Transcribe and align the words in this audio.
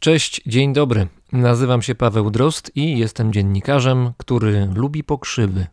Cześć, 0.00 0.40
dzień 0.46 0.72
dobry. 0.72 1.06
Nazywam 1.32 1.82
się 1.82 1.94
Paweł 1.94 2.30
Drost 2.30 2.72
i 2.74 2.98
jestem 2.98 3.32
dziennikarzem, 3.32 4.12
który 4.16 4.68
lubi 4.74 5.04
pokrzywy. 5.04 5.66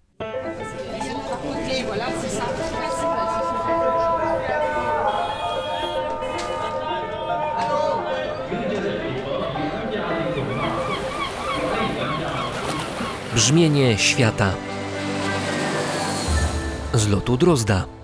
Brzmienie 13.35 13.97
świata 13.97 14.53
z 16.93 17.07
lotu 17.07 17.37
Drozda. 17.37 17.96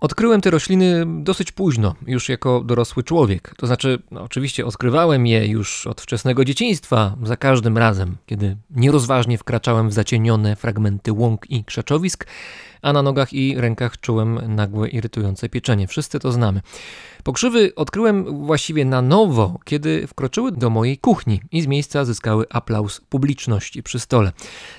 Odkryłem 0.00 0.40
te 0.40 0.50
rośliny 0.50 1.04
dosyć 1.06 1.52
późno, 1.52 1.94
już 2.06 2.28
jako 2.28 2.60
dorosły 2.60 3.02
człowiek. 3.02 3.54
To 3.56 3.66
znaczy, 3.66 4.02
no, 4.10 4.22
oczywiście 4.22 4.66
odkrywałem 4.66 5.26
je 5.26 5.46
już 5.46 5.86
od 5.86 6.00
wczesnego 6.00 6.44
dzieciństwa, 6.44 7.16
za 7.22 7.36
każdym 7.36 7.78
razem, 7.78 8.16
kiedy 8.26 8.56
nierozważnie 8.70 9.38
wkraczałem 9.38 9.88
w 9.88 9.92
zacienione 9.92 10.56
fragmenty 10.56 11.12
łąk 11.12 11.50
i 11.50 11.64
krzaczowisk, 11.64 12.26
a 12.82 12.92
na 12.92 13.02
nogach 13.02 13.32
i 13.32 13.60
rękach 13.60 14.00
czułem 14.00 14.54
nagłe 14.54 14.88
irytujące 14.88 15.48
pieczenie. 15.48 15.86
Wszyscy 15.86 16.18
to 16.18 16.32
znamy. 16.32 16.60
Pokrzywy 17.24 17.74
odkryłem 17.74 18.46
właściwie 18.46 18.84
na 18.84 19.02
nowo, 19.02 19.58
kiedy 19.64 20.06
wkroczyły 20.06 20.52
do 20.52 20.70
mojej 20.70 20.98
kuchni 20.98 21.40
i 21.52 21.62
z 21.62 21.66
miejsca 21.66 22.04
zyskały 22.04 22.44
aplauz 22.50 23.00
publiczności 23.00 23.82
przy 23.82 24.00
stole. 24.00 24.32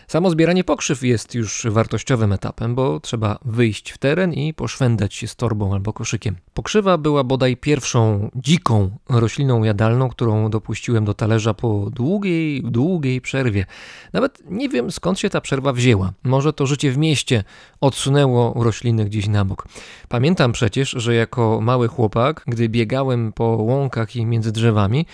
Samo 0.07 0.29
zbieranie 0.29 0.63
pokrzyw 0.63 1.03
jest 1.03 1.35
już 1.35 1.67
wartościowym 1.69 2.33
etapem, 2.33 2.75
bo 2.75 2.99
trzeba 2.99 3.39
wyjść 3.45 3.91
w 3.91 3.97
teren 3.97 4.33
i 4.33 4.53
poszwędać 4.53 5.13
się 5.13 5.27
z 5.27 5.35
torbą 5.35 5.73
albo 5.73 5.93
koszykiem. 5.93 6.35
Pokrzywa 6.53 6.97
była 6.97 7.23
bodaj 7.23 7.57
pierwszą 7.57 8.29
dziką 8.35 8.97
rośliną 9.09 9.63
jadalną, 9.63 10.09
którą 10.09 10.49
dopuściłem 10.49 11.05
do 11.05 11.13
talerza 11.13 11.53
po 11.53 11.89
długiej, 11.93 12.63
długiej 12.63 13.21
przerwie. 13.21 13.65
Nawet 14.13 14.43
nie 14.49 14.69
wiem 14.69 14.91
skąd 14.91 15.19
się 15.19 15.29
ta 15.29 15.41
przerwa 15.41 15.73
wzięła. 15.73 16.13
Może 16.23 16.53
to 16.53 16.65
życie 16.65 16.91
w 16.91 16.97
mieście 16.97 17.43
odsunęło 17.91 18.63
rośliny 18.63 19.05
gdzieś 19.05 19.27
na 19.27 19.45
bok. 19.45 19.67
Pamiętam 20.09 20.51
przecież, 20.51 20.89
że 20.89 21.15
jako 21.15 21.61
mały 21.61 21.87
chłopak, 21.87 22.43
gdy 22.47 22.69
biegałem 22.69 23.33
po 23.33 23.43
łąkach 23.43 24.15
i 24.15 24.25
między 24.25 24.51
drzewami, 24.51 25.05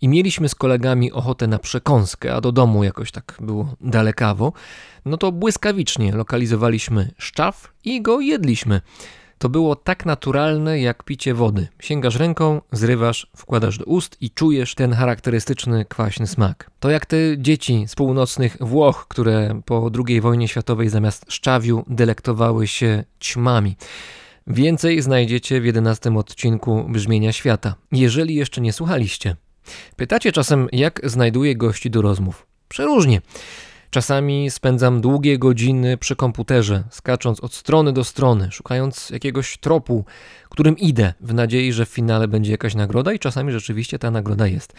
i 0.00 0.08
mieliśmy 0.08 0.48
z 0.48 0.54
kolegami 0.54 1.12
ochotę 1.12 1.46
na 1.46 1.58
przekąskę, 1.58 2.34
a 2.34 2.40
do 2.40 2.52
domu 2.52 2.84
jakoś 2.84 3.12
tak 3.12 3.36
było 3.40 3.74
dalekawo, 3.80 4.52
no 5.04 5.16
to 5.16 5.32
błyskawicznie 5.32 6.12
lokalizowaliśmy 6.12 7.10
szczaw 7.18 7.72
i 7.84 8.02
go 8.02 8.20
jedliśmy. 8.20 8.80
To 9.40 9.48
było 9.48 9.76
tak 9.76 10.06
naturalne 10.06 10.80
jak 10.80 11.02
picie 11.04 11.34
wody. 11.34 11.68
Sięgasz 11.78 12.16
ręką, 12.16 12.60
zrywasz, 12.72 13.26
wkładasz 13.36 13.78
do 13.78 13.84
ust 13.84 14.16
i 14.20 14.30
czujesz 14.30 14.74
ten 14.74 14.92
charakterystyczny 14.92 15.84
kwaśny 15.84 16.26
smak. 16.26 16.70
To 16.80 16.90
jak 16.90 17.06
te 17.06 17.16
dzieci 17.38 17.84
z 17.88 17.94
północnych 17.94 18.56
Włoch, 18.60 19.06
które 19.08 19.60
po 19.64 19.90
II 20.08 20.20
wojnie 20.20 20.48
światowej 20.48 20.88
zamiast 20.88 21.26
szczawiu 21.28 21.84
delektowały 21.86 22.66
się 22.66 23.04
ćmami. 23.20 23.76
Więcej 24.46 25.02
znajdziecie 25.02 25.60
w 25.60 25.64
11 25.64 26.16
odcinku 26.16 26.84
Brzmienia 26.88 27.32
Świata, 27.32 27.74
jeżeli 27.92 28.34
jeszcze 28.34 28.60
nie 28.60 28.72
słuchaliście. 28.72 29.36
Pytacie 29.96 30.32
czasem, 30.32 30.68
jak 30.72 31.00
znajduję 31.04 31.56
gości 31.56 31.90
do 31.90 32.02
rozmów. 32.02 32.46
Przeróżnie. 32.68 33.20
Czasami 33.90 34.50
spędzam 34.50 35.00
długie 35.00 35.38
godziny 35.38 35.96
przy 35.96 36.16
komputerze, 36.16 36.84
skacząc 36.90 37.40
od 37.40 37.54
strony 37.54 37.92
do 37.92 38.04
strony, 38.04 38.48
szukając 38.50 39.10
jakiegoś 39.10 39.58
tropu, 39.58 40.04
którym 40.48 40.78
idę, 40.78 41.14
w 41.20 41.34
nadziei, 41.34 41.72
że 41.72 41.86
w 41.86 41.88
finale 41.88 42.28
będzie 42.28 42.50
jakaś 42.52 42.74
nagroda, 42.74 43.12
i 43.12 43.18
czasami 43.18 43.52
rzeczywiście 43.52 43.98
ta 43.98 44.10
nagroda 44.10 44.46
jest. 44.46 44.74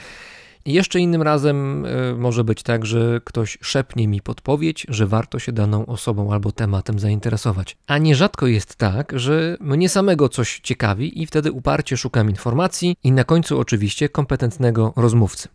Jeszcze 0.65 0.99
innym 0.99 1.21
razem 1.21 1.85
y, 1.85 2.15
może 2.17 2.43
być 2.43 2.63
tak, 2.63 2.85
że 2.85 3.21
ktoś 3.23 3.57
szepnie 3.61 4.07
mi 4.07 4.21
podpowiedź, 4.21 4.85
że 4.89 5.07
warto 5.07 5.39
się 5.39 5.51
daną 5.51 5.85
osobą 5.85 6.33
albo 6.33 6.51
tematem 6.51 6.99
zainteresować. 6.99 7.77
A 7.87 7.97
nierzadko 7.97 8.47
jest 8.47 8.75
tak, 8.75 9.13
że 9.15 9.57
mnie 9.59 9.89
samego 9.89 10.29
coś 10.29 10.59
ciekawi 10.59 11.21
i 11.21 11.25
wtedy 11.25 11.51
uparcie 11.51 11.97
szukam 11.97 12.29
informacji 12.29 12.95
i 13.03 13.11
na 13.11 13.23
końcu 13.23 13.59
oczywiście 13.59 14.09
kompetentnego 14.09 14.93
rozmówcy. 14.95 15.49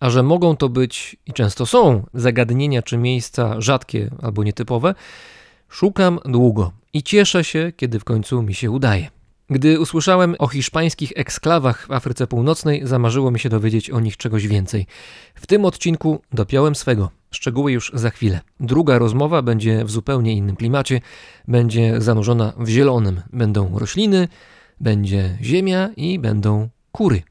A 0.00 0.10
że 0.10 0.22
mogą 0.22 0.56
to 0.56 0.68
być 0.68 1.16
i 1.26 1.32
często 1.32 1.66
są 1.66 2.06
zagadnienia 2.14 2.82
czy 2.82 2.98
miejsca 2.98 3.60
rzadkie 3.60 4.10
albo 4.22 4.44
nietypowe, 4.44 4.94
szukam 5.68 6.18
długo 6.24 6.72
i 6.92 7.02
cieszę 7.02 7.44
się, 7.44 7.72
kiedy 7.76 8.00
w 8.00 8.04
końcu 8.04 8.42
mi 8.42 8.54
się 8.54 8.70
udaje. 8.70 9.15
Gdy 9.50 9.80
usłyszałem 9.80 10.34
o 10.38 10.48
hiszpańskich 10.48 11.12
eksklawach 11.16 11.86
w 11.86 11.90
Afryce 11.90 12.26
Północnej, 12.26 12.80
zamarzyło 12.84 13.30
mi 13.30 13.38
się 13.38 13.48
dowiedzieć 13.48 13.90
o 13.90 14.00
nich 14.00 14.16
czegoś 14.16 14.46
więcej. 14.46 14.86
W 15.34 15.46
tym 15.46 15.64
odcinku 15.64 16.20
dopiąłem 16.32 16.74
swego. 16.74 17.10
Szczegóły 17.30 17.72
już 17.72 17.92
za 17.94 18.10
chwilę. 18.10 18.40
Druga 18.60 18.98
rozmowa 18.98 19.42
będzie 19.42 19.84
w 19.84 19.90
zupełnie 19.90 20.32
innym 20.32 20.56
klimacie, 20.56 21.00
będzie 21.48 22.00
zanurzona 22.00 22.52
w 22.58 22.68
zielonym. 22.68 23.20
Będą 23.32 23.78
rośliny, 23.78 24.28
będzie 24.80 25.38
ziemia 25.42 25.90
i 25.96 26.18
będą 26.18 26.68
kury. 26.92 27.22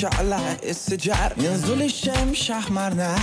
Cialla 0.00 0.40
e 0.62 0.72
seggiar 0.72 1.34
Nel 1.36 1.82
الشم 1.82 2.34
شحمر 2.34 2.94
نار 2.94 3.20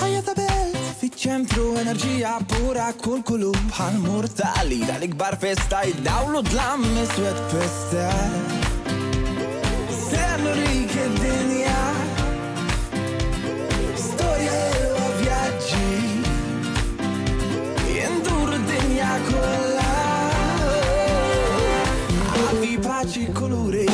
حياة 0.00 0.20
بيت 0.36 0.76
في 1.00 1.08
تشنترو 1.08 1.76
انرجيا 1.76 2.38
بورا 2.38 2.90
كل 2.90 3.22
قلوب 3.22 3.56
هالمورتا 3.78 4.62
اللي 4.62 4.84
ذلك 4.84 5.08
بار 5.08 5.36
فيستا 5.36 5.82
يداولو 5.82 6.40
دلام 6.40 6.98
أسود 6.98 7.36
فيستا. 7.50 8.30
سنوريك 10.10 10.94
الدنيا. 10.96 11.94
ستوريا 13.96 14.72
ايوا 14.72 15.08
فياجي 15.18 16.22
يندور 17.98 18.52
الدنيا 18.52 19.20
كلها. 19.28 20.30
في 22.60 22.76
باجي 22.76 23.26
كلوري 23.26 23.86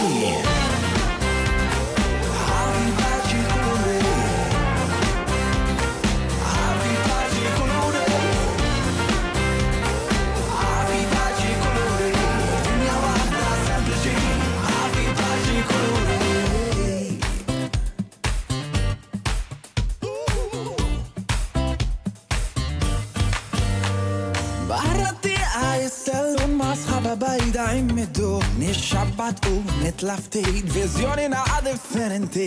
bajda 27.36 27.72
immidu 27.72 28.42
Nixxabbat 28.58 29.46
u 29.46 29.62
nitla 29.84 30.16
ftit 30.16 30.64
Vizjoni 30.74 31.28
naqa 31.28 31.60
differenti. 31.64 32.46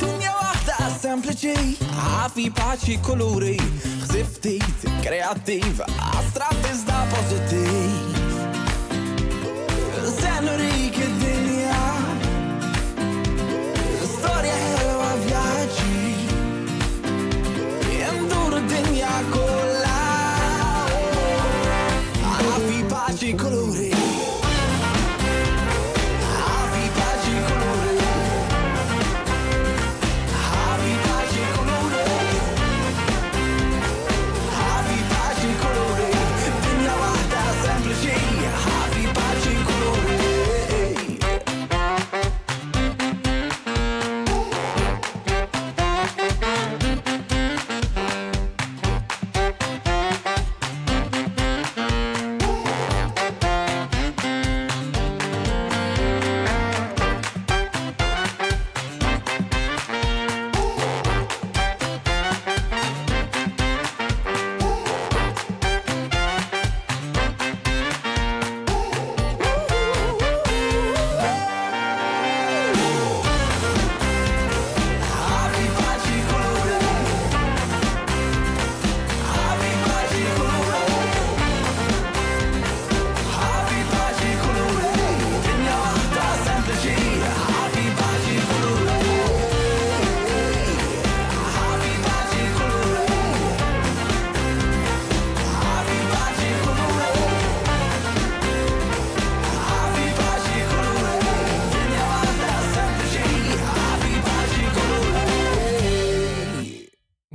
Dinja 0.00 0.32
wahda 0.36 0.76
sempliċi. 1.02 1.76
Għafi 2.04 2.46
paċi 2.56 2.96
kuluri. 3.04 3.56
Xziftit, 4.04 4.86
kreativ. 5.04 5.82
Astrat 6.16 6.68
iżda 6.72 7.00
pozitiv. 7.12 7.90
Zenurik 10.20 10.96
id-dinja. 11.06 11.82
Storja 14.14 14.56
ħelwa 14.62 15.10
vjaġġi. 15.26 16.00
Jendur 17.98 18.56
id-dinja 18.62 19.12
kolla. 19.34 20.00
Għafi 22.32 22.80
paċi 22.94 23.36
kuluri. 23.44 23.79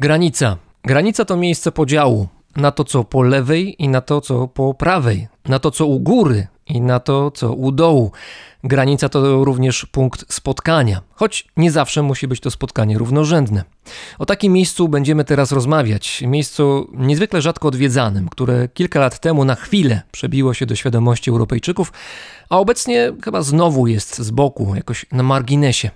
Granica. 0.06 0.58
Granica 0.84 1.26
to 1.26 1.38
miejsce 1.38 1.72
podziału 1.72 2.28
na 2.56 2.72
to, 2.72 2.84
co 2.84 3.04
po 3.04 3.22
lewej 3.22 3.84
i 3.84 3.90
na 3.90 4.02
to, 4.02 4.22
co 4.22 4.48
po 4.48 4.74
prawej, 4.74 5.28
na 5.46 5.60
to, 5.60 5.72
co 5.72 5.86
u 5.86 6.00
góry 6.00 6.48
i 6.68 6.82
na 6.82 7.00
to, 7.00 7.32
co 7.32 7.54
u 7.54 7.72
dołu. 7.72 8.12
Granica 8.64 9.10
to 9.10 9.46
również 9.46 9.86
punkt 9.86 10.34
spotkania, 10.34 11.02
choć 11.14 11.48
nie 11.58 11.72
zawsze 11.72 12.02
musi 12.02 12.28
być 12.28 12.40
to 12.40 12.52
spotkanie 12.52 12.98
równorzędne. 12.98 13.64
O 14.20 14.26
takim 14.26 14.54
miejscu 14.54 14.90
będziemy 14.90 15.24
teraz 15.24 15.52
rozmawiać. 15.52 16.24
Miejscu 16.28 16.92
niezwykle 16.94 17.42
rzadko 17.42 17.68
odwiedzanym, 17.68 18.30
które 18.30 18.68
kilka 18.68 19.00
lat 19.00 19.20
temu 19.20 19.46
na 19.46 19.56
chwilę 19.56 20.02
przebiło 20.12 20.54
się 20.54 20.66
do 20.66 20.76
świadomości 20.76 21.30
Europejczyków, 21.30 21.94
a 22.50 22.60
obecnie 22.60 23.14
chyba 23.24 23.42
znowu 23.42 23.88
jest 23.88 24.18
z 24.18 24.32
boku, 24.32 24.76
jakoś 24.76 25.06
na 25.12 25.24
marginesie. 25.24 25.90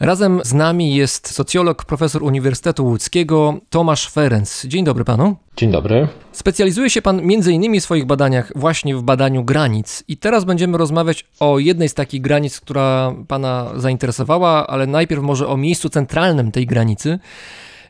Razem 0.00 0.40
z 0.44 0.52
nami 0.52 0.94
jest 0.94 1.34
socjolog, 1.34 1.84
profesor 1.84 2.22
Uniwersytetu 2.22 2.84
Łódzkiego 2.84 3.54
Tomasz 3.70 4.10
Ferenc. 4.10 4.64
Dzień 4.64 4.84
dobry 4.84 5.04
panu. 5.04 5.36
Dzień 5.56 5.70
dobry. 5.70 6.08
Specjalizuje 6.32 6.90
się 6.90 7.02
pan 7.02 7.22
między 7.22 7.52
innymi 7.52 7.80
w 7.80 7.82
swoich 7.82 8.06
badaniach 8.06 8.52
właśnie 8.56 8.96
w 8.96 9.02
badaniu 9.02 9.44
granic 9.44 10.04
i 10.08 10.16
teraz 10.16 10.44
będziemy 10.44 10.78
rozmawiać 10.78 11.24
o 11.40 11.58
jednej 11.58 11.88
z 11.88 11.94
takich 11.94 12.22
granic, 12.22 12.60
która 12.60 13.14
pana 13.28 13.70
zainteresowała, 13.76 14.66
ale 14.66 14.86
najpierw 14.86 15.22
może 15.22 15.48
o 15.48 15.56
miejscu 15.56 15.88
centralnym 15.88 16.52
tej 16.52 16.66
granicy. 16.66 17.18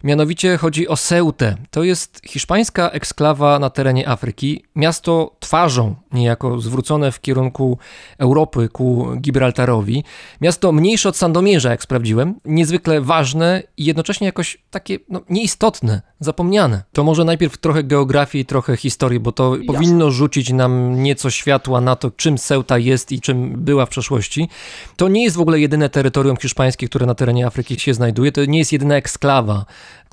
Mianowicie 0.05 0.57
chodzi 0.57 0.89
o 0.89 0.97
Ceutę. 0.97 1.57
To 1.71 1.85
jest 1.85 2.21
hiszpańska 2.27 2.91
eksklawa 2.91 3.59
na 3.59 3.71
terenie 3.71 4.09
Afryki. 4.09 4.65
Miasto 4.77 5.37
twarzą 5.41 5.95
niejako 6.13 6.61
zwrócone 6.61 7.13
w 7.13 7.21
kierunku 7.21 7.79
Europy 8.19 8.69
ku 8.69 9.09
Gibraltarowi. 9.17 10.05
Miasto 10.41 10.73
mniejsze 10.73 11.09
od 11.09 11.17
Sandomierza, 11.17 11.71
jak 11.71 11.83
sprawdziłem. 11.83 12.35
Niezwykle 12.45 13.01
ważne 13.01 13.63
i 13.77 13.85
jednocześnie 13.85 14.27
jakoś 14.27 14.59
takie 14.71 14.99
no, 15.09 15.21
nieistotne, 15.31 16.03
zapomniane. 16.21 16.83
To 16.93 17.05
może 17.05 17.25
najpierw 17.25 17.57
trochę 17.57 17.85
geografii, 17.85 18.45
trochę 18.45 18.77
historii, 18.77 19.21
bo 19.21 19.33
to 19.33 19.57
Jasne. 19.57 19.73
powinno 19.73 20.11
rzucić 20.11 20.53
nam 20.53 21.03
nieco 21.03 21.31
światła 21.31 21.81
na 21.81 21.97
to, 21.97 22.11
czym 22.11 22.39
Ceuta 22.39 22.79
jest 22.79 23.13
i 23.13 23.21
czym 23.21 23.65
była 23.65 23.87
w 23.87 23.89
przeszłości. 23.89 24.49
To 24.97 25.09
nie 25.09 25.25
jest 25.25 25.37
w 25.37 25.41
ogóle 25.41 25.61
jedyne 25.61 25.89
terytorium 25.89 26.37
hiszpańskie, 26.37 26.89
które 26.89 27.07
na 27.07 27.15
terenie 27.15 27.47
Afryki 27.47 27.81
się 27.81 27.95
znajduje. 27.95 28.33
To 28.33 28.45
nie 28.45 28.59
jest 28.59 28.73
jedyna 28.73 28.97
eksklawa 28.97 29.65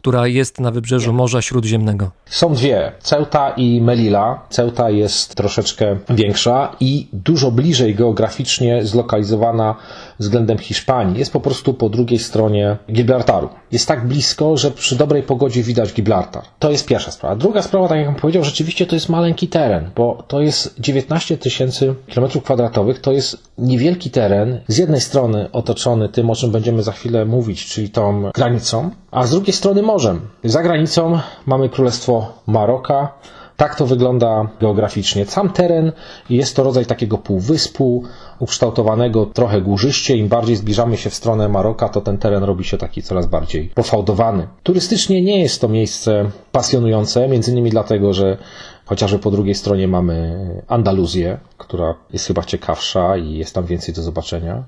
która 0.02 0.28
jest 0.28 0.60
na 0.60 0.72
wybrzeżu 0.72 1.14
Morza 1.14 1.42
Śródziemnego? 1.42 2.12
Są 2.26 2.54
dwie, 2.54 2.92
Ceuta 3.00 3.50
i 3.50 3.82
Melilla. 3.82 4.46
Ceuta 4.50 4.90
jest 4.90 5.36
troszeczkę 5.36 5.98
większa 6.10 6.76
i 6.80 7.08
dużo 7.14 7.52
bliżej 7.52 7.96
geograficznie 7.96 8.86
zlokalizowana 8.86 9.76
względem 10.22 10.58
Hiszpanii. 10.58 11.20
Jest 11.20 11.34
po 11.34 11.40
prostu 11.40 11.74
po 11.74 11.90
drugiej 11.90 12.20
stronie 12.20 12.78
Gibraltaru. 12.92 13.50
Jest 13.72 13.88
tak 13.88 14.08
blisko, 14.08 14.58
że 14.58 14.72
przy 14.72 14.96
dobrej 14.96 15.24
pogodzie 15.24 15.64
widać 15.64 15.94
Gibraltar. 15.94 16.44
To 16.60 16.72
jest 16.72 16.88
pierwsza 16.88 17.12
sprawa. 17.12 17.36
Druga 17.36 17.62
sprawa, 17.62 17.88
tak 17.88 17.98
jak 17.98 18.08
bym 18.08 18.16
powiedział, 18.16 18.44
rzeczywiście 18.44 18.86
to 18.86 18.96
jest 18.96 19.10
maleńki 19.10 19.48
teren, 19.48 19.92
bo 19.96 20.24
to 20.28 20.42
jest 20.42 20.80
19 20.80 21.38
tysięcy 21.38 21.96
kilometrów 22.08 22.44
kwadratowych. 22.44 23.00
To 23.00 23.12
jest 23.12 23.38
niewielki 23.58 24.12
teren, 24.12 24.62
z 24.68 24.78
jednej 24.78 25.02
strony 25.02 25.52
otoczony 25.52 26.10
tym, 26.10 26.30
o 26.30 26.36
czym 26.36 26.52
będziemy 26.52 26.84
za 26.84 26.92
chwilę 26.92 27.26
mówić, 27.26 27.66
czyli 27.66 27.90
tą 27.90 28.32
granicą, 28.34 28.90
a 29.12 29.26
z 29.26 29.32
drugiej 29.32 29.54
strony 29.54 29.82
morzem. 29.82 30.22
Za 30.44 30.64
granicą 30.64 31.20
mamy 31.46 31.70
Królestwo 31.70 32.34
Maroka, 32.48 33.14
tak 33.62 33.76
to 33.76 33.86
wygląda 33.86 34.48
geograficznie. 34.60 35.26
Sam 35.26 35.50
teren 35.50 35.92
jest 36.30 36.56
to 36.56 36.64
rodzaj 36.64 36.86
takiego 36.86 37.18
półwyspu, 37.18 38.04
ukształtowanego 38.40 39.26
trochę 39.26 39.62
górzyście. 39.62 40.18
Im 40.18 40.28
bardziej 40.28 40.56
zbliżamy 40.56 40.98
się 40.98 41.10
w 41.10 41.16
stronę 41.16 41.50
Maroka, 41.50 41.90
to 41.90 42.02
ten 42.02 42.18
teren 42.18 42.44
robi 42.44 42.64
się 42.64 42.78
taki 42.78 43.04
coraz 43.04 43.26
bardziej 43.26 43.70
pofałdowany. 43.76 44.48
Turystycznie 44.64 45.22
nie 45.22 45.42
jest 45.42 45.62
to 45.62 45.68
miejsce 45.68 46.26
pasjonujące, 46.52 47.28
między 47.28 47.52
innymi 47.52 47.70
dlatego, 47.70 48.14
że 48.14 48.38
chociażby 48.86 49.20
po 49.20 49.32
drugiej 49.32 49.56
stronie 49.56 49.88
mamy 49.88 50.46
Andaluzję, 50.68 51.38
która 51.58 51.96
jest 52.14 52.28
chyba 52.28 52.44
ciekawsza 52.44 53.18
i 53.18 53.34
jest 53.34 53.56
tam 53.56 53.66
więcej 53.66 53.94
do 53.96 54.02
zobaczenia. 54.02 54.64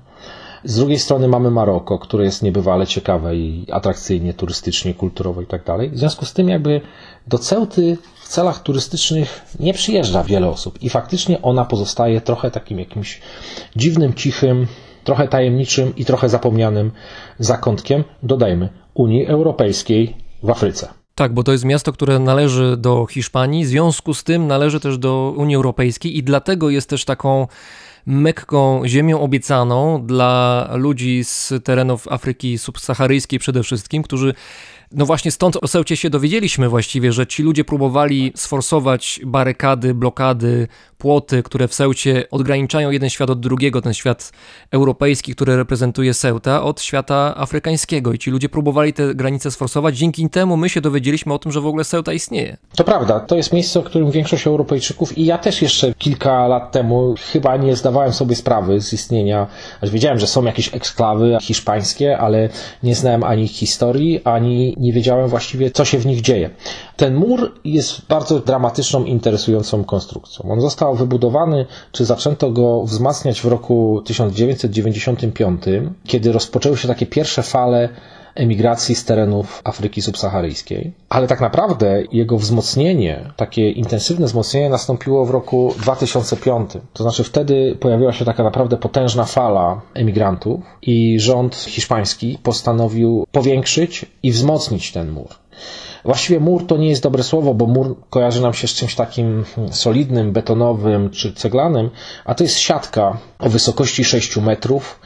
Z 0.64 0.76
drugiej 0.76 0.98
strony 0.98 1.28
mamy 1.28 1.50
Maroko, 1.50 1.98
które 1.98 2.24
jest 2.24 2.42
niebywale 2.42 2.86
ciekawe 2.86 3.36
i 3.36 3.66
atrakcyjnie, 3.72 4.34
turystycznie, 4.34 4.94
kulturowo 4.94 5.42
i 5.42 5.46
tak 5.46 5.64
dalej. 5.64 5.90
W 5.90 5.98
związku 5.98 6.24
z 6.24 6.32
tym 6.32 6.48
jakby 6.48 6.80
do 7.26 7.38
Ceuty 7.38 7.98
w 8.24 8.28
celach 8.28 8.62
turystycznych 8.62 9.40
nie 9.60 9.74
przyjeżdża 9.74 10.22
wiele 10.22 10.48
osób 10.48 10.82
i 10.82 10.90
faktycznie 10.90 11.42
ona 11.42 11.64
pozostaje 11.64 12.20
trochę 12.20 12.50
takim 12.50 12.78
jakimś 12.78 13.20
dziwnym, 13.76 14.14
cichym, 14.14 14.66
trochę 15.04 15.28
tajemniczym 15.28 15.96
i 15.96 16.04
trochę 16.04 16.28
zapomnianym 16.28 16.90
zakątkiem, 17.38 18.04
dodajmy, 18.22 18.68
Unii 18.94 19.26
Europejskiej 19.26 20.16
w 20.42 20.50
Afryce. 20.50 20.88
Tak, 21.14 21.34
bo 21.34 21.42
to 21.42 21.52
jest 21.52 21.64
miasto, 21.64 21.92
które 21.92 22.18
należy 22.18 22.76
do 22.76 23.06
Hiszpanii, 23.06 23.64
w 23.64 23.68
związku 23.68 24.14
z 24.14 24.24
tym 24.24 24.46
należy 24.46 24.80
też 24.80 24.98
do 24.98 25.34
Unii 25.36 25.56
Europejskiej 25.56 26.16
i 26.16 26.22
dlatego 26.22 26.70
jest 26.70 26.88
też 26.90 27.04
taką 27.04 27.46
Mekką, 28.06 28.82
ziemią 28.86 29.20
obiecaną 29.20 30.06
dla 30.06 30.68
ludzi 30.74 31.24
z 31.24 31.52
terenów 31.64 32.08
Afryki 32.08 32.58
subsaharyjskiej 32.58 33.38
przede 33.38 33.62
wszystkim, 33.62 34.02
którzy 34.02 34.34
no 34.94 35.06
właśnie 35.06 35.30
stąd 35.30 35.56
o 35.56 35.68
Seucie 35.68 35.96
się 35.96 36.10
dowiedzieliśmy 36.10 36.68
właściwie, 36.68 37.12
że 37.12 37.26
ci 37.26 37.42
ludzie 37.42 37.64
próbowali 37.64 38.32
sforsować 38.36 39.20
barykady, 39.24 39.94
blokady, 39.94 40.68
płoty, 40.98 41.42
które 41.42 41.68
w 41.68 41.74
Seucie 41.74 42.24
odgraniczają 42.30 42.90
jeden 42.90 43.10
świat 43.10 43.30
od 43.30 43.40
drugiego, 43.40 43.82
ten 43.82 43.94
świat 43.94 44.32
europejski, 44.70 45.34
który 45.34 45.56
reprezentuje 45.56 46.14
Seuta, 46.14 46.62
od 46.62 46.82
świata 46.82 47.34
afrykańskiego. 47.36 48.12
I 48.12 48.18
ci 48.18 48.30
ludzie 48.30 48.48
próbowali 48.48 48.92
te 48.92 49.14
granice 49.14 49.50
sforsować. 49.50 49.98
Dzięki 49.98 50.30
temu 50.30 50.56
my 50.56 50.68
się 50.68 50.80
dowiedzieliśmy 50.80 51.34
o 51.34 51.38
tym, 51.38 51.52
że 51.52 51.60
w 51.60 51.66
ogóle 51.66 51.84
Ceuta 51.84 52.12
istnieje. 52.12 52.56
To 52.76 52.84
prawda. 52.84 53.20
To 53.20 53.36
jest 53.36 53.52
miejsce, 53.52 53.80
o 53.80 53.82
którym 53.82 54.10
większość 54.10 54.46
Europejczyków 54.46 55.18
i 55.18 55.24
ja 55.24 55.38
też 55.38 55.62
jeszcze 55.62 55.94
kilka 55.94 56.46
lat 56.48 56.72
temu 56.72 57.14
chyba 57.32 57.56
nie 57.56 57.76
zdawałem 57.76 58.12
sobie 58.12 58.36
sprawy 58.36 58.80
z 58.80 58.92
istnienia, 58.92 59.46
wiedziałem, 59.82 60.18
że 60.18 60.26
są 60.26 60.44
jakieś 60.44 60.74
eksklawy 60.74 61.36
hiszpańskie, 61.40 62.18
ale 62.18 62.48
nie 62.82 62.94
znałem 62.94 63.24
ani 63.24 63.48
historii, 63.48 64.20
ani 64.24 64.74
nie 64.84 64.92
wiedziałem 64.92 65.28
właściwie, 65.28 65.70
co 65.70 65.84
się 65.84 65.98
w 65.98 66.06
nich 66.06 66.20
dzieje. 66.20 66.50
Ten 66.96 67.14
mur 67.14 67.52
jest 67.64 68.06
bardzo 68.08 68.40
dramatyczną, 68.40 69.04
interesującą 69.04 69.84
konstrukcją. 69.84 70.50
On 70.50 70.60
został 70.60 70.94
wybudowany, 70.94 71.66
czy 71.92 72.04
zaczęto 72.04 72.50
go 72.50 72.82
wzmacniać 72.84 73.40
w 73.40 73.44
roku 73.44 74.02
1995, 74.04 75.62
kiedy 76.06 76.32
rozpoczęły 76.32 76.76
się 76.76 76.88
takie 76.88 77.06
pierwsze 77.06 77.42
fale 77.42 77.88
emigracji 78.34 78.94
z 78.94 79.04
terenów 79.04 79.60
Afryki 79.64 80.02
subsaharyjskiej. 80.02 80.92
Ale 81.08 81.26
tak 81.26 81.40
naprawdę 81.40 82.02
jego 82.12 82.38
wzmocnienie, 82.38 83.30
takie 83.36 83.70
intensywne 83.70 84.26
wzmocnienie 84.26 84.70
nastąpiło 84.70 85.24
w 85.24 85.30
roku 85.30 85.74
2005. 85.78 86.70
To 86.92 87.02
znaczy 87.02 87.24
wtedy 87.24 87.76
pojawiła 87.80 88.12
się 88.12 88.24
taka 88.24 88.42
naprawdę 88.42 88.76
potężna 88.76 89.24
fala 89.24 89.80
emigrantów 89.94 90.60
i 90.82 91.20
rząd 91.20 91.54
hiszpański 91.54 92.38
postanowił 92.42 93.26
powiększyć 93.32 94.06
i 94.22 94.32
wzmocnić 94.32 94.92
ten 94.92 95.10
mur. 95.10 95.28
Właściwie 96.04 96.40
mur 96.40 96.66
to 96.66 96.76
nie 96.76 96.88
jest 96.88 97.02
dobre 97.02 97.22
słowo, 97.22 97.54
bo 97.54 97.66
mur 97.66 97.96
kojarzy 98.10 98.42
nam 98.42 98.54
się 98.54 98.68
z 98.68 98.74
czymś 98.74 98.94
takim 98.94 99.44
solidnym, 99.70 100.32
betonowym 100.32 101.10
czy 101.10 101.32
ceglanym, 101.32 101.90
a 102.24 102.34
to 102.34 102.44
jest 102.44 102.58
siatka 102.58 103.16
o 103.38 103.48
wysokości 103.48 104.04
6 104.04 104.36
metrów, 104.36 105.00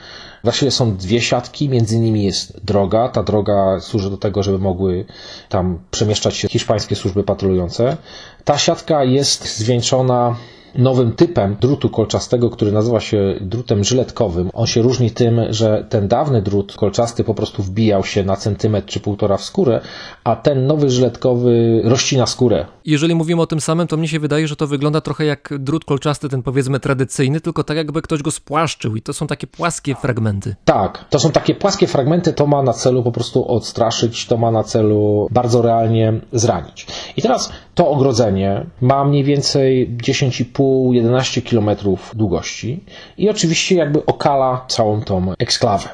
Właściwie 0.44 0.70
są 0.70 0.96
dwie 0.96 1.20
siatki, 1.20 1.68
między 1.68 1.98
nimi 1.98 2.24
jest 2.24 2.64
droga. 2.64 3.08
Ta 3.08 3.22
droga 3.22 3.80
służy 3.80 4.10
do 4.10 4.16
tego, 4.16 4.42
żeby 4.42 4.58
mogły 4.58 5.04
tam 5.48 5.78
przemieszczać 5.90 6.36
się 6.36 6.48
hiszpańskie 6.48 6.96
służby 6.96 7.24
patrolujące. 7.24 7.96
Ta 8.44 8.58
siatka 8.58 9.04
jest 9.04 9.56
zwieńczona 9.58 10.36
nowym 10.74 11.12
typem 11.12 11.56
drutu 11.60 11.88
kolczastego, 11.88 12.50
który 12.50 12.72
nazywa 12.72 13.00
się 13.00 13.34
drutem 13.40 13.84
żyletkowym. 13.84 14.50
On 14.52 14.66
się 14.66 14.82
różni 14.82 15.10
tym, 15.10 15.40
że 15.50 15.86
ten 15.88 16.08
dawny 16.08 16.42
drut 16.42 16.76
kolczasty 16.76 17.24
po 17.24 17.34
prostu 17.34 17.62
wbijał 17.62 18.04
się 18.04 18.24
na 18.24 18.36
centymetr 18.36 18.88
czy 18.88 19.00
półtora 19.00 19.36
w 19.36 19.44
skórę, 19.44 19.80
a 20.24 20.36
ten 20.36 20.66
nowy 20.66 20.90
żyletkowy 20.90 21.80
rościna 21.84 22.26
skórę. 22.26 22.66
Jeżeli 22.84 23.14
mówimy 23.14 23.42
o 23.42 23.46
tym 23.46 23.60
samym, 23.60 23.86
to 23.86 23.96
mnie 23.96 24.08
się 24.08 24.20
wydaje, 24.20 24.48
że 24.48 24.56
to 24.56 24.66
wygląda 24.66 25.00
trochę 25.00 25.24
jak 25.24 25.54
drut 25.58 25.84
kolczasty, 25.84 26.28
ten 26.28 26.42
powiedzmy 26.42 26.80
tradycyjny, 26.80 27.40
tylko 27.40 27.64
tak 27.64 27.76
jakby 27.76 28.02
ktoś 28.02 28.22
go 28.22 28.30
spłaszczył 28.30 28.96
i 28.96 29.02
to 29.02 29.12
są 29.12 29.26
takie 29.26 29.46
płaskie 29.46 29.94
fragmenty. 29.94 30.56
Tak, 30.64 31.04
to 31.10 31.18
są 31.18 31.30
takie 31.30 31.54
płaskie 31.54 31.86
fragmenty, 31.86 32.32
to 32.32 32.46
ma 32.46 32.62
na 32.62 32.72
celu 32.72 33.02
po 33.02 33.12
prostu 33.12 33.48
odstraszyć, 33.48 34.26
to 34.26 34.36
ma 34.36 34.50
na 34.50 34.64
celu 34.64 35.28
bardzo 35.30 35.62
realnie 35.62 36.20
zranić. 36.32 36.86
I 37.16 37.22
teraz 37.22 37.52
to 37.78 37.90
ogrodzenie 37.90 38.66
ma 38.80 39.04
mniej 39.04 39.24
więcej 39.24 39.90
10,5 39.96 40.44
10-11 40.52 41.42
km 41.50 41.76
długości 42.14 42.80
i 43.18 43.30
oczywiście 43.30 43.74
jakby 43.74 44.06
okala 44.06 44.64
całą 44.68 45.00
tą 45.02 45.32
eksklawę. 45.38 45.88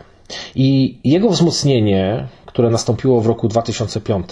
I 0.54 0.98
jego 1.04 1.28
wzmocnienie, 1.30 2.26
które 2.46 2.70
nastąpiło 2.70 3.20
w 3.20 3.26
roku 3.26 3.48
2005, 3.48 4.26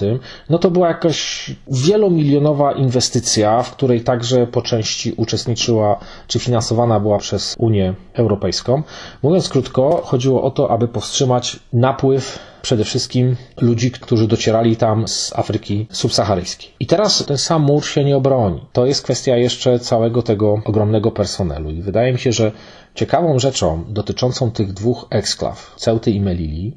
no 0.50 0.59
to 0.59 0.71
była 0.71 0.88
jakaś 0.88 1.50
wielomilionowa 1.68 2.73
inwestycja, 2.73 3.62
w 3.62 3.71
której 3.71 4.00
także 4.00 4.47
po 4.47 4.62
części 4.62 5.12
uczestniczyła, 5.16 5.99
czy 6.26 6.38
finansowana 6.38 7.00
była 7.00 7.18
przez 7.18 7.54
Unię 7.59 7.94
Europejską. 8.14 8.82
Mówiąc 9.23 9.49
krótko, 9.49 10.00
chodziło 10.04 10.42
o 10.42 10.50
to, 10.50 10.71
aby 10.71 10.88
powstrzymać 10.88 11.59
napływ 11.73 12.51
przede 12.62 12.85
wszystkim 12.85 13.37
ludzi, 13.61 13.90
którzy 13.90 14.28
docierali 14.28 14.76
tam 14.76 15.09
z 15.09 15.33
Afryki 15.37 15.87
subsaharyjskiej. 15.90 16.71
I 16.81 16.87
teraz 16.87 17.26
ten 17.26 17.38
sam 17.38 17.62
mur 17.62 17.87
się 17.87 18.04
nie 18.04 18.16
obroni. 18.16 18.61
To 18.73 18.87
jest 18.87 19.02
kwestia 19.02 19.37
jeszcze 19.37 19.78
całego 19.78 20.23
tego 20.23 20.62
ogromnego 20.64 21.11
personelu. 21.11 21.71
I 21.71 21.83
wydaje 21.83 22.12
mi 22.12 22.19
się, 22.19 22.33
że 22.33 22.52
ciekawą 22.95 23.38
rzeczą 23.38 23.85
dotyczącą 23.88 24.50
tych 24.50 24.73
dwóch 24.73 25.07
eksklaw, 25.11 25.75
Ceuty 25.76 26.11
i 26.11 26.21
Melili, 26.21 26.76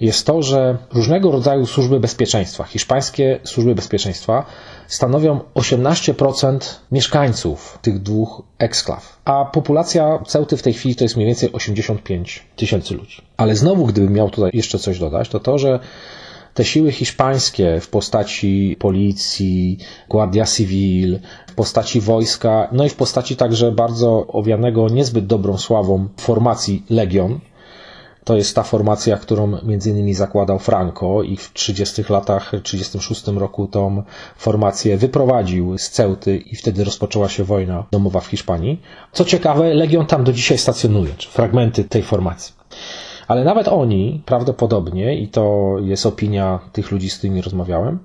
jest 0.00 0.26
to, 0.26 0.42
że 0.42 0.78
różnego 0.92 1.30
rodzaju 1.30 1.66
służby 1.66 2.00
bezpieczeństwa, 2.00 2.64
hiszpańskie 2.64 3.40
służby 3.44 3.74
bezpieczeństwa, 3.74 4.46
stanowią 4.86 5.40
18% 5.54 6.58
mieszkańców 6.92 7.78
tych 7.82 8.02
dwóch 8.02 8.42
eksklaw, 8.58 9.20
a 9.24 9.44
populacja 9.44 10.18
Ceuty 10.26 10.56
w 10.56 10.62
tej 10.62 10.72
chwili 10.72 10.96
to 10.96 11.04
jest 11.04 11.16
mniej 11.16 11.26
więcej 11.26 11.52
85 11.52 12.42
tysięcy 12.56 12.94
ludzi. 12.94 13.22
Ale 13.36 13.56
znowu, 13.56 13.86
gdybym 13.86 14.12
miał 14.12 14.30
tutaj 14.30 14.50
jeszcze 14.54 14.78
coś 14.78 14.98
dodać, 14.98 15.28
to 15.28 15.40
to, 15.40 15.58
że 15.58 15.80
te 16.54 16.64
siły 16.64 16.92
hiszpańskie 16.92 17.80
w 17.80 17.88
postaci 17.88 18.76
policji, 18.78 19.78
Guardia 20.08 20.44
Civil, 20.44 21.18
w 21.46 21.54
postaci 21.54 22.00
wojska, 22.00 22.68
no 22.72 22.84
i 22.84 22.88
w 22.88 22.94
postaci 22.94 23.36
także 23.36 23.72
bardzo 23.72 24.26
owianego 24.26 24.88
niezbyt 24.88 25.26
dobrą 25.26 25.58
sławą 25.58 26.08
formacji 26.16 26.82
Legion, 26.90 27.40
to 28.26 28.36
jest 28.36 28.56
ta 28.56 28.62
formacja, 28.62 29.16
którą 29.16 29.58
między 29.62 29.90
innymi 29.90 30.14
zakładał 30.14 30.58
Franco 30.58 31.22
i 31.22 31.36
w 31.36 31.52
30 31.52 32.04
latach, 32.08 32.52
36 32.62 33.26
roku 33.26 33.66
tą 33.66 34.02
formację 34.36 34.96
wyprowadził 34.96 35.78
z 35.78 35.90
Ceuty 35.90 36.36
i 36.36 36.56
wtedy 36.56 36.84
rozpoczęła 36.84 37.28
się 37.28 37.44
wojna 37.44 37.84
domowa 37.90 38.20
w 38.20 38.26
Hiszpanii. 38.26 38.80
Co 39.12 39.24
ciekawe, 39.24 39.74
Legion 39.74 40.06
tam 40.06 40.24
do 40.24 40.32
dzisiaj 40.32 40.58
stacjonuje, 40.58 41.14
czy 41.16 41.28
fragmenty 41.28 41.84
tej 41.84 42.02
formacji. 42.02 42.54
Ale 43.28 43.44
nawet 43.44 43.68
oni 43.68 44.22
prawdopodobnie, 44.26 45.18
i 45.18 45.28
to 45.28 45.76
jest 45.82 46.06
opinia 46.06 46.58
tych 46.72 46.90
ludzi, 46.90 47.10
z 47.10 47.18
którymi 47.18 47.40
rozmawiałem, 47.42 47.98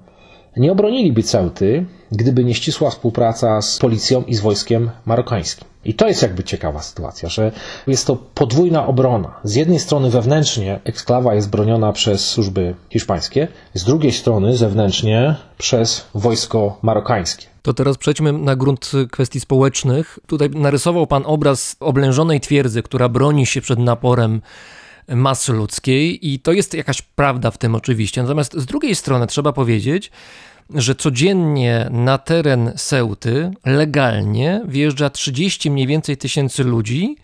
nie 0.58 0.72
obroniliby 0.72 1.24
Ceuty, 1.24 1.86
gdyby 2.12 2.44
nie 2.44 2.56
ścisła 2.56 2.90
współpraca 2.90 3.62
z 3.62 3.78
policją 3.78 4.24
i 4.24 4.36
z 4.36 4.40
wojskiem 4.40 4.90
marokańskim. 5.06 5.68
I 5.86 5.94
to 5.94 6.08
jest 6.08 6.22
jakby 6.22 6.44
ciekawa 6.44 6.82
sytuacja, 6.82 7.30
że 7.30 7.52
jest 7.88 8.08
to 8.08 8.16
podwójna 8.16 8.88
obrona. 8.88 9.40
Z 9.44 9.56
jednej 9.56 9.80
strony 9.80 10.10
wewnętrznie 10.10 10.80
eksklawa 10.84 11.36
jest 11.36 11.50
broniona 11.50 11.94
przez 11.94 12.30
służby 12.30 12.76
hiszpańskie, 12.90 13.48
z 13.74 13.84
drugiej 13.84 14.12
strony 14.12 14.58
zewnętrznie 14.58 15.36
przez 15.58 16.08
wojsko 16.16 16.80
marokańskie. 16.82 17.46
To 17.62 17.74
teraz 17.74 17.98
przejdźmy 17.98 18.34
na 18.34 18.56
grunt 18.56 18.92
kwestii 19.12 19.40
społecznych. 19.40 20.20
Tutaj 20.28 20.50
narysował 20.50 21.08
Pan 21.08 21.24
obraz 21.26 21.76
oblężonej 21.80 22.42
twierdzy, 22.42 22.84
która 22.84 23.10
broni 23.10 23.46
się 23.46 23.62
przed 23.62 23.80
naporem 23.80 24.42
masy 25.08 25.54
ludzkiej 25.54 26.34
i 26.34 26.40
to 26.40 26.52
jest 26.52 26.74
jakaś 26.74 27.02
prawda 27.02 27.52
w 27.52 27.58
tym 27.58 27.76
oczywiście. 27.76 28.22
Natomiast 28.22 28.54
z 28.54 28.66
drugiej 28.66 28.96
strony 28.96 29.28
trzeba 29.28 29.54
powiedzieć, 29.54 30.12
że 30.76 30.96
codziennie 30.96 31.88
na 31.92 32.18
teren 32.18 32.72
Seuty 32.76 33.52
legalnie 33.66 34.62
wjeżdża 34.68 35.10
30 35.10 35.72
mniej 35.72 35.88
więcej 35.88 36.18
tysięcy 36.18 36.64
ludzi, 36.64 37.16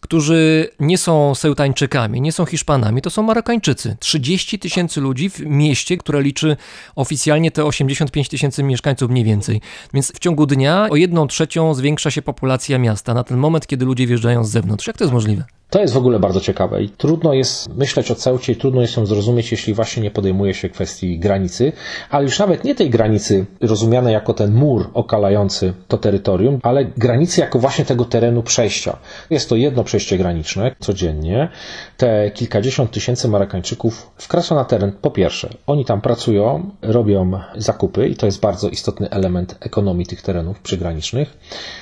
którzy 0.00 0.68
nie 0.80 0.98
są 0.98 1.34
Seutańczykami, 1.34 2.20
nie 2.20 2.32
są 2.32 2.46
Hiszpanami, 2.46 3.02
to 3.02 3.10
są 3.10 3.22
Marokańczycy. 3.22 3.96
30 4.00 4.58
tysięcy 4.58 5.00
ludzi 5.00 5.30
w 5.30 5.40
mieście, 5.40 5.96
które 5.96 6.22
liczy 6.22 6.56
oficjalnie 6.96 7.50
te 7.50 7.64
85 7.64 8.28
tysięcy 8.28 8.62
mieszkańców 8.62 9.10
mniej 9.10 9.24
więcej. 9.24 9.60
Więc 9.94 10.12
w 10.12 10.18
ciągu 10.18 10.46
dnia 10.46 10.88
o 10.90 10.96
jedną 10.96 11.26
trzecią 11.26 11.74
zwiększa 11.74 12.10
się 12.10 12.22
populacja 12.22 12.78
miasta 12.78 13.14
na 13.14 13.24
ten 13.24 13.38
moment, 13.38 13.66
kiedy 13.66 13.84
ludzie 13.84 14.06
wjeżdżają 14.06 14.44
z 14.44 14.50
zewnątrz. 14.50 14.86
Jak 14.86 14.98
to 14.98 15.04
jest 15.04 15.12
możliwe? 15.12 15.44
To 15.72 15.80
jest 15.80 15.94
w 15.94 15.96
ogóle 15.96 16.18
bardzo 16.18 16.40
ciekawe 16.40 16.82
i 16.82 16.88
trudno 16.88 17.32
jest 17.32 17.74
myśleć 17.76 18.10
o 18.10 18.14
Ceucie 18.14 18.52
i 18.52 18.56
trudno 18.56 18.80
jest 18.80 18.96
ją 18.96 19.06
zrozumieć, 19.06 19.52
jeśli 19.52 19.74
właśnie 19.74 20.02
nie 20.02 20.10
podejmuje 20.10 20.54
się 20.54 20.68
kwestii 20.68 21.18
granicy, 21.18 21.72
ale 22.10 22.24
już 22.24 22.38
nawet 22.38 22.64
nie 22.64 22.74
tej 22.74 22.90
granicy 22.90 23.46
rozumianej 23.60 24.12
jako 24.12 24.34
ten 24.34 24.54
mur 24.54 24.90
okalający 24.94 25.74
to 25.88 25.98
terytorium, 25.98 26.58
ale 26.62 26.84
granicy 26.84 27.40
jako 27.40 27.58
właśnie 27.58 27.84
tego 27.84 28.04
terenu 28.04 28.42
przejścia. 28.42 28.96
Jest 29.30 29.48
to 29.48 29.56
jedno 29.56 29.84
przejście 29.84 30.18
graniczne 30.18 30.74
codziennie. 30.80 31.48
Te 31.96 32.30
kilkadziesiąt 32.30 32.90
tysięcy 32.90 33.28
Marokańczyków 33.28 34.10
wkracza 34.16 34.54
na 34.54 34.64
teren. 34.64 34.92
Po 35.02 35.10
pierwsze, 35.10 35.48
oni 35.66 35.84
tam 35.84 36.00
pracują, 36.00 36.70
robią 36.82 37.40
zakupy 37.56 38.08
i 38.08 38.16
to 38.16 38.26
jest 38.26 38.40
bardzo 38.40 38.68
istotny 38.68 39.10
element 39.10 39.56
ekonomii 39.60 40.06
tych 40.06 40.22
terenów 40.22 40.60
przygranicznych. 40.60 41.38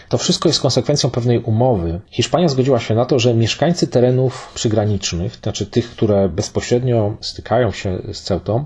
To 0.09 0.18
wszystko 0.18 0.49
jest 0.49 0.61
konsekwencją 0.61 1.11
pewnej 1.11 1.38
umowy. 1.38 2.00
Hiszpania 2.11 2.49
zgodziła 2.49 2.80
się 2.80 2.94
na 2.94 3.04
to, 3.04 3.18
że 3.18 3.35
mieszkańcy 3.35 3.79
terenów 3.87 4.52
przygranicznych, 4.54 5.37
znaczy 5.42 5.66
tych, 5.66 5.90
które 5.90 6.28
bezpośrednio 6.28 7.16
stykają 7.20 7.70
się 7.70 7.99
z 8.12 8.22
Ceutą, 8.22 8.64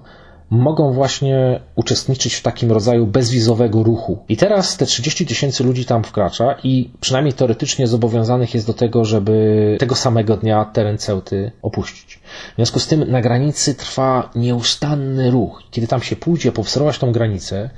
mogą 0.51 0.93
właśnie 0.93 1.61
uczestniczyć 1.75 2.35
w 2.35 2.43
takim 2.43 2.73
rodzaju 2.73 3.07
bezwizowego 3.07 3.83
ruchu. 3.83 4.19
I 4.29 4.37
teraz 4.37 4.77
te 4.77 4.87
30 4.87 5.27
tysięcy 5.27 5.65
ludzi 5.65 5.85
tam 5.85 6.05
wkracza 6.05 6.55
i 6.63 6.91
przynajmniej 7.01 7.33
teoretycznie 7.33 7.87
zobowiązanych 7.87 8.55
jest 8.55 8.67
do 8.67 8.75
tego, 8.75 9.05
żeby 9.05 9.77
tego 9.81 9.95
samego 9.95 10.37
dnia 10.37 10.65
teren 10.65 10.99
Ceuty 10.99 11.53
opuścić. 11.63 12.21
W 12.53 12.57
związku 12.57 12.81
z 12.81 12.87
tym 12.87 13.11
na 13.11 13.21
granicy 13.21 13.75
trwa 13.75 14.31
nieustanny 14.35 15.31
ruch. 15.31 15.63
Kiedy 15.71 15.87
tam 15.87 16.03
się 16.03 16.17
pójdzie 16.17 16.53
powstrować 16.53 16.99
tą 16.99 17.13
granicę, 17.13 17.71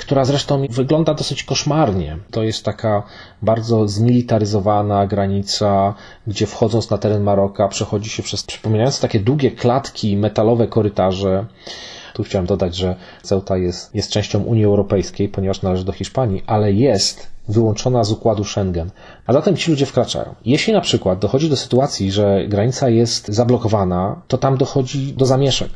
która 0.00 0.24
zresztą 0.24 0.66
wygląda 0.70 1.14
dosyć 1.14 1.44
koszmarnie. 1.44 2.18
To 2.30 2.42
jest 2.42 2.64
taka 2.64 3.02
bardzo 3.42 3.88
zmilitaryzowana 3.88 5.06
granica, 5.06 5.94
gdzie 6.26 6.46
wchodząc 6.46 6.90
na 6.90 6.98
teren 6.98 7.22
Maroka 7.22 7.68
przechodzi 7.68 8.10
się 8.10 8.22
przez 8.22 8.42
przypominające 8.42 9.02
takie 9.02 9.20
długie 9.20 9.50
klatki, 9.50 10.16
metalowe 10.16 10.66
korytarze. 10.66 11.46
Tu 12.14 12.22
chciałem 12.22 12.46
dodać, 12.46 12.76
że 12.76 12.96
Ceuta 13.22 13.56
jest, 13.56 13.94
jest 13.94 14.10
częścią 14.10 14.42
Unii 14.42 14.64
Europejskiej, 14.64 15.28
ponieważ 15.28 15.62
należy 15.62 15.84
do 15.84 15.92
Hiszpanii, 15.92 16.42
ale 16.46 16.72
jest 16.72 17.30
wyłączona 17.48 18.04
z 18.04 18.12
układu 18.12 18.44
Schengen. 18.44 18.90
A 19.26 19.32
zatem 19.32 19.56
ci 19.56 19.70
ludzie 19.70 19.86
wkraczają. 19.86 20.34
Jeśli 20.44 20.72
na 20.72 20.80
przykład 20.80 21.18
dochodzi 21.18 21.50
do 21.50 21.56
sytuacji, 21.56 22.12
że 22.12 22.44
granica 22.48 22.88
jest 22.88 23.28
zablokowana, 23.28 24.22
to 24.28 24.38
tam 24.38 24.56
dochodzi 24.56 25.12
do 25.12 25.26
zamieszek 25.26 25.70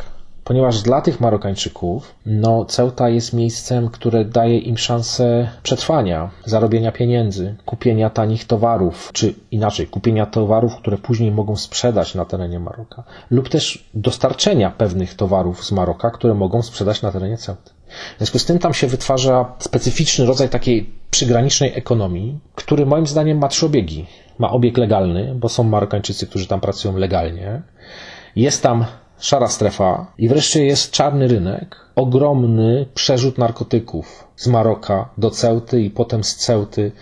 ponieważ 0.44 0.82
dla 0.82 1.00
tych 1.00 1.20
Marokańczyków 1.20 2.14
no, 2.26 2.64
Ceuta 2.64 3.08
jest 3.08 3.32
miejscem, 3.32 3.88
które 3.88 4.24
daje 4.24 4.58
im 4.58 4.78
szansę 4.78 5.48
przetrwania, 5.62 6.30
zarobienia 6.44 6.92
pieniędzy, 6.92 7.54
kupienia 7.64 8.10
tanich 8.10 8.44
towarów, 8.44 9.10
czy 9.12 9.34
inaczej, 9.50 9.86
kupienia 9.86 10.26
towarów, 10.26 10.76
które 10.76 10.98
później 10.98 11.32
mogą 11.32 11.56
sprzedać 11.56 12.14
na 12.14 12.24
terenie 12.24 12.60
Maroka, 12.60 13.04
lub 13.30 13.48
też 13.48 13.88
dostarczenia 13.94 14.70
pewnych 14.70 15.14
towarów 15.14 15.64
z 15.64 15.72
Maroka, 15.72 16.10
które 16.10 16.34
mogą 16.34 16.62
sprzedać 16.62 17.02
na 17.02 17.12
terenie 17.12 17.36
Ceuty. 17.36 17.70
W 18.14 18.18
związku 18.18 18.38
z 18.38 18.44
tym 18.44 18.58
tam 18.58 18.74
się 18.74 18.86
wytwarza 18.86 19.54
specyficzny 19.58 20.26
rodzaj 20.26 20.48
takiej 20.48 20.90
przygranicznej 21.10 21.72
ekonomii, 21.74 22.38
który 22.54 22.86
moim 22.86 23.06
zdaniem 23.06 23.38
ma 23.38 23.48
trzy 23.48 23.66
obiegi. 23.66 24.06
Ma 24.38 24.50
obieg 24.50 24.78
legalny, 24.78 25.34
bo 25.34 25.48
są 25.48 25.64
Marokańczycy, 25.64 26.26
którzy 26.26 26.46
tam 26.46 26.60
pracują 26.60 26.96
legalnie. 26.96 27.62
Jest 28.36 28.62
tam 28.62 28.84
szara 29.18 29.48
strefa 29.48 30.06
i 30.18 30.28
wreszcie 30.28 30.64
jest 30.64 30.90
czarny 30.90 31.28
rynek, 31.28 31.76
ogromny 31.94 32.86
przerzut 32.94 33.38
narkotyków 33.38 34.28
z 34.36 34.46
Maroka 34.46 35.08
do 35.18 35.30
Ceuty 35.30 35.82
i 35.82 35.90
potem 35.90 36.24
z 36.24 36.36
Ceuty 36.36 36.92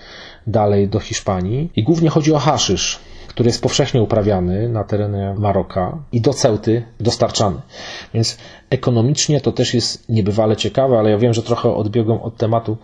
dalej 0.47 0.89
do 0.89 1.01
Hiszpanii. 1.01 1.71
I 1.77 1.83
głównie 1.83 2.09
chodzi 2.09 2.35
o 2.35 2.39
haszysz, 2.39 2.99
który 3.29 3.49
jest 3.49 3.63
powszechnie 3.63 4.03
uprawiany 4.03 4.69
na 4.69 4.85
terenie 4.85 5.35
Maroka 5.39 5.99
i 6.13 6.21
do 6.21 6.33
Ceuty 6.33 6.85
dostarczany. 7.01 7.57
Więc 8.15 8.39
ekonomicznie 8.71 9.41
to 9.41 9.53
też 9.53 9.75
jest 9.75 10.09
niebywale 10.09 10.57
ciekawe, 10.57 10.99
ale 10.99 11.11
ja 11.11 11.19
wiem, 11.19 11.35
że 11.35 11.43
trochę 11.43 11.75
odbiegłem 11.75 12.21
od 12.21 12.37
tematu 12.37 12.77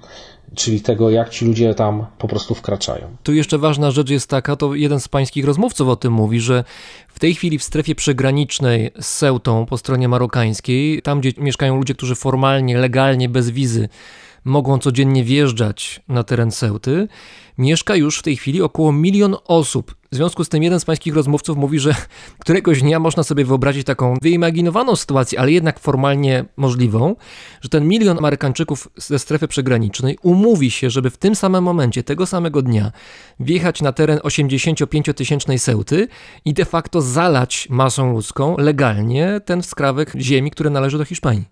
czyli 0.59 0.81
tego, 0.81 1.11
jak 1.11 1.29
ci 1.29 1.45
ludzie 1.45 1.75
tam 1.75 2.07
po 2.19 2.29
prostu 2.29 2.55
wkraczają. 2.55 3.17
Tu 3.23 3.33
jeszcze 3.33 3.59
ważna 3.59 3.91
rzecz 3.91 4.11
jest 4.11 4.31
taka, 4.31 4.57
to 4.57 4.75
jeden 4.75 5.01
z 5.01 5.09
pańskich 5.09 5.45
rozmówców 5.45 5.89
o 5.89 5.97
tym 5.97 6.13
mówi, 6.13 6.41
że 6.41 6.65
w 7.09 7.19
tej 7.19 7.35
chwili 7.35 7.59
w 7.59 7.63
strefie 7.63 7.95
przygranicznej 7.95 8.91
z 9.01 9.07
Seutą 9.07 9.67
po 9.67 9.79
stronie 9.79 10.09
marokańskiej, 10.09 11.03
tam 11.03 11.21
gdzie 11.21 11.33
mieszkają 11.39 11.77
ludzie, 11.77 11.95
którzy 11.95 12.15
formalnie, 12.15 12.79
legalnie, 12.79 13.29
bez 13.29 13.51
wizy 13.51 13.89
mogą 14.45 14.79
codziennie 14.79 15.25
wjeżdżać 15.25 16.01
na 16.09 16.25
teren 16.25 16.51
Seuty, 16.51 17.09
mieszka 17.59 17.97
już 17.97 18.19
w 18.19 18.23
tej 18.23 18.37
chwili 18.37 18.63
około 18.63 18.93
milion 18.93 19.37
osób. 19.45 19.98
W 20.13 20.15
związku 20.15 20.45
z 20.45 20.49
tym 20.49 20.63
jeden 20.63 20.81
z 20.81 20.85
pańskich 20.85 21.15
rozmówców 21.15 21.57
mówi, 21.57 21.79
że 21.79 21.95
któregoś 22.43 22.83
dnia 22.83 23.01
można 23.01 23.23
sobie 23.23 23.45
wyobrazić 23.45 23.87
taką 23.87 24.15
wyimaginowaną 24.23 24.97
sytuację, 24.97 25.41
ale 25.41 25.53
jednak 25.53 25.81
formalnie 25.81 26.45
możliwą, 26.57 27.17
że 27.61 27.69
ten 27.69 27.89
milion 27.89 28.19
Amerykańczyków 28.19 28.89
ze 28.97 29.19
strefy 29.19 29.49
przygranicznej 29.49 30.19
umówi 30.23 30.71
się, 30.71 30.91
żeby 30.91 31.11
w 31.11 31.17
tym 31.17 31.35
samym 31.35 31.65
momencie, 31.65 32.03
tego 32.03 32.27
samego 32.27 32.63
dnia, 32.63 32.93
wjechać 33.41 33.83
na 33.83 33.93
teren 33.93 34.19
85-tysięcznej 34.19 35.59
Seuty 35.59 36.09
i 36.45 36.55
de 36.55 36.65
facto 36.65 37.01
zalać 37.01 37.67
masą 37.71 38.13
ludzką 38.13 38.57
legalnie 38.59 39.41
ten 39.45 39.63
skrawek 39.63 40.13
ziemi, 40.17 40.51
który 40.51 40.71
należy 40.71 40.99
do 40.99 41.05
Hiszpanii. 41.05 41.45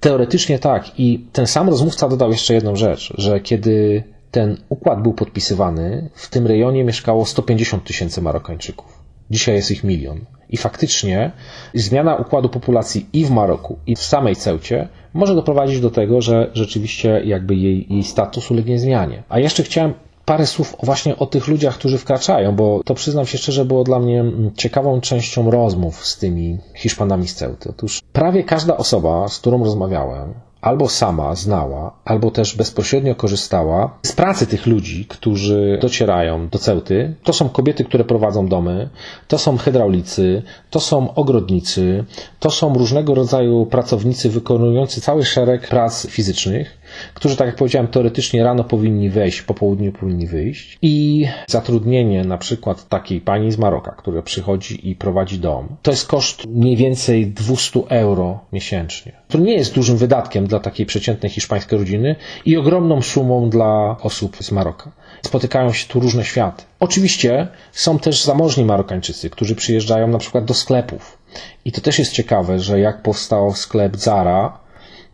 Teoretycznie 0.00 0.58
tak. 0.58 1.00
I 1.00 1.26
ten 1.32 1.46
sam 1.46 1.68
rozmówca 1.68 2.08
dodał 2.08 2.30
jeszcze 2.30 2.54
jedną 2.54 2.76
rzecz, 2.76 3.14
że 3.18 3.40
kiedy 3.40 4.04
ten 4.32 4.56
układ 4.68 5.02
był 5.02 5.12
podpisywany, 5.12 6.10
w 6.14 6.28
tym 6.28 6.46
rejonie 6.46 6.84
mieszkało 6.84 7.26
150 7.26 7.84
tysięcy 7.84 8.22
Marokańczyków. 8.22 9.02
Dzisiaj 9.30 9.54
jest 9.54 9.70
ich 9.70 9.84
milion. 9.84 10.20
I 10.50 10.56
faktycznie 10.56 11.32
zmiana 11.74 12.16
układu 12.16 12.48
populacji 12.48 13.06
i 13.12 13.24
w 13.24 13.30
Maroku, 13.30 13.78
i 13.86 13.96
w 13.96 14.02
samej 14.02 14.36
Ceucie 14.36 14.88
może 15.14 15.34
doprowadzić 15.34 15.80
do 15.80 15.90
tego, 15.90 16.20
że 16.20 16.50
rzeczywiście 16.54 17.22
jakby 17.24 17.54
jej, 17.54 17.86
jej 17.90 18.02
status 18.02 18.50
ulegnie 18.50 18.78
zmianie. 18.78 19.22
A 19.28 19.38
jeszcze 19.38 19.62
chciałem 19.62 19.94
parę 20.24 20.46
słów 20.46 20.76
właśnie 20.82 21.16
o 21.16 21.26
tych 21.26 21.48
ludziach, 21.48 21.74
którzy 21.74 21.98
wkraczają, 21.98 22.56
bo 22.56 22.80
to 22.84 22.94
przyznam 22.94 23.26
się 23.26 23.38
szczerze, 23.38 23.64
było 23.64 23.84
dla 23.84 23.98
mnie 23.98 24.20
mm, 24.20 24.50
ciekawą 24.54 25.00
częścią 25.00 25.50
rozmów 25.50 26.06
z 26.06 26.18
tymi 26.18 26.58
Hiszpanami 26.74 27.28
z 27.28 27.34
Ceuty. 27.34 27.70
Otóż 27.70 28.00
prawie 28.12 28.44
każda 28.44 28.76
osoba, 28.76 29.28
z 29.28 29.38
którą 29.38 29.64
rozmawiałem, 29.64 30.34
albo 30.62 30.88
sama 30.88 31.34
znała, 31.34 31.92
albo 32.04 32.30
też 32.30 32.56
bezpośrednio 32.56 33.14
korzystała 33.14 33.98
z 34.02 34.12
pracy 34.12 34.46
tych 34.46 34.66
ludzi, 34.66 35.04
którzy 35.08 35.78
docierają 35.82 36.48
do 36.48 36.58
Ceuty. 36.58 37.14
To 37.22 37.32
są 37.32 37.48
kobiety, 37.48 37.84
które 37.84 38.04
prowadzą 38.04 38.48
domy, 38.48 38.88
to 39.28 39.38
są 39.38 39.56
hydraulicy, 39.58 40.42
to 40.70 40.80
są 40.80 41.14
ogrodnicy, 41.14 42.04
to 42.40 42.50
są 42.50 42.74
różnego 42.74 43.14
rodzaju 43.14 43.66
pracownicy 43.66 44.30
wykonujący 44.30 45.00
cały 45.00 45.24
szereg 45.24 45.68
prac 45.68 46.06
fizycznych 46.06 46.78
którzy, 47.14 47.36
tak 47.36 47.46
jak 47.46 47.56
powiedziałem, 47.56 47.88
teoretycznie 47.88 48.44
rano 48.44 48.64
powinni 48.64 49.10
wejść, 49.10 49.42
po 49.42 49.54
południu 49.54 49.92
powinni 49.92 50.26
wyjść. 50.26 50.78
I 50.82 51.26
zatrudnienie 51.46 52.24
na 52.24 52.38
przykład 52.38 52.88
takiej 52.88 53.20
pani 53.20 53.52
z 53.52 53.58
Maroka, 53.58 53.90
która 53.98 54.22
przychodzi 54.22 54.90
i 54.90 54.96
prowadzi 54.96 55.38
dom, 55.38 55.68
to 55.82 55.90
jest 55.90 56.06
koszt 56.06 56.46
mniej 56.46 56.76
więcej 56.76 57.26
200 57.26 57.80
euro 57.88 58.40
miesięcznie. 58.52 59.12
To 59.28 59.38
nie 59.38 59.54
jest 59.54 59.74
dużym 59.74 59.96
wydatkiem 59.96 60.46
dla 60.46 60.60
takiej 60.60 60.86
przeciętnej 60.86 61.30
hiszpańskiej 61.30 61.78
rodziny 61.78 62.16
i 62.44 62.56
ogromną 62.56 63.02
sumą 63.02 63.50
dla 63.50 63.96
osób 64.02 64.36
z 64.40 64.52
Maroka. 64.52 64.92
Spotykają 65.22 65.72
się 65.72 65.88
tu 65.88 66.00
różne 66.00 66.24
światy. 66.24 66.64
Oczywiście 66.80 67.48
są 67.72 67.98
też 67.98 68.24
zamożni 68.24 68.64
Marokańczycy, 68.64 69.30
którzy 69.30 69.54
przyjeżdżają 69.54 70.08
na 70.08 70.18
przykład 70.18 70.44
do 70.44 70.54
sklepów. 70.54 71.18
I 71.64 71.72
to 71.72 71.80
też 71.80 71.98
jest 71.98 72.12
ciekawe, 72.12 72.58
że 72.58 72.80
jak 72.80 73.02
powstał 73.02 73.54
sklep 73.54 73.96
Zara, 73.96 74.58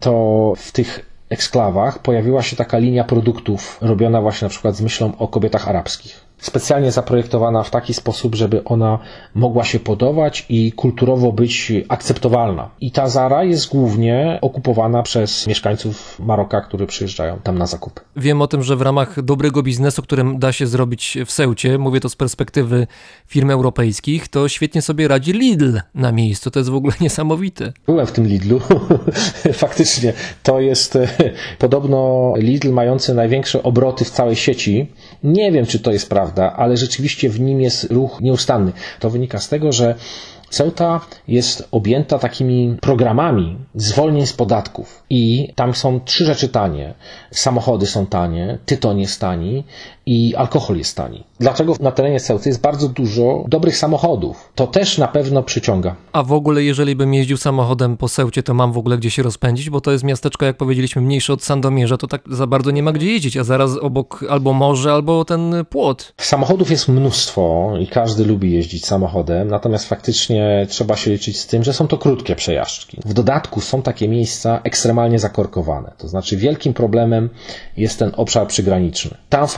to 0.01 0.53
w 0.57 0.73
tych 0.73 1.07
eksklawach 1.31 1.99
pojawiła 1.99 2.43
się 2.43 2.57
taka 2.57 2.79
linia 2.79 3.05
produktów 3.05 3.79
robiona 3.81 4.21
właśnie 4.21 4.47
na 4.47 4.51
przykład 4.51 4.77
z 4.77 4.81
myślą 4.81 5.13
o 5.19 5.29
kobietach 5.29 5.69
arabskich 5.69 6.28
specjalnie 6.39 6.93
zaprojektowana 6.93 7.63
w 7.63 7.71
taki 7.71 7.95
sposób, 7.95 8.35
żeby 8.35 8.65
ona 8.65 8.99
mogła 9.35 9.65
się 9.65 9.81
podobać 9.81 10.47
i 10.49 10.73
kulturowo 10.73 11.33
być 11.33 11.73
akceptowalna. 11.89 12.71
I 12.81 12.91
ta 12.91 13.09
Zara 13.09 13.45
jest 13.45 13.69
głównie 13.69 14.39
okupowana 14.43 15.03
przez 15.03 15.47
mieszkańców 15.47 16.21
Maroka, 16.21 16.61
którzy 16.61 16.87
przyjeżdżają 16.87 17.39
tam 17.43 17.59
na 17.59 17.67
zakupy. 17.67 18.01
Wiem 18.17 18.43
o 18.43 18.47
tym, 18.47 18.63
że 18.63 18.77
w 18.77 18.83
ramach 18.83 19.23
dobrego 19.23 19.63
biznesu, 19.63 20.03
którym 20.03 20.39
da 20.39 20.53
się 20.53 20.67
zrobić 20.67 21.19
w 21.27 21.33
Seucie, 21.33 21.79
mówię 21.79 22.01
to 22.01 22.09
z 22.09 22.17
perspektywy 22.17 22.87
firm 23.27 23.51
europejskich, 23.51 24.29
to 24.29 24.49
świetnie 24.49 24.83
sobie 24.83 25.09
radzi 25.09 25.33
Lidl 25.33 25.79
na 25.95 26.13
miejscu. 26.13 26.51
To 26.51 26.61
jest 26.61 26.71
w 26.71 26.75
ogóle 26.75 26.95
niesamowite. 27.01 27.73
Byłem 27.87 28.07
w 28.07 28.13
tym 28.13 28.27
Lidlu. 28.27 28.61
Faktycznie 29.53 30.13
to 30.43 30.61
jest 30.61 30.97
e, 30.97 31.09
podobno 31.59 32.33
Lidl 32.37 32.71
mający 32.71 33.15
największe 33.15 33.63
obroty 33.63 34.05
w 34.05 34.11
całej 34.11 34.37
sieci. 34.37 34.93
Nie 35.25 35.53
wiem, 35.53 35.67
czy 35.67 35.81
to 35.81 35.91
jest 35.93 36.09
prawda 36.09 36.28
prawda, 36.29 36.57
ale 36.57 36.77
rzeczywiście 36.77 37.29
w 37.31 37.41
nim 37.41 37.61
jest 37.61 37.85
ruch 37.91 38.21
nieustanny. 38.21 38.73
To 39.01 39.11
wynika 39.11 39.39
z 39.39 39.49
tego, 39.49 39.73
że 39.73 39.95
Ceuta 40.51 41.01
jest 41.29 41.69
objęta 41.71 42.19
takimi 42.19 42.77
programami 42.81 43.59
zwolnień 43.75 44.27
z 44.27 44.33
podatków 44.33 45.03
i 45.11 45.53
tam 45.55 45.75
są 45.75 46.01
trzy 46.01 46.25
rzeczy 46.25 46.49
tanie. 46.49 46.95
Samochody 47.31 47.87
są 47.87 48.07
tanie, 48.07 48.59
tytoń 48.67 49.01
jest 49.01 49.21
tani 49.21 49.65
i 50.09 50.35
alkohol 50.35 50.77
jest 50.77 50.97
tani. 50.97 51.25
Dlaczego 51.41 51.75
na 51.81 51.93
terenie 51.93 52.21
Ceuty 52.21 52.49
jest 52.49 52.61
bardzo 52.61 52.89
dużo 52.89 53.45
dobrych 53.49 53.77
samochodów? 53.77 54.53
To 54.55 54.67
też 54.67 54.99
na 54.99 55.09
pewno 55.09 55.43
przyciąga. 55.43 55.97
A 56.13 56.23
w 56.23 56.33
ogóle, 56.33 56.63
jeżeli 56.63 56.97
bym 56.97 57.15
jeździł 57.15 57.37
samochodem 57.37 57.97
po 57.97 58.09
Ceucie, 58.09 58.43
to 58.43 58.55
mam 58.55 58.73
w 58.73 58.79
ogóle 58.79 58.99
gdzie 58.99 59.11
się 59.11 59.23
rozpędzić, 59.23 59.71
bo 59.71 59.81
to 59.81 59.93
jest 59.93 60.05
miasteczko, 60.05 60.47
jak 60.47 60.57
powiedzieliśmy, 60.57 61.03
mniejsze 61.03 61.33
od 61.33 61.43
Sandomierza, 61.43 61.97
to 61.97 62.07
tak 62.07 62.23
za 62.31 62.47
bardzo 62.47 62.71
nie 62.71 62.83
ma 62.83 62.93
gdzie 62.93 63.07
jeździć, 63.07 63.37
a 63.37 63.45
zaraz 63.45 63.77
obok 63.77 64.25
albo 64.31 64.53
morze, 64.53 64.93
albo 64.93 65.25
ten 65.25 65.55
płot. 65.71 66.13
Samochodów 66.17 66.71
jest 66.71 66.89
mnóstwo 66.89 67.73
i 67.81 67.87
każdy 67.87 68.25
lubi 68.25 68.53
jeździć 68.53 68.87
samochodem, 68.87 69.49
natomiast 69.49 69.89
faktycznie 69.89 70.67
trzeba 70.71 70.97
się 70.97 71.11
liczyć 71.11 71.41
z 71.41 71.47
tym, 71.47 71.65
że 71.65 71.73
są 71.73 71.89
to 71.89 71.99
krótkie 71.99 72.37
przejażdżki. 72.37 73.01
W 73.05 73.13
dodatku 73.13 73.61
są 73.61 73.83
takie 73.83 74.09
miejsca 74.09 74.61
ekstremalnie 74.65 75.19
zakorkowane, 75.19 75.93
to 75.99 76.09
znaczy 76.09 76.37
wielkim 76.37 76.75
problemem 76.75 77.29
jest 77.77 77.99
ten 77.99 78.13
obszar 78.17 78.47
przygraniczny. 78.47 79.17
Tam 79.29 79.49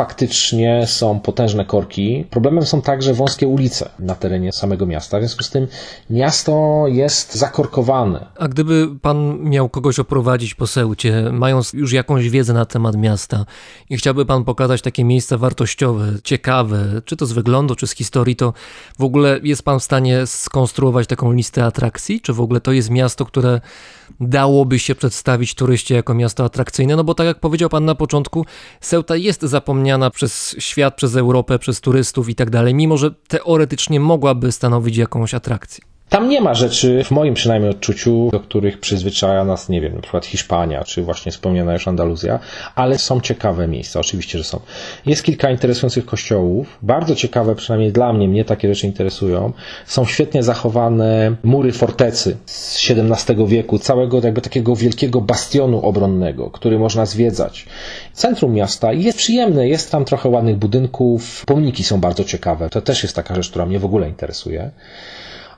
faktycznie 0.40 0.86
są 0.86 1.20
potężne 1.20 1.64
korki. 1.64 2.24
Problemem 2.30 2.66
są 2.66 2.82
także 2.82 3.14
wąskie 3.14 3.48
ulice 3.48 3.90
na 3.98 4.14
terenie 4.14 4.52
samego 4.52 4.86
miasta, 4.86 5.18
w 5.18 5.20
związku 5.20 5.44
z 5.44 5.50
tym 5.50 5.68
miasto 6.10 6.84
jest 6.88 7.34
zakorkowane. 7.34 8.26
A 8.38 8.48
gdyby 8.48 8.88
pan 9.02 9.38
miał 9.40 9.68
kogoś 9.68 9.98
oprowadzić 9.98 10.54
po 10.54 10.66
Seucie, 10.66 11.24
mając 11.32 11.72
już 11.72 11.92
jakąś 11.92 12.30
wiedzę 12.30 12.52
na 12.52 12.66
temat 12.66 12.96
miasta 12.96 13.44
i 13.90 13.96
chciałby 13.96 14.26
pan 14.26 14.44
pokazać 14.44 14.82
takie 14.82 15.04
miejsca 15.04 15.38
wartościowe, 15.38 16.12
ciekawe, 16.24 17.02
czy 17.04 17.16
to 17.16 17.26
z 17.26 17.32
wyglądu, 17.32 17.74
czy 17.74 17.86
z 17.86 17.94
historii, 17.94 18.36
to 18.36 18.52
w 18.98 19.04
ogóle 19.04 19.40
jest 19.42 19.62
pan 19.62 19.80
w 19.80 19.84
stanie 19.84 20.26
skonstruować 20.26 21.06
taką 21.06 21.32
listę 21.32 21.64
atrakcji? 21.64 22.20
Czy 22.20 22.32
w 22.32 22.40
ogóle 22.40 22.60
to 22.60 22.72
jest 22.72 22.90
miasto, 22.90 23.24
które 23.24 23.60
dałoby 24.20 24.78
się 24.78 24.94
przedstawić 24.94 25.54
turyście 25.54 25.94
jako 25.94 26.14
miasto 26.14 26.44
atrakcyjne? 26.44 26.96
No 26.96 27.04
bo 27.04 27.14
tak 27.14 27.26
jak 27.26 27.40
powiedział 27.40 27.68
pan 27.68 27.84
na 27.84 27.94
początku, 27.94 28.46
Ceuta 28.80 29.16
jest 29.16 29.42
zapomniana 29.42 30.10
przez 30.10 30.56
świat, 30.58 30.94
przez 30.94 31.16
Europę, 31.16 31.58
przez 31.58 31.80
turystów 31.80 32.28
i 32.28 32.34
tak 32.34 32.50
dalej, 32.50 32.74
mimo 32.74 32.96
że 32.96 33.10
teoretycznie 33.28 34.00
mogłaby 34.00 34.52
stanowić 34.52 34.96
jakąś 34.96 35.34
atrakcję. 35.34 35.84
Tam 36.10 36.28
nie 36.28 36.40
ma 36.40 36.54
rzeczy, 36.54 37.04
w 37.04 37.10
moim 37.10 37.34
przynajmniej 37.34 37.70
odczuciu, 37.70 38.28
do 38.32 38.40
których 38.40 38.80
przyzwyczaja 38.80 39.44
nas, 39.44 39.68
nie 39.68 39.80
wiem, 39.80 39.94
na 39.94 40.00
przykład 40.00 40.26
Hiszpania, 40.26 40.84
czy 40.84 41.02
właśnie 41.02 41.32
wspomniana 41.32 41.72
już 41.72 41.88
Andaluzja, 41.88 42.38
ale 42.74 42.98
są 42.98 43.20
ciekawe 43.20 43.68
miejsca, 43.68 44.00
oczywiście, 44.00 44.38
że 44.38 44.44
są. 44.44 44.60
Jest 45.06 45.22
kilka 45.22 45.50
interesujących 45.50 46.06
kościołów, 46.06 46.78
bardzo 46.82 47.14
ciekawe, 47.14 47.54
przynajmniej 47.54 47.92
dla 47.92 48.12
mnie, 48.12 48.28
mnie 48.28 48.44
takie 48.44 48.74
rzeczy 48.74 48.86
interesują. 48.86 49.52
Są 49.86 50.04
świetnie 50.04 50.42
zachowane 50.42 51.36
mury 51.42 51.72
fortecy 51.72 52.36
z 52.46 52.90
XVII 52.90 53.46
wieku, 53.46 53.78
całego 53.78 54.20
jakby 54.24 54.40
takiego 54.40 54.76
wielkiego 54.76 55.20
bastionu 55.20 55.80
obronnego, 55.80 56.50
który 56.50 56.78
można 56.78 57.06
zwiedzać. 57.06 57.66
Centrum 58.12 58.52
miasta 58.52 58.92
jest 58.92 59.18
przyjemne, 59.18 59.68
jest 59.68 59.90
tam 59.90 60.04
trochę 60.04 60.28
ładnych 60.28 60.56
budynków, 60.56 61.44
pomniki 61.46 61.84
są 61.84 62.00
bardzo 62.00 62.24
ciekawe, 62.24 62.70
to 62.70 62.80
też 62.80 63.02
jest 63.02 63.16
taka 63.16 63.34
rzecz, 63.34 63.50
która 63.50 63.66
mnie 63.66 63.78
w 63.78 63.84
ogóle 63.84 64.08
interesuje 64.08 64.70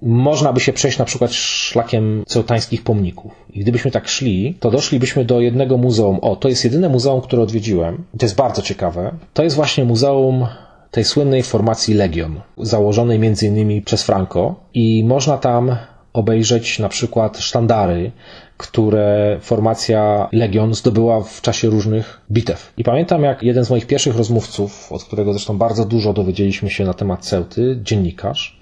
można 0.02 0.52
by 0.52 0.60
się 0.60 0.72
przejść 0.72 0.98
na 0.98 1.04
przykład 1.04 1.32
szlakiem 1.32 2.24
ceutańskich 2.26 2.84
pomników. 2.84 3.32
I 3.50 3.60
gdybyśmy 3.60 3.90
tak 3.90 4.08
szli, 4.08 4.56
to 4.60 4.70
doszlibyśmy 4.70 5.24
do 5.24 5.40
jednego 5.40 5.76
muzeum. 5.76 6.18
O, 6.22 6.36
to 6.36 6.48
jest 6.48 6.64
jedyne 6.64 6.88
muzeum, 6.88 7.20
które 7.20 7.42
odwiedziłem. 7.42 8.04
To 8.18 8.26
jest 8.26 8.36
bardzo 8.36 8.62
ciekawe. 8.62 9.14
To 9.34 9.42
jest 9.42 9.56
właśnie 9.56 9.84
muzeum 9.84 10.46
tej 10.90 11.04
słynnej 11.04 11.42
formacji 11.42 11.94
Legion, 11.94 12.40
założonej 12.58 13.18
między 13.18 13.46
innymi 13.46 13.82
przez 13.82 14.02
Franco 14.02 14.54
i 14.74 15.04
można 15.04 15.38
tam 15.38 15.76
obejrzeć 16.12 16.78
na 16.78 16.88
przykład 16.88 17.38
sztandary, 17.38 18.12
które 18.56 19.38
formacja 19.40 20.28
Legion 20.32 20.74
zdobyła 20.74 21.22
w 21.22 21.40
czasie 21.40 21.68
różnych 21.68 22.20
bitew. 22.30 22.72
I 22.76 22.84
pamiętam, 22.84 23.22
jak 23.22 23.42
jeden 23.42 23.64
z 23.64 23.70
moich 23.70 23.86
pierwszych 23.86 24.16
rozmówców, 24.16 24.92
od 24.92 25.04
którego 25.04 25.32
zresztą 25.32 25.58
bardzo 25.58 25.84
dużo 25.84 26.12
dowiedzieliśmy 26.12 26.70
się 26.70 26.84
na 26.84 26.94
temat 26.94 27.24
Ceuty, 27.26 27.78
dziennikarz, 27.82 28.61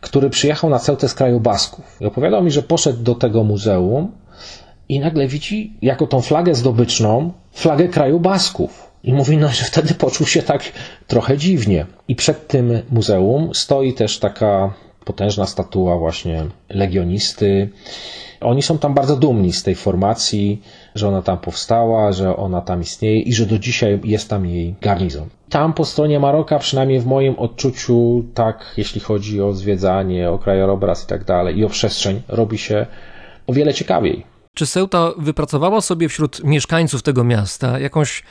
który 0.00 0.30
przyjechał 0.30 0.70
na 0.70 0.78
Ceutę 0.78 1.08
z 1.08 1.14
kraju 1.14 1.40
Basków. 1.40 1.96
I 2.00 2.06
opowiadał 2.06 2.42
mi, 2.42 2.50
że 2.50 2.62
poszedł 2.62 3.02
do 3.02 3.14
tego 3.14 3.44
muzeum 3.44 4.12
i 4.88 5.00
nagle 5.00 5.26
widzi 5.28 5.72
jako 5.82 6.06
tą 6.06 6.20
flagę 6.20 6.54
zdobyczną 6.54 7.32
flagę 7.52 7.88
kraju 7.88 8.20
Basków. 8.20 8.90
I 9.04 9.12
mówi, 9.12 9.36
no, 9.36 9.48
że 9.48 9.64
wtedy 9.64 9.94
poczuł 9.94 10.26
się 10.26 10.42
tak 10.42 10.62
trochę 11.06 11.38
dziwnie. 11.38 11.86
I 12.08 12.16
przed 12.16 12.48
tym 12.48 12.82
muzeum 12.90 13.54
stoi 13.54 13.94
też 13.94 14.18
taka 14.18 14.74
potężna 15.04 15.46
statua 15.46 15.96
właśnie 15.96 16.46
legionisty. 16.68 17.68
Oni 18.40 18.62
są 18.62 18.78
tam 18.78 18.94
bardzo 18.94 19.16
dumni 19.16 19.52
z 19.52 19.62
tej 19.62 19.74
formacji, 19.74 20.62
że 20.94 21.08
ona 21.08 21.22
tam 21.22 21.38
powstała, 21.38 22.12
że 22.12 22.36
ona 22.36 22.60
tam 22.60 22.80
istnieje 22.80 23.20
i 23.20 23.32
że 23.32 23.46
do 23.46 23.58
dzisiaj 23.58 24.00
jest 24.04 24.28
tam 24.28 24.46
jej 24.46 24.74
garnizon. 24.80 25.28
Tam 25.48 25.72
po 25.72 25.84
stronie 25.84 26.20
Maroka, 26.20 26.58
przynajmniej 26.58 27.00
w 27.00 27.06
moim 27.06 27.38
odczuciu, 27.38 28.24
tak, 28.34 28.74
jeśli 28.76 29.00
chodzi 29.00 29.42
o 29.42 29.52
zwiedzanie, 29.52 30.30
o 30.30 30.38
krajobraz 30.38 31.04
i 31.04 31.06
tak 31.06 31.24
dalej, 31.24 31.58
i 31.58 31.64
o 31.64 31.68
przestrzeń, 31.68 32.22
robi 32.28 32.58
się 32.58 32.86
o 33.46 33.52
wiele 33.52 33.74
ciekawiej. 33.74 34.24
Czy 34.54 34.66
Ceuta 34.66 35.10
wypracowała 35.18 35.80
sobie 35.80 36.08
wśród 36.08 36.44
mieszkańców 36.44 37.02
tego 37.02 37.24
miasta 37.24 37.78
jakąś 37.78 38.22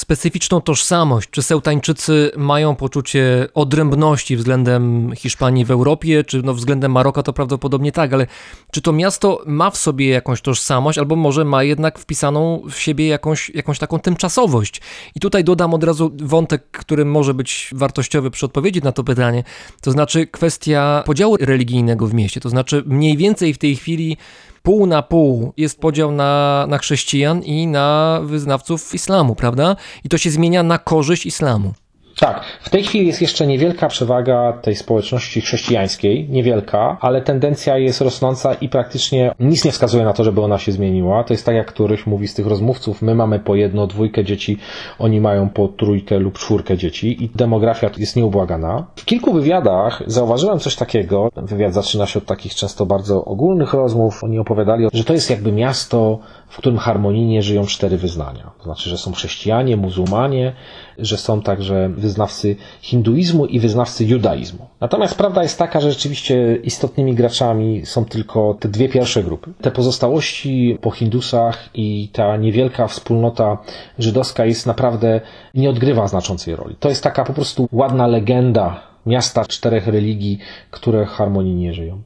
specyficzną 0.00 0.60
tożsamość? 0.60 1.30
Czy 1.30 1.42
Sełtańczycy 1.42 2.30
mają 2.36 2.76
poczucie 2.76 3.48
odrębności 3.54 4.36
względem 4.36 5.12
Hiszpanii 5.16 5.64
w 5.64 5.70
Europie, 5.70 6.24
czy 6.24 6.42
no 6.42 6.54
względem 6.54 6.92
Maroka 6.92 7.22
to 7.22 7.32
prawdopodobnie 7.32 7.92
tak, 7.92 8.12
ale 8.12 8.26
czy 8.72 8.82
to 8.82 8.92
miasto 8.92 9.42
ma 9.46 9.70
w 9.70 9.76
sobie 9.76 10.08
jakąś 10.08 10.40
tożsamość, 10.40 10.98
albo 10.98 11.16
może 11.16 11.44
ma 11.44 11.62
jednak 11.62 11.98
wpisaną 11.98 12.62
w 12.70 12.78
siebie 12.78 13.06
jakąś, 13.06 13.50
jakąś 13.50 13.78
taką 13.78 13.98
tymczasowość? 13.98 14.80
I 15.14 15.20
tutaj 15.20 15.44
dodam 15.44 15.74
od 15.74 15.84
razu 15.84 16.10
wątek, 16.22 16.70
który 16.70 17.04
może 17.04 17.34
być 17.34 17.70
wartościowy 17.72 18.30
przy 18.30 18.46
odpowiedzi 18.46 18.80
na 18.82 18.92
to 18.92 19.04
pytanie, 19.04 19.44
to 19.80 19.90
znaczy 19.90 20.26
kwestia 20.26 21.02
podziału 21.06 21.36
religijnego 21.40 22.06
w 22.06 22.14
mieście, 22.14 22.40
to 22.40 22.48
znaczy 22.48 22.82
mniej 22.86 23.16
więcej 23.16 23.54
w 23.54 23.58
tej 23.58 23.76
chwili 23.76 24.16
pół 24.62 24.86
na 24.86 25.02
pół 25.02 25.52
jest 25.56 25.80
podział 25.80 26.12
na, 26.12 26.66
na 26.68 26.78
chrześcijan 26.78 27.42
i 27.42 27.66
na 27.66 28.20
wyznawców 28.24 28.94
islamu, 28.94 29.34
prawda? 29.34 29.76
I 30.04 30.08
to 30.08 30.18
się 30.18 30.30
zmienia 30.30 30.62
na 30.62 30.78
korzyść 30.78 31.26
islamu. 31.26 31.72
Tak, 32.18 32.44
w 32.60 32.70
tej 32.70 32.82
chwili 32.84 33.06
jest 33.06 33.20
jeszcze 33.20 33.46
niewielka 33.46 33.88
przewaga 33.88 34.52
tej 34.52 34.76
społeczności 34.76 35.40
chrześcijańskiej, 35.40 36.28
niewielka, 36.28 36.96
ale 37.00 37.22
tendencja 37.22 37.78
jest 37.78 38.00
rosnąca 38.00 38.54
i 38.54 38.68
praktycznie 38.68 39.34
nic 39.40 39.64
nie 39.64 39.72
wskazuje 39.72 40.04
na 40.04 40.12
to, 40.12 40.24
żeby 40.24 40.40
ona 40.40 40.58
się 40.58 40.72
zmieniła. 40.72 41.24
To 41.24 41.34
jest 41.34 41.46
tak, 41.46 41.54
jak 41.54 41.66
któryś 41.66 42.06
mówi 42.06 42.28
z 42.28 42.34
tych 42.34 42.46
rozmówców, 42.46 43.02
my 43.02 43.14
mamy 43.14 43.38
po 43.38 43.54
jedno, 43.54 43.86
dwójkę 43.86 44.24
dzieci, 44.24 44.58
oni 44.98 45.20
mają 45.20 45.48
po 45.48 45.68
trójkę 45.68 46.18
lub 46.18 46.38
czwórkę 46.38 46.76
dzieci 46.76 47.24
i 47.24 47.30
demografia 47.34 47.90
jest 47.98 48.16
nieubłagana. 48.16 48.86
W 48.96 49.04
kilku 49.04 49.32
wywiadach 49.32 50.02
zauważyłem 50.06 50.58
coś 50.58 50.76
takiego, 50.76 51.30
wywiad 51.36 51.74
zaczyna 51.74 52.06
się 52.06 52.18
od 52.18 52.26
takich 52.26 52.54
często 52.54 52.86
bardzo 52.86 53.24
ogólnych 53.24 53.72
rozmów, 53.72 54.24
oni 54.24 54.38
opowiadali, 54.38 54.86
że 54.92 55.04
to 55.04 55.12
jest 55.12 55.30
jakby 55.30 55.52
miasto, 55.52 56.18
w 56.50 56.56
którym 56.56 56.78
harmonijnie 56.78 57.42
żyją 57.42 57.66
cztery 57.66 57.96
wyznania. 57.96 58.50
To 58.58 58.64
znaczy, 58.64 58.90
że 58.90 58.98
są 58.98 59.12
chrześcijanie, 59.12 59.76
muzułmanie, 59.76 60.52
że 60.98 61.16
są 61.16 61.42
także 61.42 61.88
wyznawcy 61.88 62.56
hinduizmu 62.80 63.46
i 63.46 63.60
wyznawcy 63.60 64.04
judaizmu. 64.04 64.66
Natomiast 64.80 65.14
prawda 65.14 65.42
jest 65.42 65.58
taka, 65.58 65.80
że 65.80 65.92
rzeczywiście 65.92 66.56
istotnymi 66.62 67.14
graczami 67.14 67.86
są 67.86 68.04
tylko 68.04 68.56
te 68.60 68.68
dwie 68.68 68.88
pierwsze 68.88 69.22
grupy. 69.22 69.52
Te 69.60 69.70
pozostałości 69.70 70.78
po 70.80 70.90
hindusach 70.90 71.68
i 71.74 72.08
ta 72.12 72.36
niewielka 72.36 72.86
wspólnota 72.86 73.58
żydowska 73.98 74.44
jest 74.44 74.66
naprawdę, 74.66 75.20
nie 75.54 75.70
odgrywa 75.70 76.08
znaczącej 76.08 76.56
roli. 76.56 76.76
To 76.80 76.88
jest 76.88 77.02
taka 77.02 77.24
po 77.24 77.32
prostu 77.32 77.68
ładna 77.72 78.06
legenda 78.06 78.90
miasta 79.06 79.44
czterech 79.44 79.86
religii, 79.86 80.38
które 80.70 81.06
harmonijnie 81.06 81.74
żyją. 81.74 82.02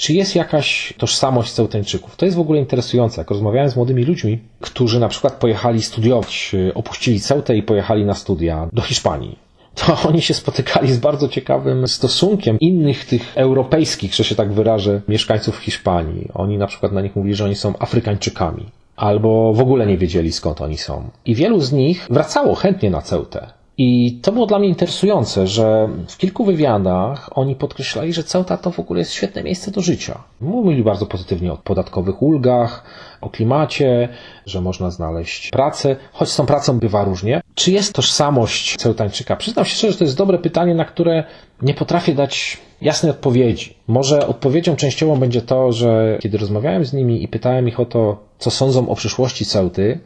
Czy 0.00 0.12
jest 0.12 0.36
jakaś 0.36 0.94
tożsamość 0.98 1.52
Cełtańczyków? 1.52 2.16
To 2.16 2.24
jest 2.24 2.36
w 2.36 2.40
ogóle 2.40 2.60
interesujące. 2.60 3.20
Jak 3.20 3.30
rozmawiałem 3.30 3.70
z 3.70 3.76
młodymi 3.76 4.04
ludźmi, 4.04 4.38
którzy 4.60 5.00
na 5.00 5.08
przykład 5.08 5.32
pojechali 5.32 5.82
studiować, 5.82 6.52
opuścili 6.74 7.20
Ceutę 7.20 7.56
i 7.56 7.62
pojechali 7.62 8.04
na 8.04 8.14
studia 8.14 8.68
do 8.72 8.82
Hiszpanii, 8.82 9.38
to 9.74 9.96
oni 10.08 10.22
się 10.22 10.34
spotykali 10.34 10.92
z 10.92 10.98
bardzo 10.98 11.28
ciekawym 11.28 11.88
stosunkiem 11.88 12.58
innych 12.60 13.04
tych 13.04 13.32
europejskich, 13.36 14.14
że 14.14 14.24
się 14.24 14.34
tak 14.34 14.52
wyrażę, 14.52 15.00
mieszkańców 15.08 15.56
Hiszpanii. 15.56 16.28
Oni 16.34 16.58
na 16.58 16.66
przykład 16.66 16.92
na 16.92 17.00
nich 17.00 17.16
mówili, 17.16 17.34
że 17.34 17.44
oni 17.44 17.54
są 17.54 17.74
Afrykańczykami. 17.78 18.66
Albo 18.96 19.52
w 19.54 19.60
ogóle 19.60 19.86
nie 19.86 19.98
wiedzieli 19.98 20.32
skąd 20.32 20.60
oni 20.60 20.78
są. 20.78 21.10
I 21.24 21.34
wielu 21.34 21.60
z 21.60 21.72
nich 21.72 22.06
wracało 22.10 22.54
chętnie 22.54 22.90
na 22.90 23.02
Ceutę. 23.02 23.59
I 23.82 24.18
to 24.22 24.32
było 24.32 24.46
dla 24.46 24.58
mnie 24.58 24.68
interesujące, 24.68 25.46
że 25.46 25.88
w 26.08 26.16
kilku 26.16 26.44
wywiadach 26.44 27.30
oni 27.34 27.56
podkreślali, 27.56 28.12
że 28.12 28.22
Ceuta 28.22 28.56
to 28.56 28.70
w 28.70 28.78
ogóle 28.78 29.00
jest 29.00 29.12
świetne 29.12 29.42
miejsce 29.42 29.70
do 29.70 29.80
życia. 29.80 30.22
Mówili 30.40 30.82
bardzo 30.82 31.06
pozytywnie 31.06 31.52
o 31.52 31.56
podatkowych 31.56 32.22
ulgach, 32.22 32.84
o 33.20 33.30
klimacie, 33.30 34.08
że 34.46 34.60
można 34.60 34.90
znaleźć 34.90 35.50
pracę, 35.50 35.96
choć 36.12 36.28
z 36.28 36.36
tą 36.36 36.46
pracą 36.46 36.78
bywa 36.78 37.04
różnie. 37.04 37.40
Czy 37.54 37.72
jest 37.72 37.92
tożsamość 37.92 38.76
Ceutańczyka? 38.76 39.36
Przyznam 39.36 39.64
się 39.64 39.74
szczerze, 39.74 39.92
że 39.92 39.98
to 39.98 40.04
jest 40.04 40.16
dobre 40.16 40.38
pytanie, 40.38 40.74
na 40.74 40.84
które 40.84 41.24
nie 41.62 41.74
potrafię 41.74 42.14
dać 42.14 42.58
jasnej 42.82 43.10
odpowiedzi. 43.10 43.74
Może 43.86 44.26
odpowiedzią 44.26 44.76
częściową 44.76 45.20
będzie 45.20 45.42
to, 45.42 45.72
że 45.72 46.18
kiedy 46.20 46.38
rozmawiałem 46.38 46.84
z 46.84 46.92
nimi 46.92 47.22
i 47.22 47.28
pytałem 47.28 47.68
ich 47.68 47.80
o 47.80 47.84
to, 47.84 48.24
co 48.38 48.50
sądzą 48.50 48.88
o 48.88 48.94
przyszłości 48.94 49.44
Ceuty, 49.44 50.00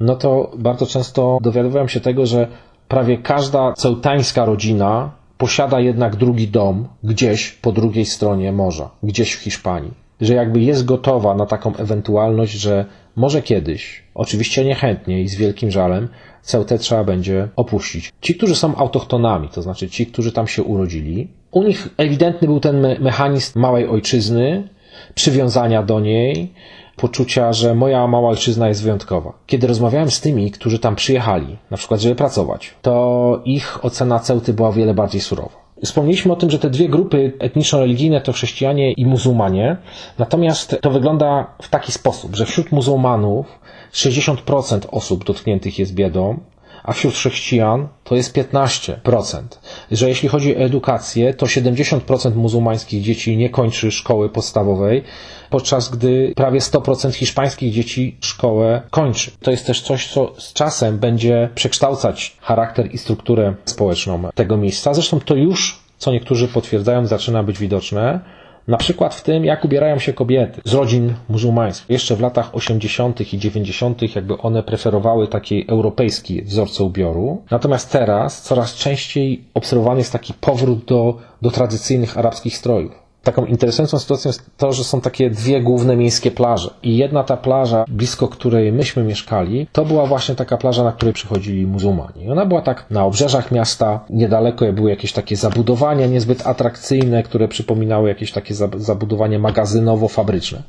no 0.00 0.16
to 0.16 0.50
bardzo 0.58 0.86
często 0.86 1.38
dowiadywałem 1.42 1.88
się 1.88 2.00
tego, 2.00 2.26
że 2.26 2.48
prawie 2.90 3.18
każda 3.18 3.72
cełtańska 3.72 4.44
rodzina 4.44 5.10
posiada 5.38 5.80
jednak 5.80 6.16
drugi 6.16 6.48
dom 6.48 6.88
gdzieś 7.04 7.50
po 7.50 7.72
drugiej 7.72 8.06
stronie 8.06 8.52
morza, 8.52 8.90
gdzieś 9.02 9.32
w 9.34 9.42
Hiszpanii. 9.42 9.92
Że 10.20 10.34
jakby 10.34 10.60
jest 10.60 10.84
gotowa 10.84 11.34
na 11.34 11.46
taką 11.46 11.76
ewentualność, 11.76 12.52
że 12.52 12.84
może 13.16 13.42
kiedyś, 13.42 14.02
oczywiście 14.14 14.64
niechętnie 14.64 15.22
i 15.22 15.28
z 15.28 15.34
wielkim 15.34 15.70
żalem, 15.70 16.08
Ceutę 16.42 16.78
trzeba 16.78 17.04
będzie 17.04 17.48
opuścić. 17.56 18.12
Ci, 18.20 18.34
którzy 18.34 18.56
są 18.56 18.76
autochtonami, 18.76 19.48
to 19.48 19.62
znaczy 19.62 19.88
ci, 19.88 20.06
którzy 20.06 20.32
tam 20.32 20.46
się 20.46 20.62
urodzili, 20.62 21.28
u 21.50 21.62
nich 21.62 21.88
ewidentny 21.96 22.48
był 22.48 22.60
ten 22.60 22.96
mechanizm 23.00 23.60
małej 23.60 23.88
ojczyzny, 23.88 24.68
przywiązania 25.14 25.82
do 25.82 26.00
niej, 26.00 26.52
poczucia, 27.00 27.52
że 27.52 27.74
moja 27.74 28.06
mała 28.06 28.30
ojczyzna 28.30 28.68
jest 28.68 28.82
wyjątkowa. 28.82 29.32
Kiedy 29.46 29.66
rozmawiałem 29.66 30.10
z 30.10 30.20
tymi, 30.20 30.50
którzy 30.50 30.78
tam 30.78 30.96
przyjechali, 30.96 31.56
na 31.70 31.76
przykład, 31.76 32.00
żeby 32.00 32.14
pracować, 32.14 32.74
to 32.82 33.40
ich 33.44 33.84
ocena 33.84 34.18
Ceuty 34.18 34.52
była 34.52 34.72
wiele 34.72 34.94
bardziej 34.94 35.20
surowa. 35.20 35.60
Wspomnieliśmy 35.84 36.32
o 36.32 36.36
tym, 36.36 36.50
że 36.50 36.58
te 36.58 36.70
dwie 36.70 36.88
grupy 36.88 37.32
etniczno-religijne 37.38 38.20
to 38.20 38.32
chrześcijanie 38.32 38.92
i 38.92 39.06
muzułmanie, 39.06 39.76
natomiast 40.18 40.76
to 40.82 40.90
wygląda 40.90 41.46
w 41.62 41.68
taki 41.68 41.92
sposób, 41.92 42.36
że 42.36 42.46
wśród 42.46 42.72
muzułmanów 42.72 43.46
60% 43.92 44.80
osób 44.90 45.24
dotkniętych 45.24 45.78
jest 45.78 45.94
biedą, 45.94 46.38
a 46.84 46.92
wśród 46.92 47.14
chrześcijan 47.14 47.88
to 48.04 48.16
jest 48.16 48.36
15%. 48.36 49.42
Że 49.90 50.08
jeśli 50.08 50.28
chodzi 50.28 50.56
o 50.56 50.58
edukację, 50.58 51.34
to 51.34 51.46
70% 51.46 52.34
muzułmańskich 52.34 53.02
dzieci 53.02 53.36
nie 53.36 53.50
kończy 53.50 53.90
szkoły 53.90 54.28
podstawowej, 54.28 55.02
podczas 55.50 55.88
gdy 55.90 56.32
prawie 56.36 56.60
100% 56.60 57.12
hiszpańskich 57.12 57.72
dzieci 57.72 58.16
szkołę 58.20 58.82
kończy. 58.90 59.30
To 59.42 59.50
jest 59.50 59.66
też 59.66 59.82
coś, 59.82 60.08
co 60.08 60.32
z 60.38 60.52
czasem 60.52 60.98
będzie 60.98 61.48
przekształcać 61.54 62.36
charakter 62.40 62.94
i 62.94 62.98
strukturę 62.98 63.54
społeczną 63.64 64.22
tego 64.34 64.56
miejsca. 64.56 64.94
Zresztą 64.94 65.20
to 65.20 65.34
już, 65.34 65.78
co 65.98 66.12
niektórzy 66.12 66.48
potwierdzają, 66.48 67.06
zaczyna 67.06 67.42
być 67.42 67.58
widoczne. 67.58 68.20
Na 68.70 68.76
przykład 68.76 69.14
w 69.14 69.22
tym, 69.22 69.44
jak 69.44 69.64
ubierają 69.64 69.98
się 69.98 70.12
kobiety 70.12 70.60
z 70.64 70.74
rodzin 70.74 71.14
muzułmańskich. 71.28 71.90
Jeszcze 71.90 72.16
w 72.16 72.20
latach 72.20 72.54
80. 72.54 73.32
i 73.34 73.38
90. 73.38 74.14
jakby 74.16 74.38
one 74.38 74.62
preferowały 74.62 75.28
taki 75.28 75.64
europejski 75.68 76.42
wzorce 76.42 76.84
ubioru. 76.84 77.42
Natomiast 77.50 77.92
teraz 77.92 78.42
coraz 78.42 78.74
częściej 78.74 79.44
obserwowany 79.54 79.98
jest 80.00 80.12
taki 80.12 80.34
powrót 80.34 80.84
do, 80.84 81.18
do 81.42 81.50
tradycyjnych 81.50 82.18
arabskich 82.18 82.56
strojów. 82.56 83.09
Taką 83.22 83.44
interesującą 83.44 83.98
sytuacją 83.98 84.28
jest 84.28 84.50
to, 84.56 84.72
że 84.72 84.84
są 84.84 85.00
takie 85.00 85.30
dwie 85.30 85.60
główne 85.60 85.96
miejskie 85.96 86.30
plaże. 86.30 86.74
I 86.82 86.96
jedna 86.96 87.24
ta 87.24 87.36
plaża, 87.36 87.84
blisko 87.88 88.28
której 88.28 88.72
myśmy 88.72 89.02
mieszkali, 89.02 89.66
to 89.72 89.84
była 89.84 90.06
właśnie 90.06 90.34
taka 90.34 90.56
plaża, 90.56 90.84
na 90.84 90.92
której 90.92 91.14
przychodzili 91.14 91.66
muzułmanie. 91.66 92.24
I 92.24 92.30
ona 92.30 92.46
była 92.46 92.62
tak 92.62 92.86
na 92.90 93.04
obrzeżach 93.04 93.52
miasta, 93.52 94.04
niedaleko 94.10 94.72
były 94.72 94.90
jakieś 94.90 95.12
takie 95.12 95.36
zabudowania 95.36 96.06
niezbyt 96.06 96.46
atrakcyjne, 96.46 97.22
które 97.22 97.48
przypominały 97.48 98.08
jakieś 98.08 98.32
takie 98.32 98.54
zabudowanie 98.76 99.38
magazynowo-fabryczne. 99.38 100.62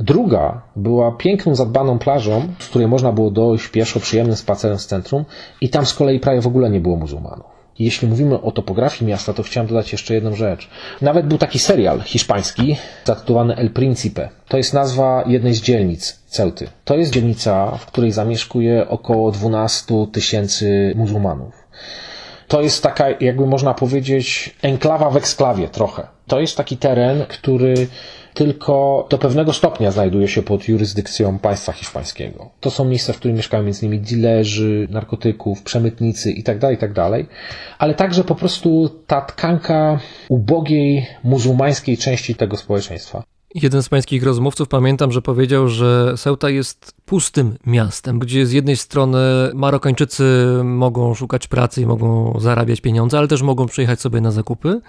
Druga 0.00 0.62
była 0.76 1.12
piękną, 1.12 1.54
zadbaną 1.54 1.98
plażą, 1.98 2.42
z 2.58 2.68
której 2.68 2.88
można 2.88 3.12
było 3.12 3.30
dojść 3.30 3.68
pieszo 3.68 4.00
przyjemnym 4.00 4.36
spacerem 4.36 4.78
z 4.78 4.86
centrum 4.86 5.24
i 5.60 5.68
tam 5.68 5.86
z 5.86 5.94
kolei 5.94 6.20
prawie 6.20 6.40
w 6.40 6.46
ogóle 6.46 6.70
nie 6.70 6.80
było 6.80 6.96
muzułmanów. 6.96 7.57
Jeśli 7.78 8.08
mówimy 8.08 8.40
o 8.40 8.52
topografii 8.52 9.10
miasta, 9.10 9.32
to 9.32 9.42
chciałem 9.42 9.66
dodać 9.66 9.92
jeszcze 9.92 10.14
jedną 10.14 10.34
rzecz. 10.34 10.68
Nawet 11.00 11.26
był 11.26 11.38
taki 11.38 11.58
serial 11.58 12.00
hiszpański 12.00 12.76
zatytułowany 13.04 13.56
El 13.56 13.70
Príncipe. 13.70 14.28
To 14.48 14.56
jest 14.56 14.74
nazwa 14.74 15.24
jednej 15.26 15.54
z 15.54 15.62
dzielnic 15.62 16.18
Ceuty. 16.26 16.68
To 16.84 16.96
jest 16.96 17.12
dzielnica, 17.12 17.78
w 17.78 17.86
której 17.86 18.12
zamieszkuje 18.12 18.88
około 18.88 19.30
12 19.30 19.94
tysięcy 20.12 20.92
muzułmanów. 20.96 21.68
To 22.48 22.62
jest 22.62 22.82
taka, 22.82 23.06
jakby 23.20 23.46
można 23.46 23.74
powiedzieć, 23.74 24.54
enklawa 24.62 25.10
w 25.10 25.16
eksklawie 25.16 25.68
trochę. 25.68 26.06
To 26.26 26.40
jest 26.40 26.56
taki 26.56 26.76
teren, 26.76 27.24
który 27.28 27.86
tylko 28.38 29.06
do 29.10 29.18
pewnego 29.18 29.52
stopnia 29.52 29.90
znajduje 29.90 30.28
się 30.28 30.42
pod 30.42 30.68
jurysdykcją 30.68 31.38
państwa 31.38 31.72
hiszpańskiego. 31.72 32.50
To 32.60 32.70
są 32.70 32.84
miejsca, 32.84 33.12
w 33.12 33.16
których 33.16 33.36
mieszkają 33.36 33.62
między 33.62 33.86
innymi 33.86 34.02
dilerzy, 34.02 34.88
narkotyków, 34.90 35.62
przemytnicy 35.62 36.32
itd., 36.32 36.60
tak 36.60 36.70
itd., 36.70 36.94
tak 36.94 37.26
ale 37.78 37.94
także 37.94 38.24
po 38.24 38.34
prostu 38.34 38.90
ta 39.06 39.20
tkanka 39.20 40.00
ubogiej 40.28 41.06
muzułmańskiej 41.24 41.96
części 41.96 42.34
tego 42.34 42.56
społeczeństwa. 42.56 43.22
Jeden 43.54 43.82
z 43.82 43.88
pańskich 43.88 44.22
rozmówców 44.22 44.68
pamiętam, 44.68 45.12
że 45.12 45.22
powiedział, 45.22 45.68
że 45.68 46.14
Ceuta 46.16 46.50
jest 46.50 46.92
pustym 47.04 47.56
miastem, 47.66 48.18
gdzie 48.18 48.46
z 48.46 48.52
jednej 48.52 48.76
strony 48.76 49.18
Marokańczycy 49.54 50.24
mogą 50.64 51.14
szukać 51.14 51.46
pracy 51.46 51.82
i 51.82 51.86
mogą 51.86 52.40
zarabiać 52.40 52.80
pieniądze, 52.80 53.18
ale 53.18 53.28
też 53.28 53.42
mogą 53.42 53.66
przyjechać 53.66 54.00
sobie 54.00 54.20
na 54.20 54.30
zakupy 54.30 54.80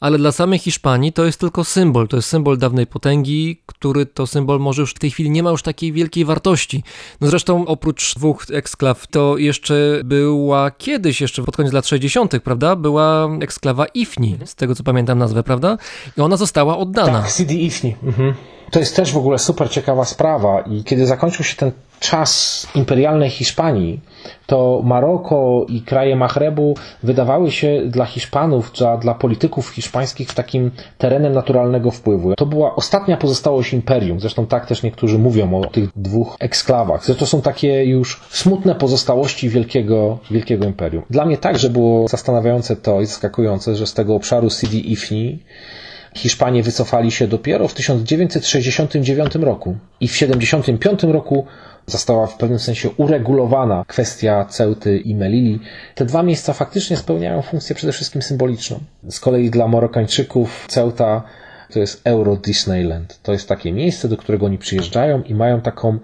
ale 0.00 0.18
dla 0.18 0.32
samej 0.32 0.58
Hiszpanii 0.58 1.12
to 1.12 1.24
jest 1.24 1.40
tylko 1.40 1.64
symbol. 1.64 2.08
To 2.08 2.16
jest 2.16 2.28
symbol 2.28 2.58
dawnej 2.58 2.86
potęgi, 2.86 3.62
który 3.66 4.06
to 4.06 4.26
symbol 4.26 4.60
może 4.60 4.82
już 4.82 4.90
w 4.90 4.98
tej 4.98 5.10
chwili 5.10 5.30
nie 5.30 5.42
ma 5.42 5.50
już 5.50 5.62
takiej 5.62 5.92
wielkiej 5.92 6.24
wartości. 6.24 6.82
No 7.20 7.28
zresztą 7.28 7.66
oprócz 7.66 8.14
dwóch 8.14 8.44
eksklaw 8.52 9.06
to 9.06 9.38
jeszcze 9.38 10.00
była 10.04 10.70
kiedyś, 10.70 11.20
jeszcze 11.20 11.42
pod 11.42 11.56
koniec 11.56 11.72
lat 11.72 11.86
60., 11.86 12.42
prawda? 12.44 12.76
Była 12.76 13.28
eksklawa 13.40 13.86
Ifni, 13.86 14.38
z 14.44 14.54
tego 14.54 14.74
co 14.74 14.82
pamiętam 14.82 15.18
nazwę, 15.18 15.42
prawda? 15.42 15.78
I 16.18 16.20
ona 16.20 16.36
została 16.36 16.78
oddana. 16.78 17.22
Tak, 17.22 17.30
Sidi 17.30 17.64
Ifni. 17.64 17.96
Mhm. 18.02 18.34
To 18.70 18.78
jest 18.78 18.96
też 18.96 19.12
w 19.12 19.16
ogóle 19.16 19.38
super 19.38 19.70
ciekawa 19.70 20.04
sprawa 20.04 20.60
i 20.60 20.84
kiedy 20.84 21.06
zakończył 21.06 21.44
się 21.44 21.56
ten 21.56 21.72
czas 22.00 22.66
imperialnej 22.74 23.30
Hiszpanii, 23.30 24.00
to 24.46 24.80
Maroko 24.84 25.66
i 25.68 25.80
kraje 25.80 26.16
Mahrebu 26.16 26.74
wydawały 27.02 27.50
się 27.50 27.82
dla 27.86 28.04
Hiszpanów, 28.04 28.72
dla, 28.72 28.96
dla 28.96 29.14
polityków 29.14 29.68
hiszpańskich 29.68 30.34
takim 30.34 30.70
terenem 30.98 31.32
naturalnego 31.32 31.90
wpływu. 31.90 32.34
To 32.34 32.46
była 32.46 32.74
ostatnia 32.74 33.16
pozostałość 33.16 33.72
imperium, 33.72 34.20
zresztą 34.20 34.46
tak 34.46 34.66
też 34.66 34.82
niektórzy 34.82 35.18
mówią 35.18 35.60
o 35.60 35.66
tych 35.66 35.88
dwóch 35.96 36.36
eksklawach. 36.40 37.04
Zresztą 37.04 37.20
to 37.20 37.26
są 37.26 37.42
takie 37.42 37.84
już 37.84 38.20
smutne 38.30 38.74
pozostałości 38.74 39.48
wielkiego, 39.48 40.18
wielkiego 40.30 40.66
imperium. 40.66 41.02
Dla 41.10 41.24
mnie 41.24 41.38
także 41.38 41.70
było 41.70 42.08
zastanawiające 42.08 42.76
to 42.76 43.00
i 43.00 43.06
zaskakujące, 43.06 43.76
że 43.76 43.86
z 43.86 43.94
tego 43.94 44.14
obszaru 44.14 44.50
Sidi 44.50 44.92
Ifni 44.92 45.38
Hiszpanie 46.16 46.62
wycofali 46.62 47.10
się 47.10 47.26
dopiero 47.28 47.68
w 47.68 47.74
1969 47.74 49.34
roku 49.34 49.76
i 50.00 50.08
w 50.08 50.12
1975 50.12 51.02
roku 51.14 51.46
została 51.86 52.26
w 52.26 52.36
pewnym 52.36 52.58
sensie 52.58 52.90
uregulowana 52.96 53.84
kwestia 53.88 54.44
Ceuty 54.44 54.98
i 54.98 55.14
Melili. 55.14 55.60
Te 55.94 56.04
dwa 56.04 56.22
miejsca 56.22 56.52
faktycznie 56.52 56.96
spełniają 56.96 57.42
funkcję 57.42 57.76
przede 57.76 57.92
wszystkim 57.92 58.22
symboliczną. 58.22 58.80
Z 59.08 59.20
kolei 59.20 59.50
dla 59.50 59.68
Marokańczyków 59.68 60.66
Ceuta 60.68 61.22
to 61.72 61.78
jest 61.78 62.00
Euro 62.04 62.36
Disneyland. 62.36 63.20
To 63.22 63.32
jest 63.32 63.48
takie 63.48 63.72
miejsce, 63.72 64.08
do 64.08 64.16
którego 64.16 64.46
oni 64.46 64.58
przyjeżdżają 64.58 65.22
i 65.22 65.34
mają 65.34 65.60
taką 65.60 65.98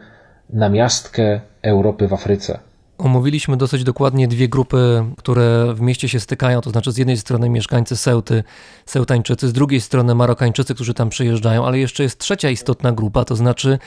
namiastkę 0.51 1.40
Europy 1.62 2.09
w 2.09 2.12
Afryce. 2.12 2.59
Omówiliśmy 3.02 3.56
dosyć 3.56 3.84
dokładnie 3.84 4.28
dwie 4.28 4.48
grupy, 4.48 5.04
które 5.18 5.74
w 5.74 5.80
mieście 5.80 6.08
się 6.08 6.20
stykają, 6.20 6.60
to 6.60 6.70
znaczy 6.70 6.92
z 6.92 6.96
jednej 6.96 7.16
strony 7.16 7.48
mieszkańcy 7.48 7.96
Seuty, 7.96 8.44
Seutańczycy, 8.86 9.48
z 9.48 9.52
drugiej 9.52 9.80
strony 9.80 10.14
Marokańczycy, 10.14 10.74
którzy 10.74 10.94
tam 10.94 11.08
przyjeżdżają, 11.08 11.66
ale 11.66 11.78
jeszcze 11.78 12.02
jest 12.02 12.18
trzecia 12.18 12.50
istotna 12.50 12.92
grupa, 12.92 13.24
to 13.24 13.36
znaczy 13.36 13.78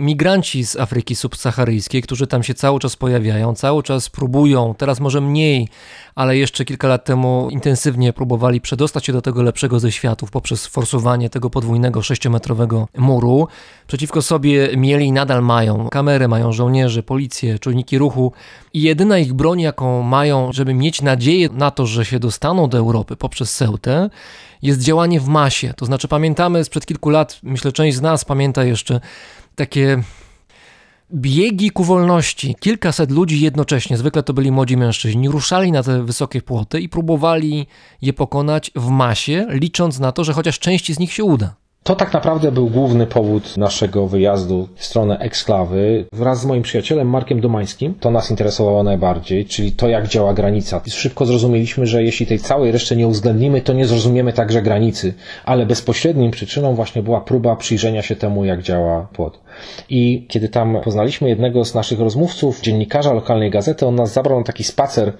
migranci 0.00 0.66
z 0.66 0.76
Afryki 0.76 1.16
subsaharyjskiej, 1.16 2.02
którzy 2.02 2.26
tam 2.26 2.42
się 2.42 2.54
cały 2.54 2.80
czas 2.80 2.96
pojawiają, 2.96 3.54
cały 3.54 3.82
czas 3.82 4.08
próbują, 4.08 4.74
teraz 4.78 5.00
może 5.00 5.20
mniej, 5.20 5.68
ale 6.14 6.36
jeszcze 6.36 6.64
kilka 6.64 6.88
lat 6.88 7.04
temu 7.04 7.48
intensywnie 7.50 8.12
próbowali 8.12 8.60
przedostać 8.60 9.06
się 9.06 9.12
do 9.12 9.22
tego 9.22 9.42
lepszego 9.42 9.80
ze 9.80 9.92
światów 9.92 10.30
poprzez 10.30 10.66
forsowanie 10.66 11.30
tego 11.30 11.50
podwójnego 11.50 12.02
sześciometrowego 12.02 12.88
muru. 12.98 13.48
Przeciwko 13.86 14.22
sobie 14.22 14.76
mieli 14.76 15.06
i 15.06 15.12
nadal 15.12 15.42
mają 15.42 15.88
kamery, 15.88 16.28
mają 16.28 16.52
żołnierzy, 16.52 17.02
policję, 17.02 17.58
czujniki 17.58 17.98
ruchu 17.98 18.32
i 18.74 18.82
jedyna 18.82 19.18
ich 19.18 19.32
broń, 19.32 19.60
jaką 19.60 20.02
mają, 20.02 20.52
żeby 20.52 20.74
mieć 20.74 21.02
nadzieję 21.02 21.48
na 21.52 21.70
to, 21.70 21.86
że 21.86 22.04
się 22.04 22.18
dostaną 22.18 22.68
do 22.68 22.78
Europy 22.78 23.16
poprzez 23.16 23.54
Seutę, 23.54 24.10
jest 24.62 24.80
działanie 24.80 25.20
w 25.20 25.28
masie. 25.28 25.74
To 25.76 25.86
znaczy 25.86 26.08
pamiętamy 26.08 26.64
sprzed 26.64 26.86
kilku 26.86 27.10
lat, 27.10 27.38
myślę 27.42 27.72
część 27.72 27.96
z 27.96 28.00
nas 28.00 28.24
pamięta 28.24 28.64
jeszcze 28.64 29.00
takie 29.54 30.02
biegi 31.14 31.70
ku 31.70 31.84
wolności. 31.84 32.54
Kilkaset 32.60 33.10
ludzi 33.10 33.40
jednocześnie, 33.40 33.96
zwykle 33.96 34.22
to 34.22 34.32
byli 34.32 34.50
młodzi 34.50 34.76
mężczyźni, 34.76 35.28
ruszali 35.28 35.72
na 35.72 35.82
te 35.82 36.02
wysokie 36.02 36.42
płoty 36.42 36.80
i 36.80 36.88
próbowali 36.88 37.66
je 38.02 38.12
pokonać 38.12 38.70
w 38.76 38.88
masie, 38.88 39.46
licząc 39.48 39.98
na 39.98 40.12
to, 40.12 40.24
że 40.24 40.32
chociaż 40.32 40.58
części 40.58 40.94
z 40.94 40.98
nich 40.98 41.12
się 41.12 41.24
uda. 41.24 41.59
To 41.82 41.96
tak 41.96 42.12
naprawdę 42.12 42.52
był 42.52 42.66
główny 42.66 43.06
powód 43.06 43.56
naszego 43.56 44.06
wyjazdu 44.06 44.68
w 44.74 44.84
stronę 44.84 45.18
eksklawy. 45.18 46.06
Wraz 46.12 46.40
z 46.40 46.46
moim 46.46 46.62
przyjacielem 46.62 47.08
Markiem 47.08 47.40
Domańskim 47.40 47.94
to 48.00 48.10
nas 48.10 48.30
interesowało 48.30 48.82
najbardziej, 48.82 49.44
czyli 49.44 49.72
to 49.72 49.88
jak 49.88 50.08
działa 50.08 50.34
granica. 50.34 50.80
Szybko 50.88 51.26
zrozumieliśmy, 51.26 51.86
że 51.86 52.02
jeśli 52.02 52.26
tej 52.26 52.38
całej 52.38 52.72
reszty 52.72 52.96
nie 52.96 53.06
uwzględnimy, 53.06 53.60
to 53.60 53.72
nie 53.72 53.86
zrozumiemy 53.86 54.32
także 54.32 54.62
granicy, 54.62 55.14
ale 55.44 55.66
bezpośrednim 55.66 56.30
przyczyną 56.30 56.74
właśnie 56.74 57.02
była 57.02 57.20
próba 57.20 57.56
przyjrzenia 57.56 58.02
się 58.02 58.16
temu, 58.16 58.44
jak 58.44 58.62
działa 58.62 59.08
płot. 59.12 59.40
I 59.88 60.26
kiedy 60.28 60.48
tam 60.48 60.80
poznaliśmy 60.84 61.28
jednego 61.28 61.64
z 61.64 61.74
naszych 61.74 62.00
rozmówców, 62.00 62.60
dziennikarza 62.60 63.12
lokalnej 63.12 63.50
gazety, 63.50 63.86
on 63.86 63.94
nas 63.94 64.12
zabrał 64.12 64.38
na 64.38 64.44
taki 64.44 64.64
spacer 64.64 65.12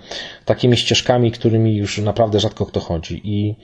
takimi 0.44 0.76
ścieżkami, 0.76 1.32
którymi 1.32 1.76
już 1.76 1.98
naprawdę 1.98 2.40
rzadko 2.40 2.66
kto 2.66 2.80
chodzi. 2.80 3.20
I, 3.24 3.54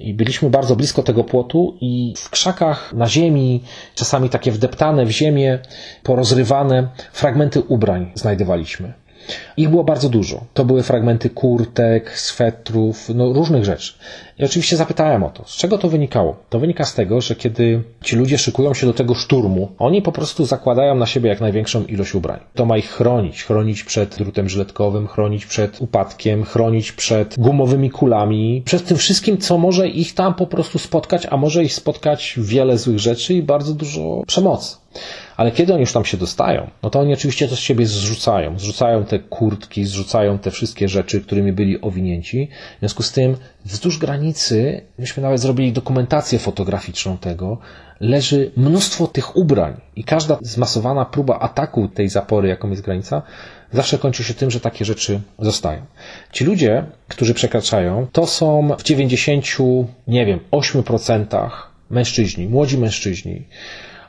i 0.00 0.14
byliśmy 0.14 0.50
bardzo 0.50 0.76
blisko 0.76 1.02
tego 1.02 1.24
płotu 1.24 1.76
i 1.80 2.14
w 2.16 2.30
krzakach, 2.30 2.92
na 2.92 3.06
ziemi, 3.06 3.62
czasami 3.94 4.30
takie 4.30 4.52
wdeptane 4.52 5.06
w 5.06 5.10
ziemię, 5.10 5.58
porozrywane 6.02 6.88
fragmenty 7.12 7.60
ubrań 7.60 8.12
znajdowaliśmy. 8.14 8.92
Ich 9.56 9.68
było 9.68 9.84
bardzo 9.84 10.08
dużo. 10.08 10.44
To 10.54 10.64
były 10.64 10.82
fragmenty 10.82 11.30
kurtek, 11.30 12.18
swetrów, 12.18 13.08
no 13.14 13.32
różnych 13.32 13.64
rzeczy. 13.64 13.92
I 14.38 14.44
oczywiście 14.44 14.76
zapytałem 14.76 15.24
o 15.24 15.30
to, 15.30 15.44
z 15.46 15.56
czego 15.56 15.78
to 15.78 15.88
wynikało. 15.88 16.36
To 16.48 16.58
wynika 16.58 16.84
z 16.84 16.94
tego, 16.94 17.20
że 17.20 17.36
kiedy 17.36 17.82
ci 18.04 18.16
ludzie 18.16 18.38
szykują 18.38 18.74
się 18.74 18.86
do 18.86 18.92
tego 18.92 19.14
szturmu, 19.14 19.68
oni 19.78 20.02
po 20.02 20.12
prostu 20.12 20.44
zakładają 20.44 20.94
na 20.94 21.06
siebie 21.06 21.28
jak 21.28 21.40
największą 21.40 21.84
ilość 21.84 22.14
ubrań. 22.14 22.40
To 22.54 22.66
ma 22.66 22.76
ich 22.76 22.90
chronić. 22.90 23.44
Chronić 23.44 23.84
przed 23.84 24.16
drutem 24.16 24.48
żyletkowym, 24.48 25.06
chronić 25.06 25.46
przed 25.46 25.80
upadkiem, 25.80 26.44
chronić 26.44 26.92
przed 26.92 27.38
gumowymi 27.38 27.90
kulami, 27.90 28.62
przed 28.64 28.84
tym 28.84 28.96
wszystkim, 28.96 29.38
co 29.38 29.58
może 29.58 29.88
ich 29.88 30.14
tam 30.14 30.34
po 30.34 30.46
prostu 30.46 30.78
spotkać, 30.78 31.26
a 31.30 31.36
może 31.36 31.64
ich 31.64 31.74
spotkać 31.74 32.34
wiele 32.38 32.78
złych 32.78 32.98
rzeczy 32.98 33.34
i 33.34 33.42
bardzo 33.42 33.74
dużo 33.74 34.22
przemocy. 34.26 34.76
Ale 35.40 35.50
kiedy 35.50 35.72
oni 35.72 35.80
już 35.80 35.92
tam 35.92 36.04
się 36.04 36.16
dostają, 36.16 36.70
no 36.82 36.90
to 36.90 37.00
oni 37.00 37.14
oczywiście 37.14 37.48
to 37.48 37.56
z 37.56 37.58
siebie 37.58 37.86
zrzucają. 37.86 38.58
Zrzucają 38.58 39.04
te 39.04 39.18
kurtki, 39.18 39.84
zrzucają 39.84 40.38
te 40.38 40.50
wszystkie 40.50 40.88
rzeczy, 40.88 41.20
którymi 41.20 41.52
byli 41.52 41.80
owinięci. 41.80 42.48
W 42.76 42.78
związku 42.78 43.02
z 43.02 43.12
tym 43.12 43.36
wzdłuż 43.64 43.98
granicy, 43.98 44.80
myśmy 44.98 45.22
nawet 45.22 45.40
zrobili 45.40 45.72
dokumentację 45.72 46.38
fotograficzną 46.38 47.18
tego, 47.18 47.58
leży 48.00 48.52
mnóstwo 48.56 49.06
tych 49.06 49.36
ubrań 49.36 49.80
i 49.96 50.04
każda 50.04 50.38
zmasowana 50.42 51.04
próba 51.04 51.38
ataku 51.38 51.88
tej 51.88 52.08
zapory, 52.08 52.48
jaką 52.48 52.70
jest 52.70 52.82
granica, 52.82 53.22
zawsze 53.72 53.98
kończy 53.98 54.24
się 54.24 54.34
tym, 54.34 54.50
że 54.50 54.60
takie 54.60 54.84
rzeczy 54.84 55.20
zostają. 55.38 55.82
Ci 56.32 56.44
ludzie, 56.44 56.84
którzy 57.08 57.34
przekraczają, 57.34 58.06
to 58.12 58.26
są 58.26 58.68
w 58.78 58.82
90, 58.82 59.46
nie 60.06 60.26
wiem, 60.26 60.40
8% 60.50 61.50
mężczyźni, 61.90 62.48
młodzi 62.48 62.78
mężczyźni, 62.78 63.44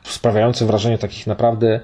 sprawiający 0.04 0.66
wrażenie 0.66 0.98
takich 0.98 1.26
naprawdę 1.26 1.80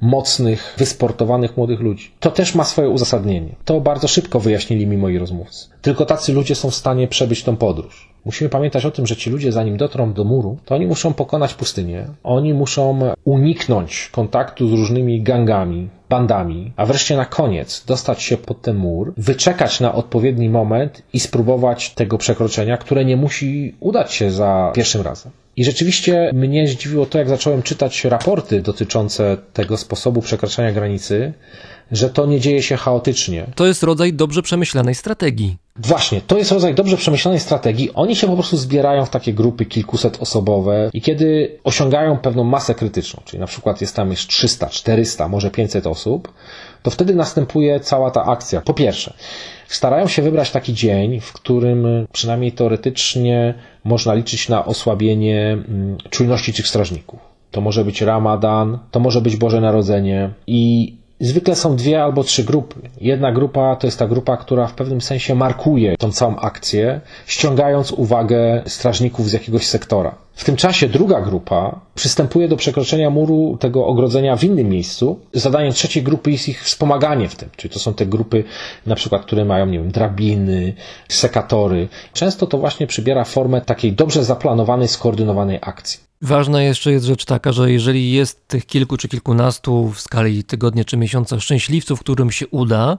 mocnych, 0.00 0.74
wysportowanych 0.78 1.56
młodych 1.56 1.80
ludzi. 1.80 2.10
To 2.20 2.30
też 2.30 2.54
ma 2.54 2.64
swoje 2.64 2.88
uzasadnienie. 2.88 3.54
To 3.64 3.80
bardzo 3.80 4.08
szybko 4.08 4.40
wyjaśnili 4.40 4.86
mi 4.86 4.96
moi 4.96 5.18
rozmówcy. 5.18 5.68
Tylko 5.82 6.06
tacy 6.06 6.32
ludzie 6.32 6.54
są 6.54 6.70
w 6.70 6.74
stanie 6.74 7.08
przebyć 7.08 7.42
tą 7.44 7.56
podróż. 7.56 8.12
Musimy 8.24 8.50
pamiętać 8.50 8.84
o 8.84 8.90
tym, 8.90 9.06
że 9.06 9.16
ci 9.16 9.30
ludzie, 9.30 9.52
zanim 9.52 9.76
dotrą 9.76 10.12
do 10.12 10.24
muru, 10.24 10.58
to 10.64 10.74
oni 10.74 10.86
muszą 10.86 11.14
pokonać 11.14 11.54
pustynię, 11.54 12.06
oni 12.24 12.54
muszą 12.54 12.98
uniknąć 13.24 14.08
kontaktu 14.12 14.68
z 14.68 14.72
różnymi 14.72 15.22
gangami, 15.22 15.88
bandami, 16.08 16.72
a 16.76 16.86
wreszcie 16.86 17.16
na 17.16 17.24
koniec 17.24 17.84
dostać 17.86 18.22
się 18.22 18.36
pod 18.36 18.62
ten 18.62 18.76
mur, 18.76 19.12
wyczekać 19.16 19.80
na 19.80 19.94
odpowiedni 19.94 20.48
moment 20.48 21.02
i 21.12 21.20
spróbować 21.20 21.90
tego 21.90 22.18
przekroczenia, 22.18 22.76
które 22.76 23.04
nie 23.04 23.16
musi 23.16 23.74
udać 23.80 24.12
się 24.12 24.30
za 24.30 24.72
pierwszym 24.74 25.02
razem. 25.02 25.32
I 25.58 25.64
rzeczywiście 25.64 26.30
mnie 26.34 26.68
zdziwiło 26.68 27.06
to, 27.06 27.18
jak 27.18 27.28
zacząłem 27.28 27.62
czytać 27.62 28.04
raporty 28.04 28.62
dotyczące 28.62 29.36
tego 29.52 29.76
sposobu 29.76 30.22
przekraczania 30.22 30.72
granicy, 30.72 31.32
że 31.92 32.10
to 32.10 32.26
nie 32.26 32.40
dzieje 32.40 32.62
się 32.62 32.76
chaotycznie. 32.76 33.46
To 33.54 33.66
jest 33.66 33.82
rodzaj 33.82 34.12
dobrze 34.12 34.42
przemyślanej 34.42 34.94
strategii. 34.94 35.56
Właśnie, 35.76 36.20
to 36.20 36.38
jest 36.38 36.52
rodzaj 36.52 36.74
dobrze 36.74 36.96
przemyślanej 36.96 37.40
strategii. 37.40 37.90
Oni 37.94 38.16
się 38.16 38.26
po 38.26 38.34
prostu 38.34 38.56
zbierają 38.56 39.04
w 39.04 39.10
takie 39.10 39.34
grupy 39.34 39.64
kilkuset 39.64 40.16
osobowe 40.20 40.90
i 40.92 41.02
kiedy 41.02 41.58
osiągają 41.64 42.18
pewną 42.18 42.44
masę 42.44 42.74
krytyczną, 42.74 43.22
czyli 43.24 43.40
na 43.40 43.46
przykład 43.46 43.80
jest 43.80 43.96
tam 43.96 44.10
już 44.10 44.26
300, 44.26 44.66
400, 44.66 45.28
może 45.28 45.50
500 45.50 45.86
osób, 45.86 46.32
to 46.82 46.90
wtedy 46.90 47.14
następuje 47.14 47.80
cała 47.80 48.10
ta 48.10 48.24
akcja. 48.24 48.60
Po 48.60 48.74
pierwsze, 48.74 49.12
starają 49.68 50.08
się 50.08 50.22
wybrać 50.22 50.50
taki 50.50 50.74
dzień, 50.74 51.20
w 51.20 51.32
którym 51.32 52.06
przynajmniej 52.12 52.52
teoretycznie 52.52 53.54
można 53.84 54.14
liczyć 54.14 54.48
na 54.48 54.64
osłabienie 54.64 55.52
mm, 55.52 55.98
czujności 56.10 56.52
tych 56.52 56.68
strażników. 56.68 57.20
To 57.50 57.60
może 57.60 57.84
być 57.84 58.02
Ramadan, 58.02 58.78
to 58.90 59.00
może 59.00 59.20
być 59.20 59.36
Boże 59.36 59.60
Narodzenie 59.60 60.30
i 60.46 60.94
Zwykle 61.20 61.56
są 61.56 61.76
dwie 61.76 62.02
albo 62.02 62.24
trzy 62.24 62.44
grupy. 62.44 62.80
Jedna 63.00 63.32
grupa 63.32 63.76
to 63.76 63.86
jest 63.86 63.98
ta 63.98 64.06
grupa, 64.06 64.36
która 64.36 64.66
w 64.66 64.74
pewnym 64.74 65.00
sensie 65.00 65.34
markuje 65.34 65.96
tą 65.96 66.12
całą 66.12 66.36
akcję, 66.36 67.00
ściągając 67.26 67.92
uwagę 67.92 68.62
strażników 68.66 69.30
z 69.30 69.32
jakiegoś 69.32 69.66
sektora. 69.66 70.14
W 70.38 70.44
tym 70.44 70.56
czasie 70.56 70.88
druga 70.88 71.20
grupa 71.20 71.80
przystępuje 71.94 72.48
do 72.48 72.56
przekroczenia 72.56 73.10
muru 73.10 73.56
tego 73.60 73.86
ogrodzenia 73.86 74.36
w 74.36 74.44
innym 74.44 74.68
miejscu. 74.68 75.20
Zadaniem 75.32 75.72
trzeciej 75.72 76.02
grupy 76.02 76.30
jest 76.30 76.48
ich 76.48 76.64
wspomaganie 76.64 77.28
w 77.28 77.36
tym. 77.36 77.48
Czyli 77.56 77.74
to 77.74 77.78
są 77.78 77.94
te 77.94 78.06
grupy, 78.06 78.44
na 78.86 78.94
przykład, 78.94 79.22
które 79.22 79.44
mają, 79.44 79.66
nie 79.66 79.78
wiem, 79.78 79.90
drabiny, 79.90 80.74
sekatory. 81.08 81.88
Często 82.12 82.46
to 82.46 82.58
właśnie 82.58 82.86
przybiera 82.86 83.24
formę 83.24 83.60
takiej 83.60 83.92
dobrze 83.92 84.24
zaplanowanej, 84.24 84.88
skoordynowanej 84.88 85.58
akcji. 85.62 86.00
Ważna 86.22 86.62
jeszcze 86.62 86.92
jest 86.92 87.04
rzecz 87.04 87.24
taka, 87.24 87.52
że 87.52 87.72
jeżeli 87.72 88.12
jest 88.12 88.48
tych 88.48 88.66
kilku 88.66 88.96
czy 88.96 89.08
kilkunastu 89.08 89.88
w 89.88 90.00
skali 90.00 90.44
tygodnia 90.44 90.84
czy 90.84 90.96
miesiąca 90.96 91.40
szczęśliwców, 91.40 92.00
którym 92.00 92.30
się 92.30 92.46
uda, 92.46 92.98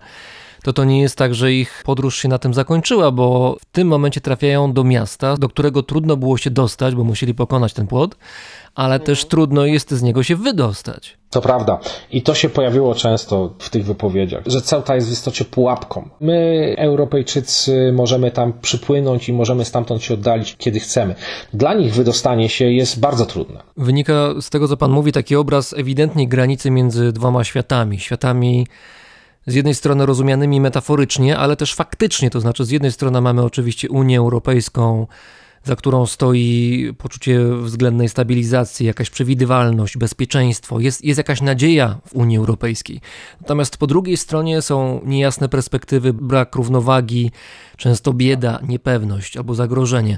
to 0.63 0.74
to 0.74 0.84
nie 0.84 1.02
jest 1.02 1.15
tak, 1.15 1.36
że 1.36 1.54
ich 1.54 1.84
podróż 1.86 2.17
się 2.17 2.30
na 2.30 2.39
tym 2.39 2.54
zakończyła, 2.54 3.12
bo 3.12 3.58
w 3.62 3.65
tym 3.65 3.88
momencie 3.88 4.22
trafiają 4.22 4.74
do 4.74 4.84
miasta, 4.84 5.38
do 5.38 5.50
którego 5.50 5.84
trudno 5.84 6.17
było 6.17 6.38
się 6.38 6.50
dostać, 6.50 6.95
bo 6.95 7.04
musieli 7.04 7.34
pokonać 7.34 7.74
ten 7.74 7.88
płot, 7.88 8.15
ale 8.76 9.00
też 9.00 9.26
trudno 9.26 9.65
jest 9.65 9.91
z 9.91 10.02
niego 10.02 10.24
się 10.24 10.36
wydostać. 10.36 11.17
To 11.30 11.41
prawda. 11.41 11.80
I 12.12 12.22
to 12.22 12.34
się 12.34 12.50
pojawiło 12.50 12.95
często 12.95 13.54
w 13.60 13.69
tych 13.69 13.86
wypowiedziach, 13.86 14.43
że 14.45 14.62
Ceuta 14.62 14.95
jest 14.95 15.10
w 15.10 15.12
istocie 15.12 15.45
pułapką. 15.45 16.10
My, 16.19 16.76
Europejczycy, 16.78 17.91
możemy 17.95 18.32
tam 18.32 18.54
przypłynąć 18.62 19.30
i 19.30 19.34
możemy 19.34 19.65
stamtąd 19.65 20.04
się 20.04 20.13
oddalić, 20.13 20.56
kiedy 20.58 20.80
chcemy. 20.80 21.15
Dla 21.54 21.74
nich 21.74 21.93
wydostanie 21.93 22.50
się 22.50 22.72
jest 22.72 23.00
bardzo 23.00 23.26
trudne. 23.26 23.60
Wynika 23.78 24.34
z 24.41 24.50
tego, 24.50 24.67
co 24.67 24.78
pan 24.78 24.91
mówi, 24.91 25.12
taki 25.12 25.36
obraz 25.36 25.74
ewidentnie 25.74 26.28
granicy 26.28 26.72
między 26.72 27.12
dwoma 27.12 27.43
światami. 27.43 28.00
Światami 28.00 28.67
z 29.51 29.55
jednej 29.55 29.75
strony 29.75 30.05
rozumianymi 30.05 30.62
metaforycznie, 30.62 31.38
ale 31.38 31.55
też 31.55 31.75
faktycznie, 31.75 32.29
to 32.29 32.39
znaczy 32.39 32.65
z 32.65 32.71
jednej 32.71 32.91
strony 32.91 33.21
mamy 33.21 33.43
oczywiście 33.43 33.89
Unię 33.89 34.17
Europejską, 34.17 35.07
za 35.63 35.75
którą 35.75 36.05
stoi 36.05 36.93
poczucie 36.97 37.39
względnej 37.55 38.09
stabilizacji, 38.09 38.85
jakaś 38.85 39.09
przewidywalność, 39.09 39.97
bezpieczeństwo, 39.97 40.79
jest, 40.79 41.05
jest 41.05 41.17
jakaś 41.17 41.41
nadzieja 41.41 41.99
w 42.07 42.13
Unii 42.13 42.38
Europejskiej. 42.38 43.01
Natomiast 43.41 43.77
po 43.77 43.88
drugiej 43.88 44.17
stronie 44.17 44.62
są 44.62 45.01
niejasne 45.05 45.49
perspektywy, 45.49 46.13
brak 46.13 46.55
równowagi, 46.55 47.31
często 47.77 48.13
bieda, 48.13 48.59
niepewność 48.67 49.38
albo 49.38 49.55
zagrożenie. 49.55 50.17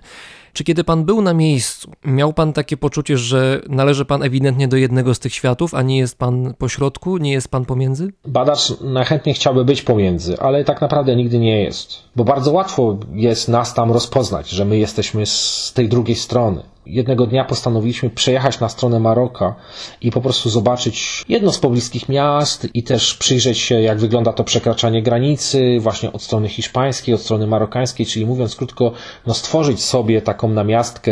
Czy 0.54 0.64
kiedy 0.64 0.84
pan 0.84 1.04
był 1.04 1.22
na 1.22 1.34
miejscu, 1.34 1.92
miał 2.06 2.34
pan 2.34 2.54
takie 2.54 2.78
poczucie, 2.78 3.18
że 3.18 3.62
należy 3.70 4.06
pan 4.06 4.24
ewidentnie 4.24 4.68
do 4.68 4.78
jednego 4.78 5.14
z 5.14 5.20
tych 5.20 5.34
światów, 5.34 5.74
a 5.74 5.82
nie 5.82 5.98
jest 5.98 6.18
pan 6.18 6.54
pośrodku, 6.58 7.18
nie 7.18 7.32
jest 7.32 7.48
pan 7.48 7.66
pomiędzy? 7.66 8.14
Badacz 8.26 8.74
najchętniej 8.82 9.36
chciałby 9.36 9.66
być 9.66 9.82
pomiędzy, 9.82 10.40
ale 10.40 10.64
tak 10.64 10.82
naprawdę 10.82 11.16
nigdy 11.16 11.40
nie 11.40 11.64
jest. 11.64 12.04
Bo 12.16 12.24
bardzo 12.24 12.52
łatwo 12.52 12.98
jest 13.14 13.48
nas 13.48 13.74
tam 13.74 13.92
rozpoznać, 13.92 14.50
że 14.50 14.66
my 14.66 14.78
jesteśmy 14.78 15.26
z 15.26 15.72
tej 15.76 15.90
drugiej 15.90 16.16
strony 16.16 16.64
jednego 16.86 17.28
dnia 17.28 17.46
postanowiliśmy 17.46 18.10
przejechać 18.10 18.60
na 18.60 18.70
stronę 18.70 19.00
Maroka 19.00 19.56
i 20.02 20.12
po 20.12 20.22
prostu 20.22 20.50
zobaczyć 20.50 21.26
jedno 21.30 21.52
z 21.52 21.60
pobliskich 21.60 22.10
miast 22.10 22.68
i 22.74 22.84
też 22.84 23.14
przyjrzeć 23.14 23.58
się, 23.58 23.82
jak 23.82 24.00
wygląda 24.00 24.34
to 24.34 24.44
przekraczanie 24.44 25.04
granicy 25.04 25.78
właśnie 25.80 26.14
od 26.14 26.22
strony 26.22 26.50
hiszpańskiej, 26.50 27.16
od 27.16 27.22
strony 27.22 27.48
marokańskiej, 27.48 28.06
czyli 28.06 28.26
mówiąc 28.26 28.56
krótko, 28.56 28.92
no 29.28 29.34
stworzyć 29.34 29.84
sobie 29.84 30.22
taką 30.22 30.50
namiastkę, 30.50 31.12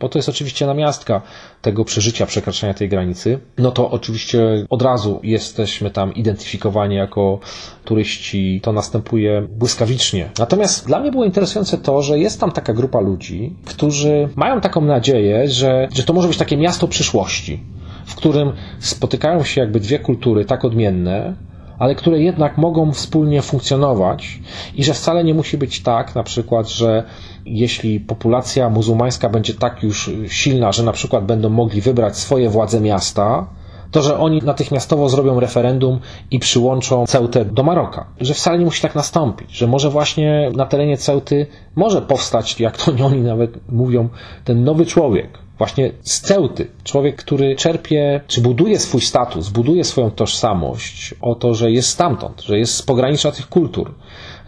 bo 0.00 0.08
to 0.08 0.18
jest 0.18 0.28
oczywiście 0.28 0.66
namiastka 0.66 1.22
tego 1.62 1.84
przeżycia, 1.84 2.26
przekraczania 2.26 2.74
tej 2.74 2.88
granicy, 2.88 3.38
no 3.58 3.70
to 3.70 3.90
oczywiście 3.90 4.38
od 4.70 4.82
razu 4.82 5.20
jesteśmy 5.22 5.90
tam 5.90 6.14
identyfikowani 6.14 6.96
jako 6.96 7.38
turyści, 7.84 8.60
to 8.62 8.72
następuje 8.72 9.42
błyskawicznie. 9.58 10.30
Natomiast 10.38 10.86
dla 10.86 11.00
mnie 11.00 11.10
było 11.10 11.24
interesujące 11.24 11.78
to, 11.78 12.02
że 12.02 12.18
jest 12.18 12.40
tam 12.40 12.52
taka 12.52 12.72
grupa 12.72 13.00
ludzi, 13.00 13.56
którzy 13.64 14.28
mają 14.36 14.60
taką 14.60 14.80
nadzieję, 14.80 15.48
że, 15.48 15.88
że 15.94 16.02
to 16.02 16.12
może 16.12 16.28
być 16.28 16.36
takie 16.36 16.56
miasto 16.56 16.88
przyszłości, 16.88 17.60
w 18.06 18.14
którym 18.14 18.52
spotykają 18.78 19.44
się 19.44 19.60
jakby 19.60 19.80
dwie 19.80 19.98
kultury 19.98 20.44
tak 20.44 20.64
odmienne, 20.64 21.36
ale 21.78 21.94
które 21.94 22.20
jednak 22.20 22.58
mogą 22.58 22.92
wspólnie 22.92 23.42
funkcjonować 23.42 24.38
i 24.74 24.84
że 24.84 24.94
wcale 24.94 25.24
nie 25.24 25.34
musi 25.34 25.58
być 25.58 25.82
tak, 25.82 26.14
na 26.14 26.22
przykład, 26.22 26.68
że 26.68 27.04
jeśli 27.50 28.00
populacja 28.00 28.70
muzułmańska 28.70 29.28
będzie 29.28 29.54
tak 29.54 29.82
już 29.82 30.10
silna, 30.28 30.72
że 30.72 30.82
na 30.82 30.92
przykład 30.92 31.24
będą 31.24 31.48
mogli 31.48 31.80
wybrać 31.80 32.16
swoje 32.16 32.50
władze 32.50 32.80
miasta, 32.80 33.46
to, 33.90 34.02
że 34.02 34.18
oni 34.18 34.42
natychmiastowo 34.42 35.08
zrobią 35.08 35.40
referendum 35.40 36.00
i 36.30 36.38
przyłączą 36.38 37.06
Ceutę 37.06 37.44
do 37.44 37.62
Maroka. 37.62 38.06
Że 38.20 38.34
wcale 38.34 38.58
nie 38.58 38.64
musi 38.64 38.82
tak 38.82 38.94
nastąpić, 38.94 39.50
że 39.50 39.66
może 39.66 39.90
właśnie 39.90 40.50
na 40.56 40.66
terenie 40.66 40.96
Ceuty 40.96 41.46
może 41.76 42.02
powstać, 42.02 42.60
jak 42.60 42.76
to 42.76 42.92
oni 43.06 43.20
nawet 43.20 43.50
mówią, 43.68 44.08
ten 44.44 44.64
nowy 44.64 44.86
człowiek, 44.86 45.38
właśnie 45.58 45.92
z 46.02 46.20
Ceuty. 46.20 46.66
Człowiek, 46.84 47.16
który 47.16 47.56
czerpie, 47.56 48.20
czy 48.26 48.40
buduje 48.40 48.78
swój 48.78 49.00
status, 49.00 49.48
buduje 49.48 49.84
swoją 49.84 50.10
tożsamość 50.10 51.14
o 51.20 51.34
to, 51.34 51.54
że 51.54 51.70
jest 51.70 51.88
stamtąd, 51.88 52.42
że 52.42 52.58
jest 52.58 52.74
z 52.74 52.82
pogranicza 52.82 53.32
tych 53.32 53.48
kultur, 53.48 53.94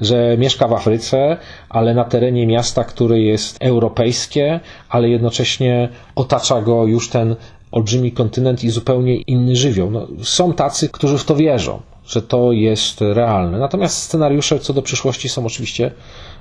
że 0.00 0.36
mieszka 0.38 0.68
w 0.68 0.72
Afryce, 0.72 1.36
ale 1.68 1.94
na 1.94 2.04
terenie 2.04 2.46
miasta, 2.46 2.84
które 2.84 3.20
jest 3.20 3.56
europejskie, 3.60 4.60
ale 4.88 5.08
jednocześnie 5.08 5.88
otacza 6.14 6.62
go 6.62 6.86
już 6.86 7.08
ten 7.08 7.36
olbrzymi 7.72 8.12
kontynent 8.12 8.64
i 8.64 8.70
zupełnie 8.70 9.16
inny 9.16 9.56
żywioł. 9.56 9.90
No, 9.90 10.06
są 10.22 10.52
tacy, 10.52 10.88
którzy 10.88 11.18
w 11.18 11.24
to 11.24 11.36
wierzą, 11.36 11.80
że 12.06 12.22
to 12.22 12.52
jest 12.52 13.00
realne. 13.00 13.58
Natomiast 13.58 14.02
scenariusze 14.02 14.58
co 14.58 14.72
do 14.72 14.82
przyszłości 14.82 15.28
są 15.28 15.46
oczywiście 15.46 15.90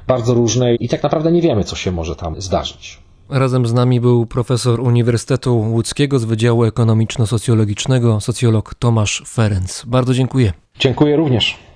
bardzo 0.08 0.34
różne 0.34 0.76
i 0.76 0.90
tak 0.90 1.04
naprawdę 1.04 1.32
nie 1.32 1.42
wiemy, 1.42 1.64
co 1.64 1.76
się 1.76 1.92
może 1.92 2.16
tam 2.16 2.42
zdarzyć. 2.42 3.00
Razem 3.30 3.66
z 3.66 3.74
nami 3.74 4.02
był 4.02 4.26
profesor 4.26 4.82
Uniwersytetu 4.82 5.58
Łódzkiego 5.58 6.20
z 6.20 6.26
Wydziału 6.26 6.64
Ekonomiczno-Socjologicznego, 6.66 8.20
socjolog 8.22 8.74
Tomasz 8.74 9.24
Ferenc. 9.28 9.86
Bardzo 9.86 10.14
dziękuję. 10.14 10.54
Dziękuję 10.80 11.16
również. 11.16 11.69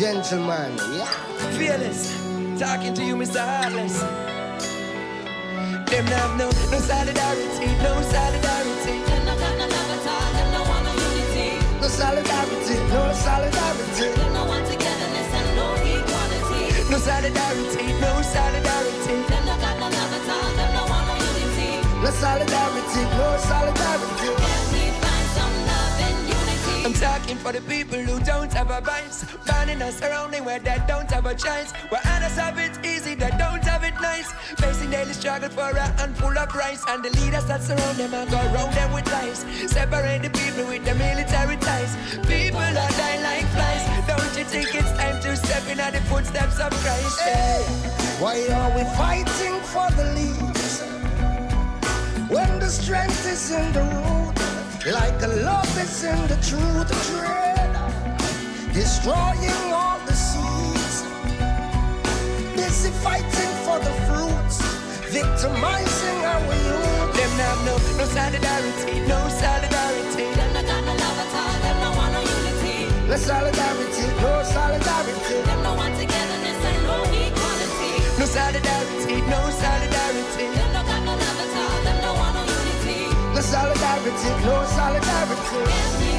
Gentleman, 0.00 0.72
yeah. 0.96 1.12
Fearless, 1.60 2.08
talking 2.58 2.94
to 2.94 3.04
you, 3.04 3.16
Mr. 3.16 3.36
Heartless. 3.36 4.00
Them 5.92 6.06
have 6.16 6.38
no, 6.40 6.48
no 6.72 6.78
solidarity, 6.80 7.68
no 7.84 8.00
solidarity. 8.08 8.96
Them 8.96 9.26
no 9.28 9.36
got 9.36 9.58
no 9.60 9.66
love 9.68 9.90
at 9.92 10.06
all, 10.08 10.32
them 10.32 10.48
no 10.56 10.60
want 10.64 10.84
no 10.88 10.92
unity. 10.96 11.60
No 11.84 11.88
solidarity, 11.92 12.76
no 12.88 13.12
solidarity. 13.12 14.08
Them 14.16 14.32
no 14.32 14.44
want 14.48 14.64
togetherness 14.72 15.32
and 15.36 15.48
no 15.60 15.68
equality. 15.84 16.88
No 16.88 16.96
solidarity, 16.96 17.92
no 18.00 18.12
solidarity. 18.24 19.14
Them 19.28 19.44
no 19.44 19.54
got 19.60 19.76
no 19.84 19.88
love 19.92 20.12
at 20.16 20.28
all, 20.32 20.50
them 20.56 20.70
no 20.80 20.82
want 20.88 21.04
no 21.12 21.14
unity. 21.28 21.76
No 22.00 22.08
solidarity, 22.08 23.02
no 23.20 23.36
solidarity. 23.36 24.69
I'm 26.90 26.96
talking 26.96 27.36
for 27.36 27.52
the 27.52 27.60
people 27.60 27.98
who 27.98 28.18
don't 28.24 28.52
have 28.52 28.68
a 28.68 28.80
voice. 28.80 29.22
Finding 29.46 29.80
a 29.80 29.92
surrounding 29.92 30.44
where 30.44 30.58
they 30.58 30.76
don't 30.88 31.08
have 31.12 31.24
a 31.24 31.36
choice. 31.36 31.70
Where 31.88 32.00
others 32.04 32.36
have 32.36 32.58
it 32.58 32.84
easy, 32.84 33.14
they 33.14 33.30
don't 33.38 33.62
have 33.62 33.84
it 33.84 33.94
nice. 34.02 34.32
Facing 34.58 34.90
daily 34.90 35.12
struggle 35.12 35.50
for 35.50 35.70
a 35.70 35.86
handful 36.00 36.36
of 36.36 36.52
rice. 36.52 36.82
And 36.88 37.04
the 37.04 37.10
leaders 37.20 37.44
that 37.46 37.62
surround 37.62 37.96
them 37.96 38.12
and 38.12 38.28
go 38.28 38.38
around 38.38 38.74
them 38.74 38.92
with 38.92 39.06
lies. 39.06 39.46
Separate 39.70 40.22
the 40.22 40.30
people 40.30 40.66
with 40.66 40.84
the 40.84 40.96
military 40.96 41.56
ties. 41.58 41.94
People 42.26 42.58
are 42.58 42.90
dying 42.98 43.22
like 43.22 43.46
flies. 43.54 43.86
Don't 44.08 44.36
you 44.36 44.44
think 44.44 44.74
it's 44.74 44.90
time 44.98 45.22
to 45.22 45.36
step 45.36 45.68
in 45.70 45.78
at 45.78 45.92
the 45.92 46.00
footsteps 46.10 46.58
of 46.58 46.72
Christ? 46.82 47.20
Hey, 47.20 47.62
why 48.18 48.34
are 48.50 48.74
we 48.74 48.82
fighting 48.98 49.60
for 49.62 49.88
the 49.94 50.06
leaves? 50.18 50.82
When 52.28 52.58
the 52.58 52.68
strength 52.68 53.30
is 53.30 53.52
in 53.52 53.72
the 53.74 53.82
root. 53.84 54.29
Like 54.86 55.20
a 55.20 55.28
love 55.28 55.76
is 55.76 56.04
in 56.04 56.16
the 56.26 56.36
truth 56.40 56.88
dread, 57.12 57.68
destroying 58.72 59.68
all 59.76 60.00
the 60.06 60.14
seeds. 60.14 61.04
Busy 62.56 62.88
fighting 63.04 63.54
for 63.60 63.76
the 63.78 63.92
fruits, 64.08 64.56
victimizing 65.12 66.24
our 66.24 66.54
youth. 66.64 67.12
Them 67.12 67.32
have 67.44 67.60
no, 67.68 67.76
no 68.00 68.04
solidarity, 68.08 69.04
no 69.04 69.20
solidarity. 69.28 70.24
Them 70.32 70.50
not 70.54 70.64
got 70.64 70.80
no 70.88 70.94
love 70.96 71.18
at 71.24 71.34
all, 71.36 71.56
them 71.60 71.76
no 71.84 71.90
want 72.00 72.12
no 72.16 72.20
unity. 72.24 72.88
No 73.04 73.16
solidarity, 73.20 74.06
no 74.24 74.32
solidarity. 74.48 75.36
Them 75.44 75.60
no 75.62 75.74
want 75.76 75.92
togetherness 76.00 76.64
and 76.64 76.80
no 76.88 77.04
equality. 77.20 77.92
No 78.16 78.24
solidarity, 78.24 79.20
no 79.28 79.40
solidarity. 79.60 80.44
Them 80.56 80.72
no 80.72 80.80
got 80.88 81.04
no 81.04 81.12
love 81.20 81.40
at 81.44 81.52
all, 81.52 81.78
them 81.84 82.00
no 82.00 82.10
want 82.16 82.32
no 82.32 82.42
unity. 82.48 83.12
No 83.36 83.40
solidarity, 83.44 83.79
no 84.44 84.64
solidarity. 84.66 86.10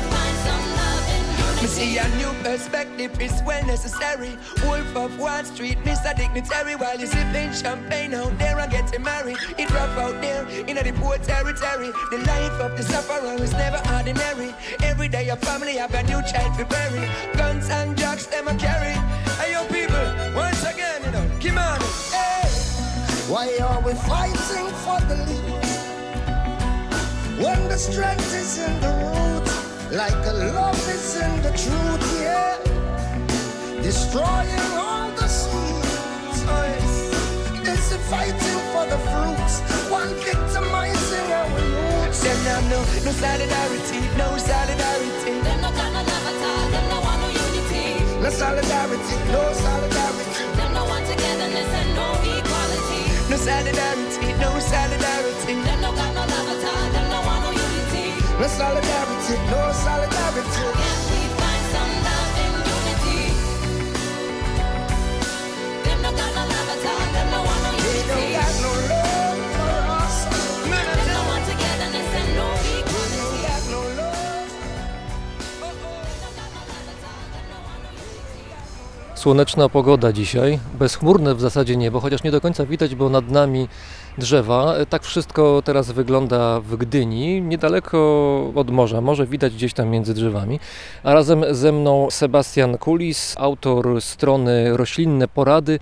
Me 1.62 1.68
see 1.68 1.98
a 1.98 2.08
new 2.18 2.32
perspective 2.42 3.12
is 3.22 3.40
well 3.46 3.64
necessary. 3.68 4.36
Wolf 4.64 4.96
of 4.96 5.20
Wall 5.20 5.44
Street, 5.44 5.78
Mr. 5.84 6.16
Dignitary, 6.16 6.76
while 6.76 6.98
you 7.00 7.06
sipping 7.06 7.54
champagne 7.54 8.16
out 8.16 8.36
there 8.40 8.58
and 8.58 8.72
getting 8.72 9.04
married. 9.04 9.38
It 9.60 9.70
rough 9.70 9.96
out 9.98 10.20
there 10.22 10.48
in 10.48 10.76
the 10.76 10.94
poor 11.00 11.18
territory. 11.20 11.92
The 12.10 12.18
life 12.26 12.60
of 12.62 12.78
the 12.78 12.84
sufferer 12.84 13.36
is 13.44 13.52
never 13.54 13.82
ordinary. 13.94 14.56
Every 14.82 15.08
day 15.08 15.30
a 15.30 15.36
family 15.36 15.78
have 15.78 15.94
a 15.94 16.02
new 16.04 16.22
child 16.24 16.58
to 16.58 16.66
bury. 16.66 17.08
Guns 17.36 17.70
and 17.70 17.96
drugs 17.96 18.26
them 18.28 18.48
a 18.48 18.56
carry. 18.56 18.96
Hey 19.38 19.52
yo 19.52 19.64
people, 19.68 20.08
once 20.34 20.64
again, 20.64 21.04
you 21.06 21.12
know, 21.12 21.30
come 21.40 21.58
on. 21.60 21.80
Hey. 22.10 22.32
Why 23.32 23.48
are 23.62 23.82
we 23.82 23.94
fighting 23.94 24.68
for 24.84 25.00
strength 27.82 28.34
is 28.36 28.60
in 28.60 28.74
the 28.80 28.94
root, 29.02 29.48
like 29.90 30.22
a 30.30 30.34
love 30.54 30.78
is 30.88 31.16
in 31.18 31.34
the 31.42 31.50
truth, 31.50 32.06
yeah. 32.22 32.62
Destroying 33.82 34.70
all 34.78 35.10
the 35.18 35.26
seeds. 35.26 36.46
Oh, 36.46 36.62
yes. 36.62 36.94
It's 37.66 37.92
a 37.92 37.98
fighting 38.06 38.62
for 38.70 38.86
the 38.86 39.00
fruits, 39.10 39.66
one 39.90 40.14
victimizing 40.22 41.28
our 41.34 41.50
roots. 41.58 42.22
Them 42.22 42.38
not 42.46 42.64
no, 42.70 42.80
no 43.02 43.12
solidarity, 43.18 44.00
no 44.14 44.30
solidarity. 44.38 45.34
Them 45.42 45.62
no 45.66 45.70
got 45.74 45.90
no 45.90 46.02
love 46.06 46.28
at 46.30 46.38
all, 46.38 46.66
them 46.70 46.86
no 46.86 46.98
want 47.02 47.20
no 47.24 47.30
unity. 47.34 47.98
No 48.22 48.30
solidarity, 48.30 49.18
no 49.34 49.42
solidarity. 49.58 50.44
Them 50.54 50.70
no 50.78 50.86
want 50.86 51.04
togetherness 51.10 51.72
and 51.82 51.90
no 51.98 52.08
equality. 52.30 53.02
No 53.26 53.38
solidarity, 53.42 54.28
no 54.38 54.50
solidarity. 54.70 55.54
Them 55.66 55.82
no 55.82 55.90
got 55.98 56.14
no 56.14 56.24
love 56.30 56.61
Solidarity, 58.48 59.38
no 59.52 59.74
solidarity. 59.74 60.82
Słoneczna 79.22 79.70
pogoda 79.70 80.14
dzisiaj, 80.14 80.60
bezchmurne 80.80 81.36
w 81.36 81.42
zasadzie 81.42 81.78
niebo, 81.78 82.00
chociaż 82.00 82.24
nie 82.24 82.32
do 82.32 82.42
końca 82.42 82.66
widać, 82.66 82.96
bo 82.96 83.10
nad 83.10 83.30
nami 83.30 83.68
drzewa. 84.18 84.76
Tak 84.90 85.04
wszystko 85.04 85.62
teraz 85.66 85.92
wygląda 85.92 86.60
w 86.60 86.76
Gdyni, 86.76 87.42
niedaleko 87.42 88.52
od 88.56 88.72
morza, 88.72 89.02
może 89.02 89.28
widać 89.28 89.54
gdzieś 89.54 89.74
tam 89.74 89.90
między 89.90 90.14
drzewami. 90.14 90.60
A 91.04 91.14
razem 91.14 91.44
ze 91.52 91.72
mną 91.72 92.08
Sebastian 92.12 92.78
Kulis, 92.78 93.36
autor 93.38 94.02
strony 94.02 94.78
Roślinne 94.78 95.28
Porady. 95.28 95.80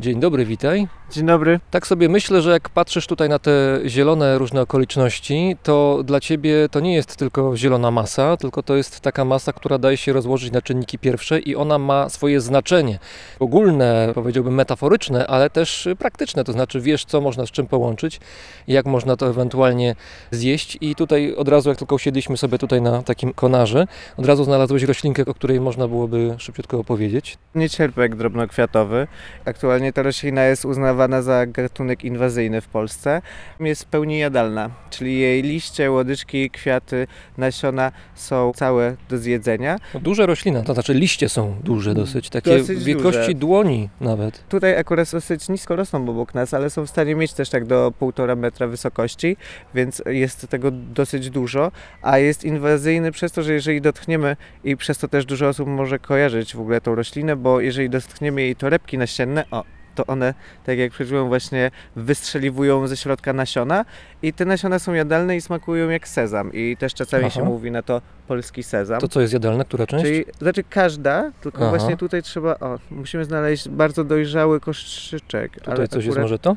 Dzień 0.00 0.20
dobry, 0.20 0.44
witaj. 0.44 0.88
Dzień 1.12 1.26
dobry. 1.26 1.60
Tak 1.70 1.86
sobie 1.86 2.08
myślę, 2.08 2.42
że 2.42 2.50
jak 2.50 2.68
patrzysz 2.68 3.06
tutaj 3.06 3.28
na 3.28 3.38
te 3.38 3.80
zielone 3.86 4.38
różne 4.38 4.60
okoliczności, 4.62 5.56
to 5.62 6.02
dla 6.04 6.20
ciebie 6.20 6.68
to 6.70 6.80
nie 6.80 6.94
jest 6.94 7.16
tylko 7.16 7.56
zielona 7.56 7.90
masa, 7.90 8.36
tylko 8.36 8.62
to 8.62 8.76
jest 8.76 9.00
taka 9.00 9.24
masa, 9.24 9.52
która 9.52 9.78
daje 9.78 9.96
się 9.96 10.12
rozłożyć 10.12 10.52
na 10.52 10.62
czynniki 10.62 10.98
pierwsze 10.98 11.38
i 11.38 11.56
ona 11.56 11.78
ma 11.78 12.08
swoje 12.08 12.40
znaczenie. 12.40 12.98
Ogólne, 13.40 14.12
powiedziałbym 14.14 14.54
metaforyczne, 14.54 15.26
ale 15.26 15.50
też 15.50 15.88
praktyczne, 15.98 16.44
to 16.44 16.52
znaczy 16.52 16.80
wiesz, 16.80 17.04
co 17.04 17.20
można 17.20 17.46
z 17.46 17.50
czym 17.50 17.66
połączyć, 17.70 18.20
jak 18.68 18.86
można 18.86 19.16
to 19.16 19.28
ewentualnie 19.28 19.94
zjeść 20.30 20.78
i 20.80 20.94
tutaj 20.94 21.34
od 21.34 21.48
razu, 21.48 21.68
jak 21.68 21.78
tylko 21.78 21.94
usiedliśmy 21.94 22.36
sobie 22.36 22.58
tutaj 22.58 22.82
na 22.82 23.02
takim 23.02 23.32
konarze, 23.32 23.86
od 24.16 24.26
razu 24.26 24.44
znalazłeś 24.44 24.82
roślinkę, 24.82 25.24
o 25.26 25.34
której 25.34 25.60
można 25.60 25.88
byłoby 25.88 26.34
szybciutko 26.38 26.78
opowiedzieć. 26.78 27.38
Niecierpek 27.54 28.16
drobnokwiatowy. 28.16 29.06
Aktualnie 29.44 29.92
ta 29.92 30.02
roślina 30.02 30.44
jest 30.44 30.64
uznawana 30.64 31.22
za 31.22 31.46
gatunek 31.46 32.04
inwazyjny 32.04 32.60
w 32.60 32.68
Polsce. 32.68 33.22
Jest 33.60 33.82
w 33.82 33.86
pełni 33.86 34.18
jadalna, 34.18 34.70
czyli 34.90 35.18
jej 35.20 35.42
liście, 35.42 35.90
łodyczki, 35.90 36.50
kwiaty, 36.50 37.06
nasiona 37.38 37.92
są 38.14 38.52
całe 38.56 38.96
do 39.08 39.18
zjedzenia. 39.18 39.78
No, 39.94 40.00
Duże 40.00 40.26
roślina, 40.26 40.62
to 40.62 40.74
znaczy 40.74 40.94
liście 40.94 41.28
są 41.28 41.54
duże 41.64 41.94
dosyć, 41.94 42.30
takie 42.30 42.58
Dosyć 42.58 42.84
wielkości 42.84 43.20
duże. 43.20 43.34
dłoni 43.34 43.88
nawet. 44.00 44.44
Tutaj 44.48 44.76
akurat 44.76 45.10
dosyć 45.10 45.48
nisko 45.48 45.76
rosną 45.76 46.08
obok 46.08 46.34
nas, 46.34 46.54
ale 46.54 46.70
są 46.70 46.86
w 46.86 46.90
stanie 46.90 47.14
mieć 47.14 47.32
też 47.32 47.50
tak 47.50 47.59
do 47.66 47.92
1,5 48.00 48.36
metra 48.36 48.66
wysokości, 48.66 49.36
więc 49.74 50.02
jest 50.06 50.48
tego 50.48 50.70
dosyć 50.70 51.30
dużo, 51.30 51.72
a 52.02 52.18
jest 52.18 52.44
inwazyjny 52.44 53.12
przez 53.12 53.32
to, 53.32 53.42
że 53.42 53.52
jeżeli 53.52 53.80
dotkniemy 53.80 54.36
i 54.64 54.76
przez 54.76 54.98
to 54.98 55.08
też 55.08 55.24
dużo 55.24 55.48
osób 55.48 55.68
może 55.68 55.98
kojarzyć 55.98 56.56
w 56.56 56.60
ogóle 56.60 56.80
tą 56.80 56.94
roślinę, 56.94 57.36
bo 57.36 57.60
jeżeli 57.60 57.90
dotkniemy 57.90 58.42
jej 58.42 58.56
torebki 58.56 58.98
nasienne, 58.98 59.44
o, 59.50 59.64
to 59.94 60.06
one, 60.06 60.34
tak 60.64 60.78
jak 60.78 60.92
chwilą 60.92 61.28
właśnie 61.28 61.70
wystrzeliwują 61.96 62.86
ze 62.86 62.96
środka 62.96 63.32
nasiona 63.32 63.84
i 64.22 64.32
te 64.32 64.44
nasiona 64.44 64.78
są 64.78 64.92
jadalne 64.92 65.36
i 65.36 65.40
smakują 65.40 65.88
jak 65.88 66.08
sezam 66.08 66.52
i 66.52 66.76
też 66.76 66.94
czasami 66.94 67.24
Aha. 67.24 67.34
się 67.34 67.44
mówi 67.44 67.70
na 67.70 67.82
to 67.82 68.02
polski 68.28 68.62
sezam. 68.62 69.00
To 69.00 69.08
co 69.08 69.20
jest 69.20 69.32
jadalne, 69.32 69.64
która 69.64 69.86
część? 69.86 70.04
Czyli, 70.04 70.24
znaczy 70.38 70.64
każda, 70.70 71.32
tylko 71.40 71.58
Aha. 71.58 71.70
właśnie 71.70 71.96
tutaj 71.96 72.22
trzeba, 72.22 72.54
o, 72.58 72.78
musimy 72.90 73.24
znaleźć 73.24 73.68
bardzo 73.68 74.04
dojrzały 74.04 74.60
koszyczek. 74.60 75.60
Tutaj 75.60 75.88
coś 75.88 76.04
jest 76.04 76.08
akurat 76.08 76.22
może 76.22 76.38
to? 76.38 76.56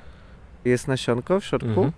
Jest 0.66 0.88
nasionko 0.88 1.40
w 1.40 1.46
środku. 1.46 1.68
Mhm. 1.68 1.92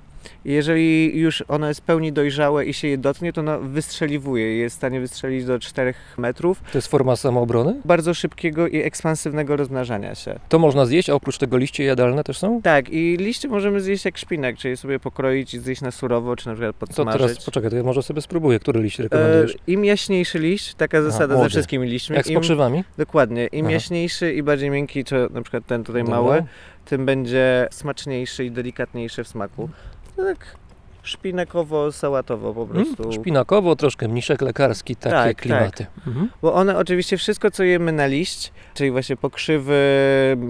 Jeżeli 0.46 1.18
już 1.20 1.44
ono 1.48 1.68
jest 1.68 1.80
w 1.80 1.84
pełni 1.84 2.14
dojrzałe 2.14 2.66
i 2.66 2.74
się 2.74 2.88
je 2.88 2.98
dotknie, 2.98 3.34
to 3.34 3.42
ono 3.42 3.60
wystrzeliwuje. 3.60 4.58
Jest 4.58 4.76
w 4.76 4.78
stanie 4.78 5.00
wystrzelić 5.00 5.46
do 5.46 5.60
4 5.60 5.94
metrów. 6.18 6.62
To 6.72 6.78
jest 6.78 6.88
forma 6.88 7.16
samoobrony? 7.16 7.82
Bardzo 7.86 8.14
szybkiego 8.14 8.68
i 8.68 8.78
ekspansywnego 8.78 9.56
rozmnażania 9.56 10.16
się. 10.16 10.40
To 10.50 10.60
można 10.60 10.86
zjeść, 10.86 11.10
a 11.10 11.14
oprócz 11.14 11.38
tego 11.38 11.58
liście 11.58 11.84
jadalne 11.84 12.24
też 12.24 12.38
są? 12.38 12.62
Tak, 12.62 12.90
i 12.90 13.18
liście 13.18 13.48
możemy 13.48 13.82
zjeść 13.82 14.06
jak 14.06 14.18
szpinak, 14.18 14.58
czyli 14.58 14.78
sobie 14.78 15.00
pokroić 15.00 15.54
i 15.54 15.60
zjeść 15.60 15.82
na 15.82 15.92
surowo, 15.92 16.36
czy 16.36 16.48
na 16.48 16.54
przykład 16.54 16.76
To 16.80 16.86
podsmażyć. 16.88 17.22
teraz 17.22 17.46
poczekaj, 17.46 17.70
to 17.70 17.76
ja 17.76 17.84
może 17.84 18.04
sobie 18.04 18.22
spróbuję, 18.22 18.60
który 18.60 18.82
liść 18.82 19.00
E, 19.00 19.04
rekomendujesz? 19.04 19.58
Im 19.68 19.86
jaśniejszy 19.86 20.40
liść, 20.40 20.76
taka 20.76 21.02
zasada 21.02 21.38
ze 21.44 21.50
wszystkimi 21.50 21.88
liśćmi. 21.88 22.16
Jak 22.16 22.26
z 22.26 22.30
im, 22.30 22.36
pokrzywami? 22.36 22.84
dokładnie, 22.98 23.48
im 23.48 23.66
Aha. 23.66 23.74
jaśniejszy 23.74 24.34
i 24.34 24.44
bardziej 24.44 24.70
miękki, 24.70 25.04
czy 25.04 25.28
na 25.32 25.42
przykład 25.42 25.66
ten 25.66 25.84
tutaj 25.84 26.02
Dobra. 26.04 26.16
mały, 26.22 26.44
tym 26.86 27.06
będzie 27.06 27.68
smaczniejszy 27.72 28.46
i 28.46 28.52
delikatniejszy 28.52 29.24
w 29.24 29.28
smaku. 29.28 29.70
No 30.18 30.24
tak 30.24 30.58
szpinakowo-sałatowo 31.06 32.54
po 32.54 32.66
prostu. 32.66 33.04
Mm, 33.04 33.14
szpinakowo, 33.14 33.76
troszkę 33.76 34.08
mniszek 34.08 34.42
lekarski, 34.42 34.96
takie 34.96 35.16
Tak, 35.16 35.38
klimaty. 35.38 35.86
Mhm. 36.08 36.30
Bo 36.42 36.54
one 36.54 36.78
oczywiście 36.78 37.18
wszystko, 37.18 37.52
co 37.52 37.64
jemy 37.64 37.92
na 37.92 38.06
liść, 38.06 38.52
czyli 38.74 38.92
właśnie 38.92 39.18
pokrzywy, 39.18 39.78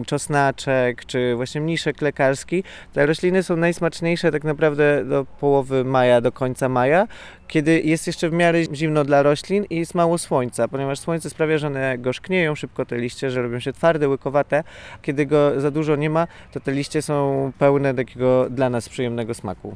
czosnaczek, 0.06 1.06
czy 1.06 1.36
właśnie 1.36 1.62
mniszek 1.62 2.02
lekarski, 2.02 2.64
te 2.94 3.06
rośliny 3.06 3.44
są 3.44 3.56
najsmaczniejsze 3.56 4.32
tak 4.32 4.44
naprawdę 4.44 5.06
do 5.06 5.26
połowy 5.40 5.84
maja, 5.84 6.22
do 6.22 6.32
końca 6.32 6.70
maja, 6.70 7.08
kiedy 7.48 7.82
jest 7.82 8.08
jeszcze 8.08 8.30
w 8.30 8.34
miarę 8.34 8.64
zimno 8.74 9.04
dla 9.04 9.24
roślin 9.24 9.66
i 9.70 9.76
jest 9.76 9.96
mało 9.96 10.18
słońca, 10.18 10.68
ponieważ 10.68 11.00
słońce 11.00 11.30
sprawia, 11.30 11.58
że 11.58 11.68
one 11.68 11.98
gorzknieją 11.98 12.56
szybko 12.56 12.86
te 12.86 12.98
liście, 12.98 13.32
że 13.32 13.42
robią 13.42 13.60
się 13.60 13.74
twarde, 13.74 14.10
łykowate. 14.10 14.64
Kiedy 15.02 15.26
go 15.26 15.62
za 15.62 15.72
dużo 15.72 15.96
nie 15.96 16.10
ma, 16.10 16.28
to 16.52 16.60
te 16.60 16.72
liście 16.72 17.02
są 17.02 17.52
pełne 17.60 17.94
takiego 17.94 18.50
dla 18.50 18.70
nas 18.70 18.90
przyjemnego 18.90 19.34
smaku. 19.34 19.76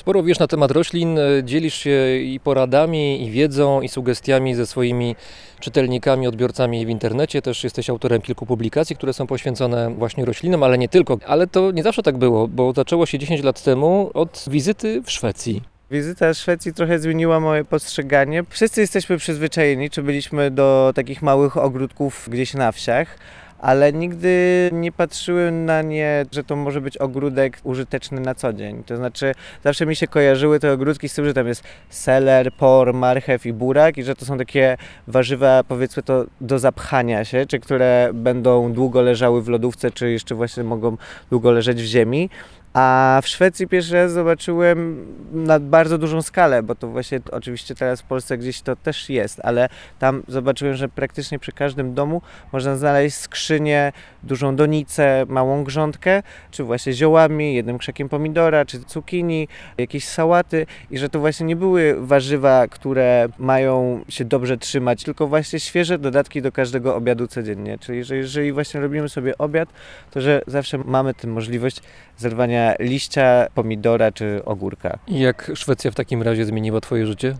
Sporo 0.00 0.22
wiesz 0.22 0.38
na 0.38 0.46
temat 0.46 0.70
roślin, 0.70 1.18
e, 1.18 1.44
dzielisz 1.44 1.74
się 1.74 2.16
i 2.16 2.40
poradami, 2.40 3.26
i 3.26 3.30
wiedzą, 3.30 3.80
i 3.80 3.88
sugestiami 3.88 4.54
ze 4.54 4.66
swoimi 4.66 5.16
czytelnikami, 5.60 6.26
odbiorcami 6.26 6.86
w 6.86 6.88
internecie. 6.88 7.42
Też 7.42 7.64
jesteś 7.64 7.90
autorem 7.90 8.22
kilku 8.22 8.46
publikacji, 8.46 8.96
które 8.96 9.12
są 9.12 9.26
poświęcone 9.26 9.94
właśnie 9.94 10.24
roślinom, 10.24 10.62
ale 10.62 10.78
nie 10.78 10.88
tylko. 10.88 11.18
Ale 11.26 11.46
to 11.46 11.70
nie 11.70 11.82
zawsze 11.82 12.02
tak 12.02 12.18
było, 12.18 12.48
bo 12.48 12.72
zaczęło 12.72 13.06
się 13.06 13.18
10 13.18 13.42
lat 13.42 13.62
temu 13.62 14.10
od 14.14 14.44
wizyty 14.50 15.02
w 15.02 15.10
Szwecji. 15.10 15.62
Wizyta 15.90 16.32
w 16.32 16.36
Szwecji 16.36 16.74
trochę 16.74 16.98
zmieniła 16.98 17.40
moje 17.40 17.64
postrzeganie. 17.64 18.44
Wszyscy 18.50 18.80
jesteśmy 18.80 19.18
przyzwyczajeni, 19.18 19.90
czy 19.90 20.02
byliśmy 20.02 20.50
do 20.50 20.92
takich 20.94 21.22
małych 21.22 21.56
ogródków 21.56 22.28
gdzieś 22.30 22.54
na 22.54 22.72
wsiach, 22.72 23.18
ale 23.60 23.92
nigdy 23.92 24.70
nie 24.72 24.92
patrzyłem 24.92 25.64
na 25.64 25.82
nie, 25.82 26.26
że 26.32 26.44
to 26.44 26.56
może 26.56 26.80
być 26.80 26.96
ogródek 26.96 27.58
użyteczny 27.64 28.20
na 28.20 28.34
co 28.34 28.52
dzień. 28.52 28.84
To 28.84 28.96
znaczy, 28.96 29.32
zawsze 29.64 29.86
mi 29.86 29.96
się 29.96 30.06
kojarzyły 30.06 30.60
te 30.60 30.72
ogródki 30.72 31.08
z 31.08 31.14
tym, 31.14 31.24
że 31.24 31.34
tam 31.34 31.46
jest 31.46 31.62
seler, 31.88 32.52
por, 32.52 32.94
marchew 32.94 33.46
i 33.46 33.52
burak 33.52 33.98
i 33.98 34.02
że 34.02 34.14
to 34.14 34.24
są 34.24 34.38
takie 34.38 34.76
warzywa, 35.06 35.64
powiedzmy 35.68 36.02
to, 36.02 36.24
do 36.40 36.58
zapchania 36.58 37.24
się, 37.24 37.46
czy 37.46 37.60
które 37.60 38.10
będą 38.14 38.72
długo 38.72 39.02
leżały 39.02 39.42
w 39.42 39.48
lodówce, 39.48 39.90
czy 39.90 40.10
jeszcze 40.10 40.34
właśnie 40.34 40.64
mogą 40.64 40.96
długo 41.30 41.50
leżeć 41.50 41.82
w 41.82 41.86
ziemi. 41.86 42.30
A 42.72 43.20
w 43.22 43.28
Szwecji 43.28 43.66
pierwszy 43.68 43.94
raz 43.94 44.12
zobaczyłem 44.12 45.06
na 45.32 45.60
bardzo 45.60 45.98
dużą 45.98 46.22
skalę, 46.22 46.62
bo 46.62 46.74
to 46.74 46.88
właśnie 46.88 47.20
oczywiście 47.32 47.74
teraz 47.74 48.00
w 48.00 48.04
Polsce 48.04 48.38
gdzieś 48.38 48.60
to 48.62 48.76
też 48.76 49.10
jest, 49.10 49.40
ale 49.42 49.68
tam 49.98 50.22
zobaczyłem, 50.28 50.74
że 50.74 50.88
praktycznie 50.88 51.38
przy 51.38 51.52
każdym 51.52 51.94
domu 51.94 52.22
można 52.52 52.76
znaleźć 52.76 53.16
skrzynię, 53.16 53.92
dużą 54.22 54.56
donicę, 54.56 55.24
małą 55.28 55.64
grządkę, 55.64 56.22
czy 56.50 56.64
właśnie 56.64 56.92
ziołami, 56.92 57.54
jednym 57.54 57.78
krzakiem 57.78 58.08
pomidora, 58.08 58.64
czy 58.64 58.84
cukinii, 58.84 59.48
jakieś 59.78 60.04
sałaty 60.08 60.66
i 60.90 60.98
że 60.98 61.08
to 61.08 61.20
właśnie 61.20 61.46
nie 61.46 61.56
były 61.56 62.06
warzywa, 62.06 62.68
które 62.68 63.28
mają 63.38 64.04
się 64.08 64.24
dobrze 64.24 64.58
trzymać, 64.58 65.04
tylko 65.04 65.26
właśnie 65.26 65.60
świeże 65.60 65.98
dodatki 65.98 66.42
do 66.42 66.52
każdego 66.52 66.96
obiadu 66.96 67.26
codziennie. 67.26 67.78
Czyli 67.78 68.04
że 68.04 68.16
jeżeli 68.16 68.52
właśnie 68.52 68.80
robimy 68.80 69.08
sobie 69.08 69.38
obiad, 69.38 69.68
to 70.10 70.20
że 70.20 70.42
zawsze 70.46 70.78
mamy 70.78 71.14
tę 71.14 71.28
możliwość 71.28 71.82
zerwania 72.16 72.59
liścia, 72.78 73.46
pomidora 73.54 74.12
czy 74.12 74.44
ogórka. 74.44 74.98
I 75.08 75.20
jak 75.20 75.50
Szwecja 75.54 75.90
w 75.90 75.94
takim 75.94 76.22
razie 76.22 76.44
zmieniła 76.44 76.80
Twoje 76.80 77.06
życie? 77.06 77.34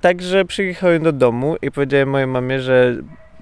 Także 0.00 0.44
przyjechałem 0.44 1.02
do 1.02 1.12
domu 1.12 1.56
i 1.62 1.70
powiedziałem 1.70 2.08
mojej 2.08 2.26
mamie, 2.26 2.60
że 2.60 2.96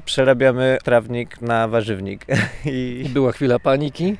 przerabiamy 0.05 0.79
trawnik 0.85 1.41
na 1.43 1.69
warzywnik. 1.69 2.27
I 2.65 3.05
była 3.13 3.33
chwila 3.33 3.59
paniki. 3.59 4.17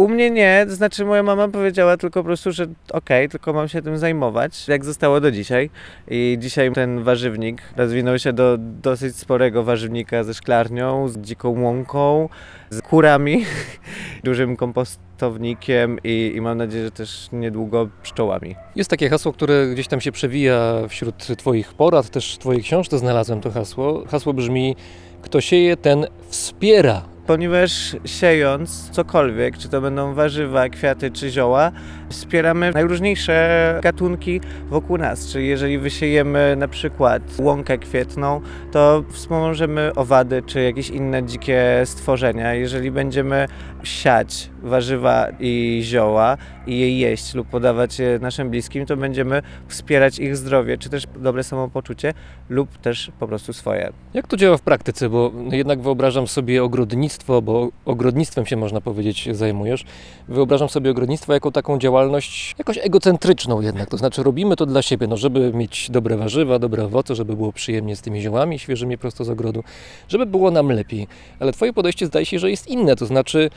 U 0.00 0.08
mnie 0.08 0.30
nie, 0.30 0.64
to 0.68 0.74
znaczy 0.74 1.04
moja 1.04 1.22
mama 1.22 1.48
powiedziała 1.48 1.96
tylko 1.96 2.20
po 2.20 2.24
prostu, 2.24 2.52
że 2.52 2.66
okej, 2.92 3.28
tylko 3.28 3.52
mam 3.52 3.68
się 3.68 3.82
tym 3.82 3.98
zajmować, 3.98 4.68
jak 4.68 4.84
zostało 4.84 5.20
do 5.20 5.30
dzisiaj. 5.30 5.70
I 6.08 6.36
dzisiaj 6.40 6.72
ten 6.72 7.02
warzywnik 7.02 7.62
rozwinął 7.76 8.18
się 8.18 8.32
do 8.32 8.56
dosyć 8.58 9.16
sporego 9.16 9.64
warzywnika 9.64 10.24
ze 10.24 10.34
szklarnią, 10.34 11.08
z 11.08 11.18
dziką 11.18 11.62
łąką, 11.62 12.28
z 12.70 12.82
kurami, 12.82 13.44
dużym 14.24 14.56
kompostownikiem 14.56 15.98
i, 16.04 16.32
i 16.34 16.40
mam 16.40 16.58
nadzieję, 16.58 16.84
że 16.84 16.90
też 16.90 17.28
niedługo 17.32 17.88
pszczołami. 18.02 18.56
Jest 18.76 18.90
takie 18.90 19.08
hasło, 19.08 19.32
które 19.32 19.66
gdzieś 19.72 19.88
tam 19.88 20.00
się 20.00 20.12
przewija 20.12 20.74
wśród 20.88 21.16
Twoich 21.36 21.72
porad, 21.72 22.10
też 22.10 22.34
w 22.34 22.38
Twojej 22.38 22.62
książce 22.62 22.98
znalazłem 22.98 23.40
to 23.40 23.50
hasło. 23.50 24.04
Hasło 24.08 24.34
brzmi: 24.34 24.76
Kto 25.22 25.40
sieje, 25.40 25.76
ten 25.76 26.06
wspiera. 26.28 27.02
Ponieważ 27.30 27.96
siejąc 28.04 28.90
cokolwiek, 28.90 29.58
czy 29.58 29.68
to 29.68 29.80
będą 29.80 30.14
warzywa, 30.14 30.68
kwiaty 30.68 31.10
czy 31.10 31.30
zioła, 31.30 31.72
wspieramy 32.08 32.70
najróżniejsze 32.74 33.78
gatunki 33.82 34.40
wokół 34.68 34.98
nas. 34.98 35.28
Czyli 35.32 35.48
jeżeli 35.48 35.78
wysiejemy 35.78 36.56
na 36.58 36.68
przykład 36.68 37.22
łąkę 37.38 37.78
kwietną, 37.78 38.40
to 38.72 39.04
wspomożemy 39.10 39.94
owady 39.94 40.42
czy 40.46 40.62
jakieś 40.62 40.90
inne 40.90 41.22
dzikie 41.22 41.82
stworzenia. 41.84 42.54
Jeżeli 42.54 42.90
będziemy 42.90 43.46
siać 43.82 44.50
warzywa 44.62 45.26
i 45.40 45.80
zioła 45.84 46.36
i 46.66 46.78
je 46.78 46.98
jeść 46.98 47.34
lub 47.34 47.48
podawać 47.48 47.98
je 47.98 48.18
naszym 48.22 48.50
bliskim, 48.50 48.86
to 48.86 48.96
będziemy 48.96 49.42
wspierać 49.68 50.18
ich 50.18 50.36
zdrowie, 50.36 50.78
czy 50.78 50.88
też 50.88 51.04
dobre 51.16 51.44
samopoczucie, 51.44 52.14
lub 52.48 52.78
też 52.78 53.12
po 53.18 53.28
prostu 53.28 53.52
swoje. 53.52 53.92
Jak 54.14 54.26
to 54.26 54.36
działa 54.36 54.56
w 54.56 54.62
praktyce? 54.62 55.08
Bo 55.08 55.32
jednak 55.52 55.80
wyobrażam 55.80 56.26
sobie 56.26 56.64
ogrodnictwo, 56.64 57.42
bo 57.42 57.68
ogrodnictwem 57.84 58.46
się 58.46 58.56
można 58.56 58.80
powiedzieć 58.80 59.28
zajmujesz. 59.32 59.84
Wyobrażam 60.28 60.68
sobie 60.68 60.90
ogrodnictwo 60.90 61.32
jako 61.32 61.50
taką 61.50 61.78
działalność 61.78 62.54
jakoś 62.58 62.78
egocentryczną 62.78 63.60
jednak. 63.60 63.88
To 63.88 63.96
znaczy 63.96 64.22
robimy 64.22 64.56
to 64.56 64.66
dla 64.66 64.82
siebie, 64.82 65.06
no 65.06 65.16
żeby 65.16 65.52
mieć 65.52 65.90
dobre 65.90 66.16
warzywa, 66.16 66.58
dobre 66.58 66.84
owoce, 66.84 67.14
żeby 67.14 67.36
było 67.36 67.52
przyjemnie 67.52 67.96
z 67.96 68.00
tymi 68.00 68.20
ziołami 68.20 68.58
świeżymi 68.58 68.98
prosto 68.98 69.24
z 69.24 69.30
ogrodu, 69.30 69.64
żeby 70.08 70.26
było 70.26 70.50
nam 70.50 70.68
lepiej. 70.68 71.06
Ale 71.40 71.52
twoje 71.52 71.72
podejście 71.72 72.06
zdaje 72.06 72.26
się, 72.26 72.38
że 72.38 72.50
jest 72.50 72.68
inne. 72.68 72.96
To 72.96 73.06
znaczy 73.06 73.50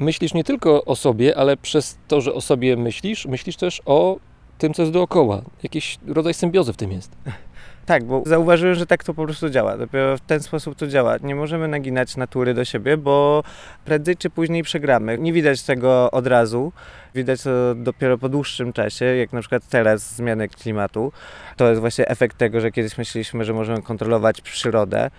myślisz 0.00 0.34
nie 0.34 0.44
tylko 0.44 0.84
o 0.84 0.96
sobie, 0.96 1.38
ale 1.38 1.56
przez 1.56 1.98
to, 2.08 2.20
że 2.20 2.34
o 2.34 2.40
sobie 2.40 2.76
myślisz, 2.76 3.26
myślisz 3.26 3.56
też 3.56 3.82
o 3.84 4.16
tym, 4.58 4.74
co 4.74 4.82
jest 4.82 4.92
dookoła. 4.92 5.42
Jakiś 5.62 5.98
rodzaj 6.06 6.34
symbiozy 6.34 6.72
w 6.72 6.76
tym 6.76 6.92
jest. 6.92 7.12
Tak, 7.86 8.04
bo 8.04 8.22
zauważyłem, 8.26 8.74
że 8.74 8.86
tak 8.86 9.04
to 9.04 9.14
po 9.14 9.24
prostu 9.24 9.50
działa. 9.50 9.76
Dopiero 9.76 10.16
w 10.16 10.20
ten 10.20 10.40
sposób 10.40 10.74
to 10.74 10.86
działa. 10.86 11.16
Nie 11.22 11.34
możemy 11.34 11.68
naginać 11.68 12.16
natury 12.16 12.54
do 12.54 12.64
siebie, 12.64 12.96
bo 12.96 13.42
prędzej 13.84 14.16
czy 14.16 14.30
później 14.30 14.62
przegramy. 14.62 15.18
Nie 15.18 15.32
widać 15.32 15.62
tego 15.62 16.10
od 16.10 16.26
razu. 16.26 16.72
Widać 17.14 17.42
to 17.42 17.74
dopiero 17.74 18.18
po 18.18 18.28
dłuższym 18.28 18.72
czasie, 18.72 19.04
jak 19.04 19.32
na 19.32 19.40
przykład 19.40 19.68
teraz 19.68 20.14
zmiany 20.14 20.48
klimatu. 20.48 21.12
To 21.56 21.68
jest 21.68 21.80
właśnie 21.80 22.08
efekt 22.08 22.38
tego, 22.38 22.60
że 22.60 22.70
kiedyś 22.70 22.98
myśleliśmy, 22.98 23.44
że 23.44 23.52
możemy 23.52 23.82
kontrolować 23.82 24.40
przyrodę 24.40 25.10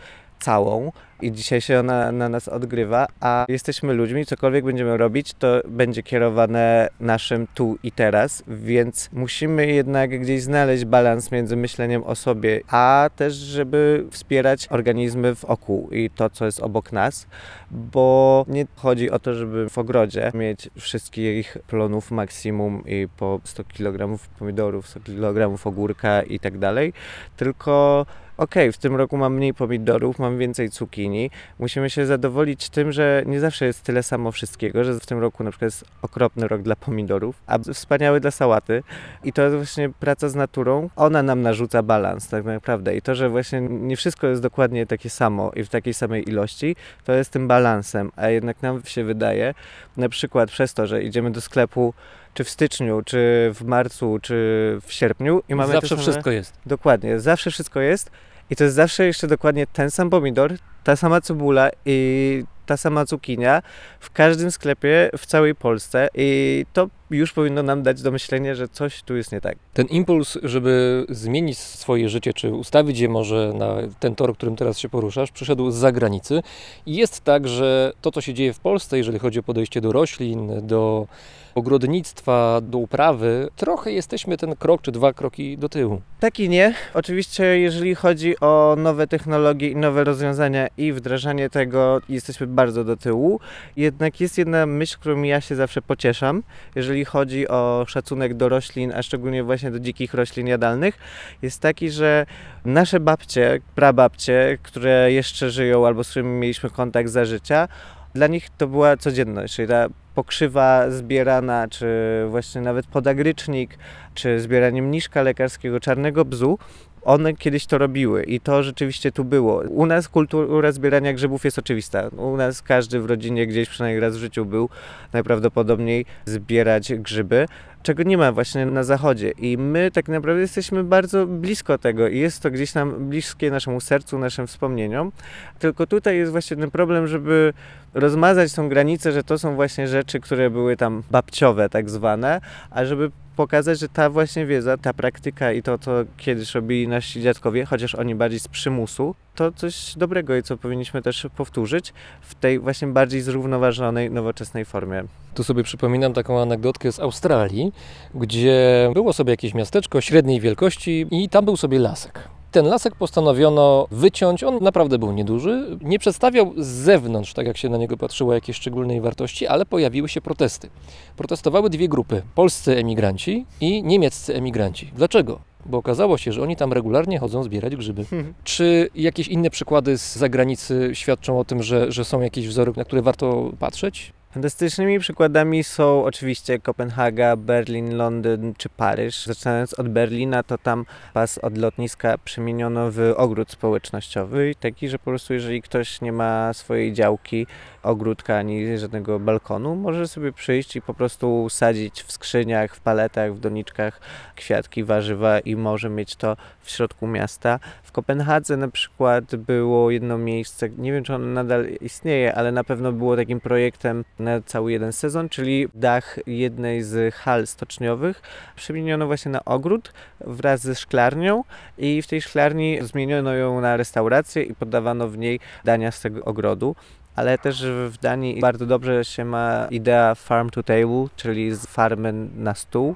całą 0.42 0.92
i 1.22 1.32
dzisiaj 1.32 1.62
się 1.62 1.80
ona 1.80 2.12
na 2.12 2.30
nas 2.30 2.48
odgrywa, 2.48 3.08
a 3.20 3.46
jesteśmy 3.50 3.94
ludźmi, 3.94 4.26
cokolwiek 4.26 4.66
będziemy 4.66 4.98
robić, 4.98 5.34
to 5.34 5.62
będzie 5.68 6.04
kierowane 6.04 6.90
naszym 7.00 7.48
tu 7.54 7.78
i 7.84 7.92
teraz, 7.92 8.44
więc 8.48 9.10
musimy 9.14 9.68
jednak 9.68 10.22
gdzieś 10.22 10.42
znaleźć 10.42 10.86
balans 10.86 11.32
między 11.32 11.56
myśleniem 11.56 12.04
o 12.04 12.16
sobie, 12.16 12.62
a 12.68 13.10
też, 13.16 13.34
żeby 13.34 14.06
wspierać 14.12 14.68
organizmy 14.70 15.34
wokół 15.34 15.90
i 15.92 16.10
to, 16.10 16.30
co 16.30 16.46
jest 16.46 16.60
obok 16.60 16.92
nas, 16.92 17.28
bo 17.72 18.46
nie 18.48 18.66
chodzi 18.76 19.12
o 19.12 19.20
to, 19.20 19.34
żeby 19.34 19.70
w 19.70 19.78
ogrodzie 19.78 20.32
mieć 20.34 20.70
wszystkich 20.78 21.58
plonów 21.68 22.12
maksimum 22.12 22.84
i 22.86 23.08
po 23.18 23.40
100 23.44 23.64
kg 23.64 24.20
pomidorów, 24.40 24.88
100 24.88 25.00
kg 25.00 25.66
ogórka 25.66 26.22
i 26.22 26.40
tak 26.40 26.58
dalej, 26.58 26.94
tylko 27.38 28.06
okej, 28.42 28.72
w 28.72 28.78
tym 28.78 28.96
roku 28.96 29.18
mam 29.18 29.36
mniej 29.36 29.54
pomidorów, 29.54 30.20
mam 30.20 30.38
więcej 30.38 30.70
cukinii. 30.70 31.32
Musimy 31.60 31.90
się 31.90 32.06
zadowolić 32.06 32.70
tym, 32.70 32.92
że 32.92 33.24
nie 33.26 33.40
zawsze 33.40 33.66
jest 33.66 33.84
tyle 33.84 34.04
samo 34.04 34.32
wszystkiego, 34.32 34.84
że 34.84 35.00
w 35.00 35.06
tym 35.06 35.20
roku 35.20 35.44
na 35.44 35.52
przykład 35.52 35.68
jest 35.68 35.86
okropny 36.02 36.48
rok 36.48 36.62
dla 36.62 36.76
pomidorów, 36.76 37.36
a 37.48 37.60
wspaniały 37.74 38.20
dla 38.20 38.32
sałaty. 38.32 38.84
I 39.24 39.34
to 39.34 39.42
jest 39.42 39.56
właśnie 39.56 39.90
praca 39.90 40.30
z 40.30 40.36
naturą. 40.36 40.90
Ona 40.96 41.24
nam 41.24 41.42
narzuca 41.42 41.84
balans 41.84 42.28
tak 42.28 42.46
naprawdę. 42.46 42.96
I 42.96 43.02
to, 43.02 43.16
że 43.16 43.30
właśnie 43.30 43.62
nie 43.62 43.98
wszystko 43.98 44.28
jest 44.28 44.42
dokładnie 44.42 44.86
takie 44.86 45.10
samo 45.10 45.52
i 45.56 45.64
w 45.64 45.70
takiej 45.70 45.94
samej 45.94 46.30
ilości, 46.30 46.76
to 47.06 47.14
jest 47.14 47.32
tym 47.32 47.48
balansem. 47.48 48.12
A 48.16 48.30
jednak 48.30 48.62
nam 48.62 48.82
się 48.86 49.04
wydaje, 49.04 49.54
na 49.98 50.10
przykład 50.10 50.52
przez 50.52 50.74
to, 50.74 50.88
że 50.88 51.04
idziemy 51.04 51.32
do 51.32 51.42
sklepu 51.42 51.94
czy 52.34 52.44
w 52.44 52.50
styczniu, 52.50 53.02
czy 53.06 53.52
w 53.54 53.62
marcu, 53.64 54.20
czy 54.22 54.34
w 54.82 54.94
sierpniu 54.94 55.42
i 55.50 55.56
mamy 55.56 55.74
Zawsze 55.74 55.88
same... 55.90 56.02
wszystko 56.02 56.32
jest. 56.32 56.54
Dokładnie, 56.66 57.20
zawsze 57.20 57.52
wszystko 57.52 57.80
jest 57.80 58.12
i 58.52 58.56
to 58.56 58.64
jest 58.64 58.76
zawsze 58.76 59.06
jeszcze 59.06 59.28
dokładnie 59.28 59.68
ten 59.68 59.92
sam 59.92 60.10
pomidor, 60.10 60.54
ta 60.84 60.96
sama 60.96 61.22
cebula 61.22 61.70
i 61.86 62.44
ta 62.66 62.78
sama 62.78 63.06
cukinia 63.06 63.62
w 64.00 64.12
każdym 64.12 64.52
sklepie 64.52 65.10
w 65.18 65.26
całej 65.26 65.56
Polsce 65.56 66.08
i 66.16 66.66
to 66.74 66.88
już 67.12 67.34
powinno 67.34 67.64
nam 67.64 67.84
dać 67.84 68.02
do 68.02 68.12
myślenia, 68.12 68.56
że 68.56 68.68
coś 68.68 69.04
tu 69.04 69.16
jest 69.16 69.32
nie 69.32 69.42
tak. 69.42 69.58
Ten 69.74 69.88
impuls, 69.88 70.38
żeby 70.44 71.06
zmienić 71.10 71.58
swoje 71.58 72.10
życie, 72.10 72.34
czy 72.34 72.54
ustawić 72.54 73.00
je 73.00 73.10
może 73.10 73.54
na 73.56 73.76
ten 74.00 74.16
tor, 74.16 74.36
którym 74.36 74.56
teraz 74.56 74.80
się 74.80 74.90
poruszasz, 74.90 75.32
przyszedł 75.32 75.72
z 75.72 75.76
zagranicy. 75.76 76.44
I 76.86 76.96
jest 76.96 77.24
tak, 77.24 77.48
że 77.48 77.94
to, 78.02 78.12
co 78.12 78.22
się 78.22 78.34
dzieje 78.34 78.54
w 78.54 78.60
Polsce, 78.60 78.98
jeżeli 78.98 79.20
chodzi 79.20 79.40
o 79.40 79.44
podejście 79.44 79.82
do 79.82 79.92
roślin, 79.92 80.68
do 80.68 81.08
ogrodnictwa, 81.56 82.62
do 82.62 82.78
uprawy, 82.78 83.50
trochę 83.56 83.92
jesteśmy 83.92 84.38
ten 84.38 84.56
krok 84.56 84.82
czy 84.82 84.92
dwa 84.92 85.14
kroki 85.14 85.58
do 85.58 85.70
tyłu. 85.70 86.02
Tak 86.20 86.40
i 86.40 86.50
nie. 86.50 86.74
Oczywiście, 86.94 87.60
jeżeli 87.60 87.96
chodzi 87.96 88.40
o 88.40 88.76
nowe 88.78 89.08
technologie 89.08 89.70
i 89.70 89.76
nowe 89.76 90.04
rozwiązania 90.04 90.68
i 90.78 90.94
wdrażanie 90.94 91.50
tego, 91.50 92.00
jesteśmy 92.10 92.48
bardzo 92.48 92.84
do 92.84 92.98
tyłu. 92.98 93.40
Jednak 93.76 94.22
jest 94.22 94.38
jedna 94.38 94.66
myśl, 94.66 94.98
którą 95.00 95.22
ja 95.22 95.42
się 95.42 95.56
zawsze 95.56 95.82
pocieszam, 95.82 96.44
jeżeli 96.76 97.01
chodzi 97.06 97.48
o 97.48 97.86
szacunek 97.88 98.34
do 98.34 98.50
roślin, 98.50 98.92
a 98.96 99.02
szczególnie 99.02 99.44
właśnie 99.44 99.72
do 99.72 99.80
dzikich 99.80 100.14
roślin 100.14 100.48
jadalnych, 100.48 100.98
jest 101.42 101.62
taki, 101.62 101.90
że 101.90 102.26
nasze 102.66 103.00
babcie, 103.00 103.60
prababcie, 103.76 104.58
które 104.64 105.12
jeszcze 105.12 105.50
żyją 105.50 105.88
albo 105.88 106.04
z 106.04 106.10
którymi 106.10 106.40
mieliśmy 106.40 106.70
kontakt 106.70 107.10
za 107.10 107.26
życia, 107.26 107.68
dla 108.14 108.28
nich 108.28 108.50
to 108.58 108.68
była 108.68 108.98
codzienność, 108.98 109.56
czyli 109.56 109.68
ta 109.68 109.88
pokrzywa 110.16 110.90
zbierana, 110.90 111.68
czy 111.68 111.88
właśnie 112.30 112.62
nawet 112.62 112.86
podagrycznik, 112.86 113.78
czy 114.14 114.40
zbieranie 114.40 114.82
mniszka 114.82 115.22
lekarskiego, 115.22 115.80
czarnego 115.80 116.26
bzu, 116.26 116.58
one 117.04 117.34
kiedyś 117.34 117.66
to 117.66 117.78
robiły 117.78 118.24
i 118.24 118.40
to 118.40 118.64
rzeczywiście 118.64 119.12
tu 119.12 119.24
było. 119.24 119.64
U 119.70 119.86
nas 119.86 120.08
kultura 120.08 120.72
zbierania 120.72 121.14
grzybów 121.14 121.46
jest 121.46 121.60
oczywista. 121.60 122.08
U 122.08 122.38
nas 122.38 122.62
każdy 122.62 123.00
w 123.00 123.06
rodzinie 123.06 123.48
gdzieś 123.48 123.70
przynajmniej 123.70 124.00
raz 124.00 124.18
w 124.18 124.20
życiu 124.20 124.46
był 124.46 124.70
najprawdopodobniej 125.14 126.06
zbierać 126.26 126.94
grzyby, 126.94 127.46
czego 127.84 128.04
nie 128.04 128.18
ma 128.18 128.32
właśnie 128.32 128.66
na 128.66 128.84
zachodzie. 128.84 129.32
I 129.38 129.58
my 129.58 129.92
tak 129.92 130.08
naprawdę 130.08 130.42
jesteśmy 130.42 130.84
bardzo 130.84 131.28
blisko 131.28 131.78
tego 131.78 132.08
i 132.08 132.20
jest 132.20 132.44
to 132.44 132.52
gdzieś 132.52 132.74
nam 132.74 133.10
bliskie 133.10 133.52
naszemu 133.52 133.82
sercu, 133.82 134.20
naszym 134.20 134.48
wspomnieniom. 134.48 135.12
Tylko 135.60 135.88
tutaj 135.88 136.18
jest 136.18 136.32
właśnie 136.32 136.58
ten 136.58 136.72
problem, 136.72 137.08
żeby 137.08 137.54
rozmazać 137.94 138.54
tą 138.54 138.70
granicę, 138.70 139.12
że 139.12 139.24
to 139.24 139.40
są 139.40 139.56
właśnie 139.56 139.88
rzeczy, 139.88 140.20
które 140.20 140.50
były 140.50 140.78
tam 140.78 141.04
babciowe 141.12 141.70
tak 141.70 141.90
zwane, 141.90 142.42
a 142.70 142.86
żeby 142.86 143.12
pokazać, 143.36 143.80
że 143.80 143.90
ta 143.90 144.10
właśnie 144.10 144.46
wiedza, 144.46 144.78
ta 144.78 144.94
praktyka 144.94 145.52
i 145.52 145.64
to, 145.64 145.78
co 145.78 145.92
kiedyś 146.18 146.56
robili 146.56 146.88
nasi 146.88 147.22
dziadkowie, 147.22 147.66
chociaż 147.66 147.96
oni 147.96 148.16
bardziej 148.16 148.40
z 148.40 148.48
przymusu, 148.48 149.16
to 149.36 149.52
coś 149.52 149.94
dobrego 149.98 150.36
i 150.36 150.44
co 150.44 150.58
powinniśmy 150.58 151.02
też 151.02 151.28
powtórzyć 151.36 151.94
w 152.22 152.36
tej 152.36 152.60
właśnie 152.60 152.88
bardziej 152.88 153.22
zrównoważonej, 153.22 154.12
nowoczesnej 154.12 154.66
formie. 154.66 155.04
Tu 155.34 155.44
sobie 155.44 155.64
przypominam 155.64 156.14
taką 156.14 156.42
anegdotkę 156.42 156.92
z 156.92 157.00
Australii, 157.00 157.72
gdzie 158.16 158.90
było 158.94 159.14
sobie 159.14 159.32
jakieś 159.32 159.54
miasteczko 159.54 160.02
średniej 160.02 160.40
wielkości 160.40 161.06
i 161.12 161.30
tam 161.30 161.46
był 161.46 161.58
sobie 161.58 161.80
lasek. 161.80 162.30
Ten 162.52 162.66
lasek 162.66 162.96
postanowiono 162.96 163.88
wyciąć, 163.92 164.44
on 164.44 164.58
naprawdę 164.62 165.00
był 165.00 165.12
nieduży, 165.12 165.78
nie 165.82 166.00
przedstawiał 166.00 166.54
z 166.58 166.68
zewnątrz, 166.68 167.34
tak 167.34 167.48
jak 167.48 167.58
się 167.58 167.70
na 167.70 167.78
niego 167.78 167.98
patrzyło, 167.98 168.34
jakiejś 168.34 168.58
szczególnej 168.58 169.02
wartości, 169.02 169.48
ale 169.48 169.66
pojawiły 169.66 170.10
się 170.10 170.22
protesty. 170.22 170.70
Protestowały 171.18 171.70
dwie 171.70 171.90
grupy, 171.90 172.22
polscy 172.36 172.78
emigranci 172.78 173.46
i 173.62 173.84
niemieccy 173.84 174.36
emigranci. 174.36 174.92
Dlaczego? 174.96 175.51
Bo 175.66 175.78
okazało 175.78 176.18
się, 176.18 176.32
że 176.32 176.42
oni 176.42 176.56
tam 176.56 176.74
regularnie 176.74 177.20
chodzą 177.20 177.44
zbierać 177.44 177.76
grzyby. 177.76 178.06
Czy 178.44 178.90
jakieś 178.96 179.28
inne 179.28 179.50
przykłady 179.50 179.98
z 179.98 180.16
zagranicy 180.16 180.90
świadczą 180.94 181.40
o 181.40 181.46
tym, 181.46 181.64
że, 181.64 181.92
że 181.92 182.06
są 182.06 182.22
jakieś 182.22 182.48
wzory, 182.48 182.74
na 182.78 182.86
które 182.86 183.02
warto 183.02 183.52
patrzeć? 183.60 184.14
Fantastycznymi 184.32 185.00
przykładami 185.00 185.64
są 185.64 186.04
oczywiście 186.04 186.60
Kopenhaga, 186.60 187.36
Berlin, 187.36 187.98
Londyn 187.98 188.54
czy 188.58 188.70
Paryż. 188.70 189.26
Zaczynając 189.26 189.74
od 189.74 189.90
Berlina, 189.90 190.44
to 190.44 190.58
tam 190.58 190.86
pas 191.14 191.38
od 191.38 191.58
lotniska 191.58 192.18
przemieniono 192.18 192.92
w 192.92 193.14
ogród 193.18 193.52
społecznościowy, 193.52 194.56
taki, 194.60 194.90
że 194.90 195.00
po 195.00 195.06
prostu 195.06 195.34
jeżeli 195.34 195.62
ktoś 195.62 196.02
nie 196.02 196.12
ma 196.12 196.54
swojej 196.54 196.94
działki, 196.94 197.48
ogródka 197.84 198.38
ani 198.38 198.78
żadnego 198.78 199.20
balkonu, 199.20 199.76
może 199.76 200.08
sobie 200.08 200.32
przyjść 200.32 200.76
i 200.76 200.82
po 200.82 200.94
prostu 200.94 201.48
sadzić 201.50 202.04
w 202.04 202.12
skrzyniach, 202.12 202.76
w 202.76 202.80
paletach, 202.80 203.36
w 203.36 203.40
doniczkach 203.40 204.02
kwiatki, 204.36 204.84
warzywa 204.84 205.40
i 205.40 205.56
może 205.56 205.90
mieć 205.90 206.16
to 206.16 206.38
w 206.62 206.72
środku 206.72 207.08
miasta. 207.08 207.60
W 207.84 207.92
Kopenhadze 207.92 208.58
na 208.58 208.68
przykład 208.68 209.36
było 209.36 209.92
jedno 209.92 210.18
miejsce, 210.18 210.70
nie 210.70 210.92
wiem 210.92 211.04
czy 211.04 211.16
ono 211.16 211.26
nadal 211.26 211.68
istnieje, 211.82 212.36
ale 212.36 212.52
na 212.52 212.64
pewno 212.64 212.92
było 212.92 213.16
takim 213.16 213.40
projektem 213.40 214.06
na 214.20 214.42
cały 214.42 214.72
jeden 214.72 214.94
sezon, 214.94 215.30
czyli 215.30 215.68
dach 215.74 216.20
jednej 216.28 216.84
z 216.84 217.16
hal 217.16 217.48
stoczniowych 217.48 218.22
przemieniono 218.56 219.08
właśnie 219.08 219.32
na 219.32 219.46
ogród 219.46 219.94
wraz 220.20 220.62
ze 220.62 220.76
szklarnią 220.76 221.44
i 221.78 222.02
w 222.02 222.08
tej 222.08 222.22
szklarni 222.22 222.80
zmieniono 222.82 223.34
ją 223.34 223.62
na 223.62 223.78
restaurację 223.78 224.44
i 224.44 224.56
podawano 224.56 225.08
w 225.08 225.18
niej 225.18 225.40
dania 225.64 225.92
z 225.92 226.02
tego 226.02 226.26
ogrodu. 226.26 226.76
Ale 227.22 227.38
też 227.38 227.66
w 227.66 227.98
Danii 227.98 228.40
bardzo 228.40 228.66
dobrze 228.66 229.06
się 229.06 229.26
ma 229.26 229.68
idea 229.72 230.16
farm 230.16 230.50
to 230.50 230.64
table, 230.64 231.08
czyli 231.16 231.56
z 231.56 231.66
farmy 231.66 232.14
na 232.36 232.56
stół. 232.56 232.96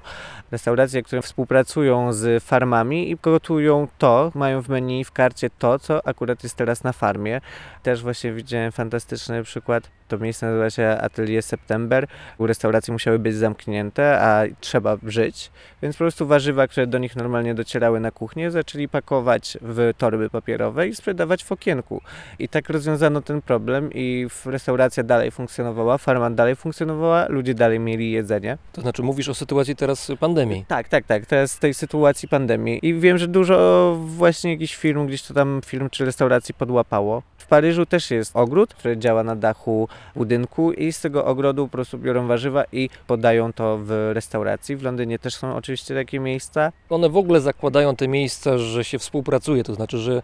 Restauracje, 0.52 1.04
które 1.04 1.22
współpracują 1.22 2.14
z 2.14 2.44
farmami 2.44 3.12
i 3.12 3.16
gotują 3.22 3.88
to, 3.98 4.32
mają 4.36 4.62
w 4.62 4.70
menu, 4.70 5.04
w 5.04 5.12
karcie 5.12 5.50
to, 5.50 5.80
co 5.80 6.08
akurat 6.08 6.44
jest 6.44 6.56
teraz 6.56 6.84
na 6.84 6.92
farmie. 6.92 7.42
Też 7.84 8.04
właśnie 8.04 8.34
widziałem 8.34 8.72
fantastyczny 8.72 9.44
przykład. 9.44 9.92
To 10.08 10.18
miejsce 10.18 10.46
nazywa 10.46 10.70
się 10.70 10.98
Atelier 11.02 11.44
September. 11.44 12.08
Restauracje 12.40 12.92
musiały 12.92 13.20
być 13.20 13.36
zamknięte, 13.36 14.22
a 14.22 14.44
trzeba 14.60 14.98
żyć, 15.04 15.52
więc 15.82 15.96
po 15.96 15.98
prostu 15.98 16.28
warzywa, 16.28 16.68
które 16.68 16.88
do 16.88 16.98
nich 16.98 17.16
normalnie 17.16 17.56
docierały 17.56 18.00
na 18.00 18.12
kuchnię, 18.12 18.52
zaczęli 18.52 18.90
pakować 18.90 19.58
w 19.62 19.94
torby 19.98 20.30
papierowe 20.30 20.88
i 20.88 20.96
sprzedawać 20.96 21.44
w 21.44 21.52
okienku. 21.52 22.02
I 22.40 22.50
tak 22.50 22.70
rozwiązano 22.70 23.22
ten 23.22 23.42
problem 23.42 23.90
i 23.94 24.28
restauracja 24.46 25.04
dalej 25.04 25.32
funkcjonowała, 25.32 25.98
farma 25.98 26.30
dalej 26.30 26.56
funkcjonowała, 26.56 27.26
ludzie 27.30 27.54
dalej 27.54 27.80
mieli 27.80 28.12
jedzenie. 28.12 28.58
To 28.74 28.82
znaczy 28.82 29.04
mówisz 29.04 29.30
o 29.30 29.34
sytuacji 29.34 29.76
teraz 29.76 30.12
pandemii. 30.20 30.66
Tak, 30.68 30.90
tak, 30.90 31.06
tak. 31.06 31.26
To 31.26 31.36
jest 31.36 31.54
z 31.54 31.60
tej 31.60 31.74
sytuacji 31.74 32.28
pandemii. 32.28 32.80
I 32.88 32.94
wiem, 32.94 33.18
że 33.18 33.28
dużo 33.28 33.96
właśnie 34.00 34.52
jakiś 34.52 34.76
film, 34.76 35.08
gdzieś 35.08 35.22
to 35.24 35.34
tam 35.34 35.62
film 35.66 35.90
czy 35.90 36.06
restauracji 36.06 36.54
podłapało. 36.54 37.24
W 37.46 37.48
Paryżu 37.48 37.86
też 37.86 38.12
jest 38.12 38.36
ogród, 38.36 38.74
który 38.74 38.98
działa 38.98 39.24
na 39.24 39.36
dachu 39.36 39.88
budynku 40.16 40.72
i 40.72 40.94
z 40.94 41.02
tego 41.02 41.26
ogrodu 41.26 41.66
po 41.66 41.72
prostu 41.72 41.98
biorą 41.98 42.28
warzywa 42.28 42.64
i 42.72 42.90
podają 43.08 43.54
to 43.54 43.80
w 43.82 44.12
restauracji. 44.14 44.76
W 44.76 44.84
Londynie 44.84 45.20
też 45.20 45.36
są 45.36 45.56
oczywiście 45.56 45.96
takie 45.96 46.20
miejsca. 46.20 46.72
One 46.90 47.10
w 47.10 47.18
ogóle 47.18 47.42
zakładają 47.42 47.96
te 47.96 48.08
miejsca, 48.08 48.58
że 48.58 48.84
się 48.84 49.00
współpracuje, 49.00 49.64
to 49.64 49.76
znaczy, 49.76 49.98
że, 49.98 50.22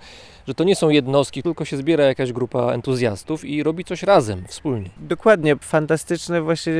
że 0.47 0.53
to 0.53 0.63
nie 0.63 0.75
są 0.75 0.89
jednostki, 0.89 1.43
tylko 1.43 1.65
się 1.65 1.77
zbiera 1.77 2.03
jakaś 2.03 2.33
grupa 2.33 2.73
entuzjastów 2.73 3.45
i 3.45 3.63
robi 3.63 3.85
coś 3.85 4.03
razem, 4.03 4.43
wspólnie. 4.47 4.89
Dokładnie, 4.97 5.55
fantastyczny 5.55 6.41
właśnie 6.41 6.73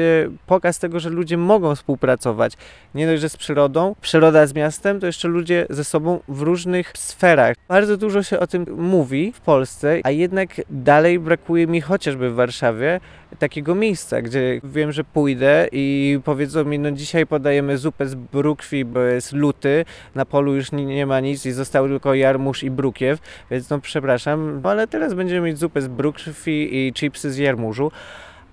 pokaz 0.47 0.79
tego, 0.79 0.99
że 0.99 1.09
ludzie 1.09 1.37
mogą 1.37 1.75
współpracować. 1.75 2.53
Nie 2.95 3.07
dość, 3.07 3.21
że 3.21 3.29
z 3.29 3.37
przyrodą, 3.37 3.95
przyroda 4.01 4.47
z 4.47 4.53
miastem, 4.53 4.99
to 4.99 5.05
jeszcze 5.05 5.27
ludzie 5.27 5.65
ze 5.69 5.83
sobą 5.83 6.19
w 6.27 6.41
różnych 6.41 6.97
sferach. 6.97 7.55
Bardzo 7.67 7.97
dużo 7.97 8.23
się 8.23 8.39
o 8.39 8.47
tym 8.47 8.65
mówi 8.77 9.31
w 9.31 9.41
Polsce, 9.41 9.99
a 10.03 10.11
jednak 10.11 10.30
dalej 10.69 11.19
brakuje 11.19 11.67
mi 11.67 11.81
chociażby 11.81 12.29
w 12.29 12.35
Warszawie 12.35 12.99
takiego 13.39 13.75
miejsca, 13.75 14.21
gdzie 14.21 14.61
wiem, 14.63 14.91
że 14.91 15.03
pójdę 15.03 15.67
i 15.71 16.19
powiedzą 16.23 16.65
mi, 16.65 16.79
no 16.79 16.91
dzisiaj 16.91 17.27
podajemy 17.27 17.77
zupę 17.77 18.05
z 18.05 18.15
brukwi, 18.15 18.85
bo 18.85 18.99
jest 18.99 19.33
luty, 19.33 19.85
na 20.15 20.25
polu 20.25 20.55
już 20.55 20.71
nie, 20.71 20.85
nie 20.85 21.05
ma 21.05 21.19
nic 21.19 21.45
i 21.45 21.51
został 21.51 21.87
tylko 21.87 22.13
jarmuż 22.13 22.63
i 22.63 22.71
brukiew, 22.71 23.19
więc 23.51 23.69
no 23.69 23.79
przepraszam, 23.79 24.61
no 24.63 24.69
ale 24.69 24.87
teraz 24.87 25.13
będziemy 25.13 25.47
mieć 25.47 25.57
zupę 25.57 25.81
z 25.81 25.87
brukwi 25.87 26.75
i 26.75 26.93
chipsy 26.93 27.31
z 27.31 27.37
jarmużu 27.37 27.91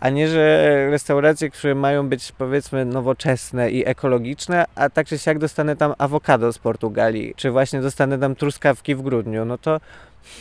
a 0.01 0.11
nie, 0.11 0.29
że 0.29 0.87
restauracje, 0.91 1.51
które 1.51 1.75
mają 1.75 2.09
być 2.09 2.33
powiedzmy 2.33 2.85
nowoczesne 2.85 3.71
i 3.71 3.89
ekologiczne, 3.89 4.65
a 4.75 4.91
tak 4.91 5.07
czy 5.07 5.19
siak 5.19 5.39
dostanę 5.39 5.77
tam 5.77 5.95
awokado 5.99 6.53
z 6.53 6.59
Portugalii, 6.59 7.35
czy 7.37 7.51
właśnie 7.51 7.81
dostanę 7.81 8.19
tam 8.19 8.35
truskawki 8.35 8.95
w 8.95 9.03
grudniu, 9.03 9.45
no 9.45 9.59
to 9.59 9.81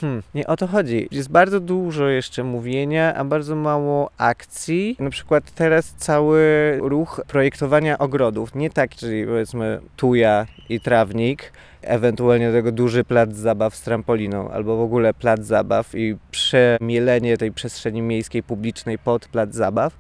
Hmm, 0.02 0.24
nie 0.36 0.48
o 0.48 0.58
to 0.58 0.68
chodzi. 0.68 1.08
Jest 1.12 1.30
bardzo 1.30 1.60
dużo 1.60 2.08
jeszcze 2.08 2.44
mówienia, 2.44 3.16
a 3.16 3.26
bardzo 3.26 3.56
mało 3.56 4.10
akcji. 4.18 4.96
Na 5.00 5.10
przykład 5.10 5.52
teraz 5.52 5.94
cały 5.98 6.42
ruch 6.82 7.22
projektowania 7.28 7.98
ogrodów, 7.98 8.56
nie 8.56 8.70
tak, 8.70 8.96
czyli 8.96 9.26
powiedzmy 9.26 9.80
tuja 9.96 10.46
i 10.70 10.80
trawnik, 10.80 11.52
ewentualnie 11.82 12.48
do 12.48 12.54
tego 12.54 12.72
duży 12.72 13.04
plac 13.04 13.36
zabaw 13.36 13.76
z 13.76 13.82
trampoliną, 13.82 14.52
albo 14.52 14.78
w 14.78 14.82
ogóle 14.82 15.14
plac 15.14 15.42
zabaw 15.42 15.96
i 15.96 16.16
przemielenie 16.32 17.38
tej 17.38 17.52
przestrzeni 17.52 18.02
miejskiej, 18.02 18.44
publicznej 18.44 19.00
pod 19.00 19.28
plac 19.28 19.54
zabaw, 19.54 19.94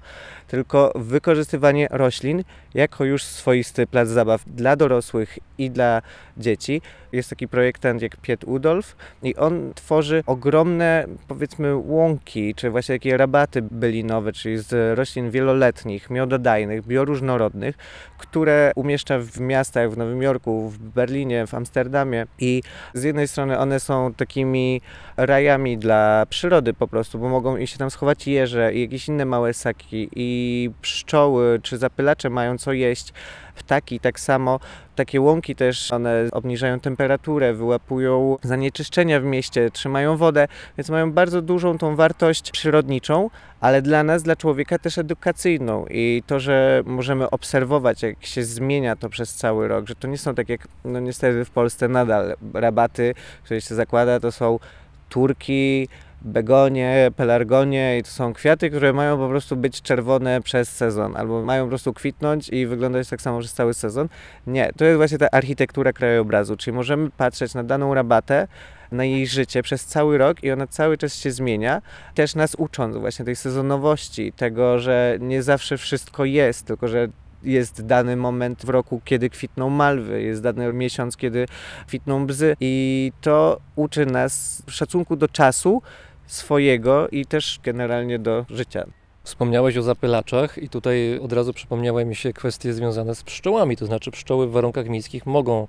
tylko 0.47 0.91
wykorzystywanie 0.95 1.87
roślin 1.91 2.43
jako 2.73 3.05
już 3.05 3.23
swoisty 3.23 3.87
plac 3.87 4.07
zabaw 4.07 4.43
dla 4.47 4.75
dorosłych 4.75 5.39
i 5.57 5.71
dla 5.71 6.01
dzieci. 6.37 6.81
Jest 7.11 7.29
taki 7.29 7.47
projektant 7.47 8.01
jak 8.01 8.17
Piet 8.17 8.43
Udolf 8.43 8.95
i 9.23 9.35
on 9.35 9.71
tworzy 9.75 10.23
ogromne, 10.25 11.05
powiedzmy, 11.27 11.75
łąki, 11.75 12.55
czy 12.55 12.69
właśnie 12.69 12.95
takie 12.95 13.17
rabaty 13.17 13.61
bylinowe, 13.61 14.33
czyli 14.33 14.57
z 14.57 14.97
roślin 14.97 15.31
wieloletnich, 15.31 16.09
miododajnych, 16.09 16.85
bioróżnorodnych, 16.87 17.75
które 18.17 18.71
umieszcza 18.75 19.19
w 19.19 19.39
miastach, 19.39 19.91
w 19.91 19.97
Nowym 19.97 20.21
Jorku, 20.21 20.69
w 20.69 20.77
Berlinie, 20.77 21.47
w 21.47 21.53
Amsterdamie 21.53 22.25
i 22.39 22.61
z 22.93 23.03
jednej 23.03 23.27
strony 23.27 23.57
one 23.57 23.79
są 23.79 24.13
takimi 24.13 24.81
rajami 25.17 25.77
dla 25.77 26.25
przyrody 26.29 26.73
po 26.73 26.87
prostu, 26.87 27.19
bo 27.19 27.29
mogą 27.29 27.65
się 27.65 27.77
tam 27.77 27.91
schować 27.91 28.27
jeże 28.27 28.73
i 28.73 28.81
jakieś 28.81 29.07
inne 29.07 29.25
małe 29.25 29.53
ssaki 29.53 30.09
i 30.15 30.69
pszczoły 30.81 31.59
czy 31.63 31.77
zapylacze 31.77 32.29
mają 32.29 32.57
co 32.57 32.73
jeść. 32.73 33.13
Ptaki 33.57 33.99
tak 33.99 34.19
samo. 34.19 34.59
Takie 34.95 35.21
łąki 35.21 35.55
też, 35.55 35.91
one 35.91 36.27
obniżają 36.31 36.79
temperaturę, 36.79 37.53
wyłapują 37.53 38.37
zanieczyszczenia 38.43 39.19
w 39.19 39.23
mieście, 39.23 39.71
trzymają 39.71 40.17
wodę, 40.17 40.47
więc 40.77 40.89
mają 40.89 41.11
bardzo 41.11 41.41
dużą 41.41 41.77
tą 41.77 41.95
wartość 41.95 42.51
przyrodniczą, 42.51 43.29
ale 43.59 43.81
dla 43.81 44.03
nas, 44.03 44.23
dla 44.23 44.35
człowieka 44.35 44.79
też 44.79 44.97
edukacyjną 44.97 45.85
i 45.89 46.23
to, 46.27 46.39
że 46.39 46.83
możemy 46.85 47.29
obserwować, 47.29 48.03
jak 48.03 48.25
się 48.25 48.43
zmienia 48.43 48.95
to 48.95 49.09
przez 49.09 49.35
cały 49.35 49.67
rok, 49.67 49.87
że 49.87 49.95
to 49.95 50.07
nie 50.07 50.17
są 50.17 50.35
tak 50.35 50.49
jak, 50.49 50.67
no 50.85 50.99
niestety 50.99 51.45
w 51.45 51.49
Polsce 51.49 51.87
nadal 51.87 52.35
rabaty, 52.53 53.13
które 53.43 53.61
się 53.61 53.75
zakłada, 53.75 54.19
to 54.19 54.31
są 54.31 54.59
turki, 55.09 55.87
begonie, 56.21 57.11
pelargonie 57.15 57.97
i 57.97 58.03
to 58.03 58.09
są 58.09 58.33
kwiaty, 58.33 58.69
które 58.69 58.93
mają 58.93 59.17
po 59.17 59.29
prostu 59.29 59.55
być 59.55 59.81
czerwone 59.81 60.41
przez 60.41 60.69
sezon 60.69 61.17
albo 61.17 61.43
mają 61.43 61.63
po 61.63 61.69
prostu 61.69 61.93
kwitnąć 61.93 62.49
i 62.49 62.67
wyglądać 62.67 63.09
tak 63.09 63.21
samo 63.21 63.39
przez 63.39 63.53
cały 63.53 63.73
sezon. 63.73 64.09
Nie, 64.47 64.71
to 64.77 64.85
jest 64.85 64.97
właśnie 64.97 65.17
ta 65.17 65.27
architektura 65.31 65.93
krajobrazu, 65.93 66.57
czyli 66.57 66.75
możemy 66.77 67.09
patrzeć 67.09 67.53
na 67.53 67.63
daną 67.63 67.93
rabatę, 67.93 68.47
na 68.91 69.05
jej 69.05 69.27
życie 69.27 69.63
przez 69.63 69.85
cały 69.85 70.17
rok 70.17 70.43
i 70.43 70.51
ona 70.51 70.67
cały 70.67 70.97
czas 70.97 71.15
się 71.15 71.31
zmienia, 71.31 71.81
też 72.15 72.35
nas 72.35 72.55
ucząc 72.55 72.97
właśnie 72.97 73.25
tej 73.25 73.35
sezonowości, 73.35 74.33
tego, 74.33 74.79
że 74.79 75.17
nie 75.19 75.43
zawsze 75.43 75.77
wszystko 75.77 76.25
jest, 76.25 76.65
tylko 76.65 76.87
że 76.87 77.07
jest 77.43 77.85
dany 77.85 78.15
moment 78.15 78.65
w 78.65 78.69
roku, 78.69 79.01
kiedy 79.05 79.29
kwitną 79.29 79.69
malwy, 79.69 80.21
jest 80.21 80.41
dany 80.41 80.73
miesiąc, 80.73 81.17
kiedy 81.17 81.45
kwitną 81.87 82.25
bzy 82.25 82.55
i 82.59 83.11
to 83.21 83.59
uczy 83.75 84.05
nas 84.05 84.63
szacunku 84.67 85.15
do 85.15 85.27
czasu 85.27 85.81
swojego 86.27 87.07
i 87.07 87.25
też 87.25 87.59
generalnie 87.63 88.19
do 88.19 88.45
życia. 88.49 88.85
Wspomniałeś 89.23 89.77
o 89.77 89.81
zapylaczach 89.81 90.57
i 90.57 90.69
tutaj 90.69 91.19
od 91.19 91.33
razu 91.33 91.53
przypomniały 91.53 92.05
mi 92.05 92.15
się 92.15 92.33
kwestie 92.33 92.73
związane 92.73 93.15
z 93.15 93.23
pszczołami, 93.23 93.77
to 93.77 93.85
znaczy 93.85 94.11
pszczoły 94.11 94.47
w 94.47 94.51
warunkach 94.51 94.89
miejskich 94.89 95.25
mogą 95.25 95.67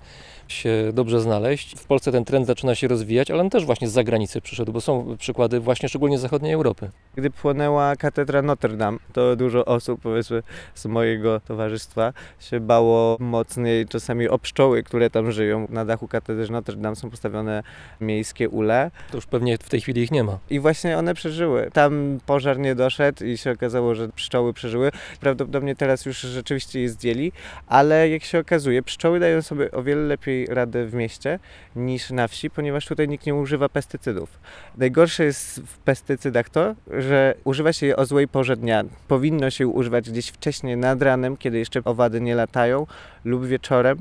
się 0.53 0.91
dobrze 0.93 1.21
znaleźć. 1.21 1.75
W 1.79 1.87
Polsce 1.87 2.13
ten 2.13 2.25
trend 2.25 2.47
zaczyna 2.47 2.75
się 2.75 2.89
rozwijać, 2.89 3.31
ale 3.31 3.41
on 3.41 3.51
też 3.51 3.65
właśnie 3.65 3.89
z 3.89 3.93
zagranicy 3.93 4.41
przyszedł, 4.41 4.73
bo 4.73 4.81
są 4.81 5.17
przykłady 5.19 5.61
właśnie 5.61 5.89
szczególnie 5.89 6.19
z 6.19 6.21
zachodniej 6.21 6.53
Europy. 6.53 6.91
Gdy 7.17 7.31
płonęła 7.31 7.97
katedra 7.97 8.43
Notre 8.43 8.77
Dame, 8.77 8.99
to 9.13 9.37
dużo 9.37 9.65
osób, 9.65 10.01
powiedzmy, 10.01 10.43
z 10.75 10.87
mojego 10.87 11.41
towarzystwa 11.41 12.13
się 12.41 12.61
bało 12.61 13.17
mocniej 13.21 13.87
czasami 13.87 14.29
o 14.29 14.39
pszczoły, 14.39 14.83
które 14.83 15.11
tam 15.11 15.33
żyją. 15.33 15.67
Na 15.71 15.85
dachu 15.85 16.09
katedry 16.09 16.49
Notre 16.51 16.77
Dame 16.77 16.97
są 16.97 17.11
postawione 17.11 17.63
miejskie 18.01 18.49
ule 18.49 18.91
To 19.11 19.17
już 19.17 19.27
pewnie 19.27 19.59
w 19.59 19.69
tej 19.69 19.81
chwili 19.81 20.03
ich 20.03 20.11
nie 20.11 20.25
ma. 20.25 20.39
i 20.51 20.61
właśnie 20.61 20.99
one 20.99 21.15
przeżyły. 21.15 21.71
Tam 21.73 22.19
pożar 22.27 22.59
nie 22.59 22.75
doszedł 22.75 23.25
i 23.25 23.39
się 23.39 23.51
okazało, 23.51 23.95
że 23.95 24.09
pszczoły 24.09 24.53
przeżyły. 24.53 24.91
Prawdopodobnie 25.21 25.77
teraz 25.77 26.07
już 26.07 26.21
rzeczywiście 26.21 26.81
je 26.81 26.89
zdjęli, 26.89 27.33
ale 27.67 28.09
jak 28.09 28.25
się 28.25 28.39
okazuje, 28.39 28.83
pszczoły 28.83 29.21
dają 29.21 29.43
sobie 29.43 29.71
o 29.71 29.83
wiele 29.83 30.03
lepiej 30.03 30.38
radę 30.47 30.87
w 30.87 30.95
mieście 30.95 31.39
niż 31.77 32.11
na 32.11 32.29
wsi, 32.29 32.51
ponieważ 32.51 32.87
tutaj 32.87 33.09
nikt 33.09 33.27
nie 33.27 33.35
używa 33.35 33.69
pestycydów. 33.69 34.41
Najgorsze 34.77 35.25
jest 35.25 35.61
w 35.61 35.79
pestycydach 35.79 36.49
to, 36.49 36.75
że 36.99 37.35
używa 37.45 37.73
się 37.73 37.87
je 37.87 37.97
o 37.97 38.07
złej 38.07 38.29
porze 38.29 38.57
dnia. 38.57 38.85
Powinno 39.09 39.51
się 39.51 39.69
używać 39.69 40.11
gdzieś 40.11 40.29
wcześniej 40.29 40.77
nad 40.77 41.03
ranem, 41.03 41.37
kiedy 41.37 41.59
jeszcze 41.59 41.81
owady 41.85 42.21
nie 42.21 42.35
latają 42.35 42.87
lub 43.25 43.47
wieczorem, 43.47 43.99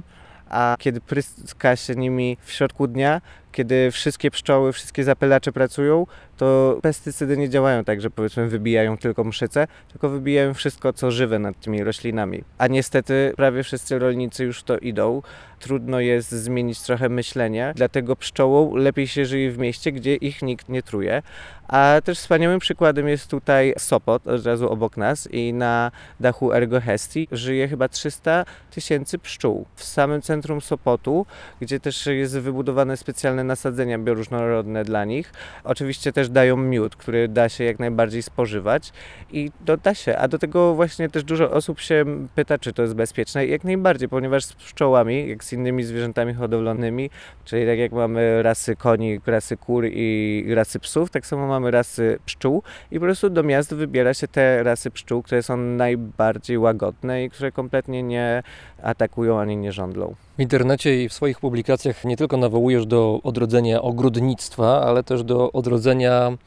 a 0.49 0.75
kiedy 0.79 1.01
pryska 1.01 1.75
się 1.75 1.95
nimi 1.95 2.38
w 2.41 2.51
środku 2.51 2.88
dnia, 2.88 3.21
kiedy 3.58 3.91
wszystkie 3.91 4.32
pszczoły, 4.32 4.74
wszystkie 4.74 5.03
zapylacze 5.03 5.51
pracują, 5.51 6.05
to 6.38 6.80
pestycydy 6.82 7.38
nie 7.38 7.49
działają 7.49 7.84
tak, 7.84 8.01
że 8.01 8.10
powiedzmy 8.10 8.47
wybijają 8.47 8.97
tylko 8.97 9.24
mszyce, 9.24 9.68
tylko 9.88 10.10
wybijają 10.10 10.53
wszystko, 10.53 10.93
co 10.93 11.12
żywe 11.12 11.39
nad 11.39 11.60
tymi 11.60 11.84
roślinami. 11.84 12.43
A 12.58 12.68
niestety 12.68 13.34
prawie 13.36 13.64
wszyscy 13.64 13.99
rolnicy 13.99 14.43
już 14.43 14.64
to 14.64 14.78
idą. 14.78 15.22
Trudno 15.60 15.99
jest 15.99 16.32
zmienić 16.32 16.82
trochę 16.82 17.10
myślenie, 17.10 17.74
dlatego 17.76 18.16
pszczołom 18.16 18.76
lepiej 18.76 19.08
się 19.08 19.26
żyje 19.26 19.51
w 19.51 19.58
mieście, 19.58 19.91
gdzie 19.91 20.16
ich 20.16 20.41
nikt 20.41 20.70
nie 20.70 20.84
truje. 20.84 21.22
A 21.68 22.01
też 22.03 22.20
wspaniałym 22.20 22.60
przykładem 22.60 23.08
jest 23.08 23.28
tutaj 23.28 23.74
Sopot, 23.78 24.28
od 24.28 24.45
razu 24.45 24.70
obok 24.70 24.97
nas 24.97 25.28
i 25.32 25.53
na 25.53 25.91
dachu 26.20 26.53
Ergo 26.53 26.82
Hesti 26.82 27.28
żyje 27.32 27.68
chyba 27.68 27.89
300 27.89 28.45
tysięcy 28.72 29.20
pszczół. 29.20 29.66
W 29.76 29.84
samym 29.84 30.22
centrum 30.22 30.62
Sopotu, 30.62 31.26
gdzie 31.62 31.80
też 31.80 32.05
jest 32.05 32.39
wybudowane 32.39 32.97
specjalne 32.97 33.43
nasadzenia 33.48 34.00
bioróżnorodne 34.00 34.84
dla 34.84 35.06
nich. 35.06 35.34
Oczywiście 35.64 36.14
też 36.14 36.30
dają 36.30 36.58
miód, 36.58 36.95
który 36.95 37.28
da 37.28 37.50
się 37.50 37.64
jak 37.64 37.80
najbardziej 37.80 38.24
spożywać 38.24 38.93
i 39.32 39.52
to 39.66 39.78
da 39.78 39.93
się. 39.93 40.18
A 40.18 40.28
do 40.28 40.39
tego 40.39 40.76
właśnie 40.76 41.10
też 41.10 41.24
dużo 41.24 41.52
osób 41.52 41.80
się 41.80 42.06
pyta, 42.36 42.58
czy 42.58 42.74
to 42.74 42.82
jest 42.82 42.95
bezpieczne. 42.95 43.45
Jak 43.45 43.64
najbardziej, 43.64 44.10
ponieważ 44.10 44.45
z 44.45 44.54
pszczołami, 44.54 45.30
jak 45.30 45.43
z 45.43 45.54
innymi 45.54 45.84
zwierzętami 45.84 46.34
hodowlanymi, 46.34 47.10
czyli 47.45 47.66
tak 47.66 47.80
jak 47.80 47.91
mamy 47.91 48.43
rasy 48.43 48.76
koni, 48.76 49.20
rasy 49.26 49.58
kur 49.58 49.86
i 49.86 50.45
rasy 50.56 50.80
psów, 50.80 51.10
tak 51.10 51.26
samo 51.26 51.48
mamy 51.48 51.72
rasy 51.72 52.20
pszczół 52.26 52.64
i 52.91 52.95
po 53.00 53.06
prostu 53.06 53.30
do 53.30 53.43
miast 53.43 53.76
wybiera 53.76 54.14
się 54.14 54.28
te 54.28 54.64
rasy 54.64 54.91
pszczół, 54.91 55.24
które 55.24 55.43
są 55.43 55.58
najbardziej 55.58 56.58
łagodne 56.58 57.24
i 57.24 57.30
które 57.30 57.52
kompletnie 57.52 58.04
nie 58.04 58.43
atakują 58.84 59.39
ani 59.39 59.58
nie 59.58 59.72
żądlą. 59.72 60.26
W 60.38 60.41
internecie 60.41 61.03
i 61.03 61.09
w 61.09 61.13
swoich 61.13 61.39
publikacjach 61.39 62.05
nie 62.05 62.17
tylko 62.17 62.38
nawołujesz 62.38 62.85
do 62.85 63.19
odrodzenia 63.23 63.81
ogrodnictwa, 63.81 64.81
ale 64.81 65.03
też 65.03 65.23
do 65.23 65.51
odrodzenia 65.51 66.38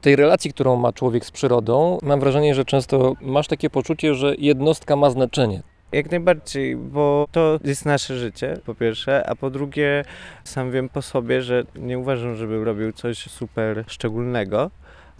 tej 0.00 0.16
relacji, 0.16 0.52
którą 0.52 0.76
ma 0.76 0.92
człowiek 0.92 1.24
z 1.24 1.30
przyrodą. 1.30 1.98
Mam 2.02 2.20
wrażenie, 2.20 2.54
że 2.54 2.64
często 2.64 3.14
masz 3.20 3.48
takie 3.48 3.70
poczucie, 3.70 4.14
że 4.14 4.34
jednostka 4.38 4.96
ma 4.96 5.10
znaczenie. 5.10 5.62
Jak 5.92 6.10
najbardziej, 6.10 6.76
bo 6.76 7.26
to 7.32 7.58
jest 7.64 7.86
nasze 7.86 8.18
życie, 8.18 8.56
po 8.66 8.74
pierwsze, 8.74 9.26
a 9.26 9.34
po 9.34 9.50
drugie, 9.50 10.04
sam 10.44 10.70
wiem 10.70 10.88
po 10.88 11.02
sobie, 11.02 11.42
że 11.42 11.64
nie 11.76 11.98
uważam, 11.98 12.36
żebym 12.36 12.62
robił 12.62 12.92
coś 12.92 13.18
super 13.18 13.84
szczególnego, 13.86 14.70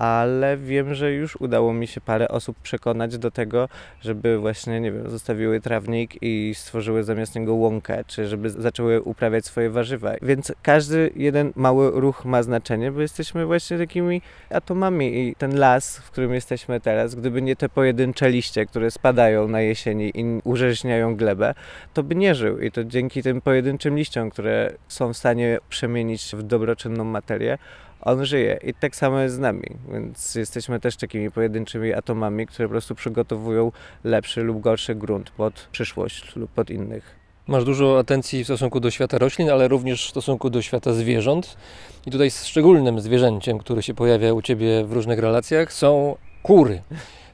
ale 0.00 0.56
wiem, 0.56 0.94
że 0.94 1.12
już 1.12 1.36
udało 1.36 1.72
mi 1.72 1.86
się 1.86 2.00
parę 2.00 2.28
osób 2.28 2.58
przekonać 2.58 3.18
do 3.18 3.30
tego, 3.30 3.68
żeby 4.00 4.38
właśnie, 4.38 4.80
nie 4.80 4.92
wiem, 4.92 5.10
zostawiły 5.10 5.60
trawnik 5.60 6.22
i 6.22 6.52
stworzyły 6.54 7.04
zamiast 7.04 7.34
niego 7.34 7.54
łąkę, 7.54 8.04
czy 8.06 8.28
żeby 8.28 8.50
zaczęły 8.50 9.02
uprawiać 9.02 9.44
swoje 9.44 9.70
warzywa. 9.70 10.12
Więc 10.22 10.52
każdy 10.62 11.10
jeden 11.16 11.52
mały 11.56 12.00
ruch 12.00 12.24
ma 12.24 12.42
znaczenie, 12.42 12.92
bo 12.92 13.00
jesteśmy 13.00 13.46
właśnie 13.46 13.78
takimi 13.78 14.22
atomami 14.50 15.28
i 15.28 15.34
ten 15.34 15.58
las, 15.58 15.98
w 15.98 16.10
którym 16.10 16.34
jesteśmy 16.34 16.80
teraz, 16.80 17.14
gdyby 17.14 17.42
nie 17.42 17.56
te 17.56 17.68
pojedyncze 17.68 18.30
liście, 18.30 18.66
które 18.66 18.90
spadają 18.90 19.48
na 19.48 19.60
jesieni 19.60 20.12
i 20.14 20.40
urzeźniają 20.44 21.16
glebę, 21.16 21.54
to 21.94 22.02
by 22.02 22.14
nie 22.14 22.34
żył. 22.34 22.60
I 22.60 22.70
to 22.70 22.84
dzięki 22.84 23.22
tym 23.22 23.40
pojedynczym 23.40 23.96
liściom, 23.96 24.30
które 24.30 24.72
są 24.88 25.12
w 25.12 25.16
stanie 25.16 25.58
przemienić 25.68 26.32
w 26.36 26.42
dobroczynną 26.42 27.04
materię, 27.04 27.58
on 28.00 28.26
żyje. 28.26 28.60
I 28.64 28.74
tak 28.74 28.96
samo 28.96 29.20
jest 29.20 29.34
z 29.34 29.38
nami. 29.38 29.66
Więc 29.92 30.34
jesteśmy 30.34 30.80
też 30.80 30.96
takimi 30.96 31.30
pojedynczymi 31.30 31.92
atomami, 31.92 32.46
które 32.46 32.68
po 32.68 32.72
prostu 32.72 32.94
przygotowują 32.94 33.72
lepszy 34.04 34.42
lub 34.42 34.60
gorszy 34.60 34.94
grunt 34.94 35.30
pod 35.30 35.68
przyszłość 35.72 36.36
lub 36.36 36.50
pod 36.50 36.70
innych. 36.70 37.20
Masz 37.46 37.64
dużo 37.64 37.98
atencji 37.98 38.44
w 38.44 38.46
stosunku 38.46 38.80
do 38.80 38.90
świata 38.90 39.18
roślin, 39.18 39.50
ale 39.50 39.68
również 39.68 40.06
w 40.06 40.10
stosunku 40.10 40.50
do 40.50 40.62
świata 40.62 40.92
zwierząt. 40.92 41.56
I 42.06 42.10
tutaj 42.10 42.30
szczególnym 42.30 43.00
zwierzęciem, 43.00 43.58
które 43.58 43.82
się 43.82 43.94
pojawia 43.94 44.32
u 44.32 44.42
Ciebie 44.42 44.84
w 44.84 44.92
różnych 44.92 45.18
relacjach, 45.18 45.72
są 45.72 46.16
kury. 46.42 46.82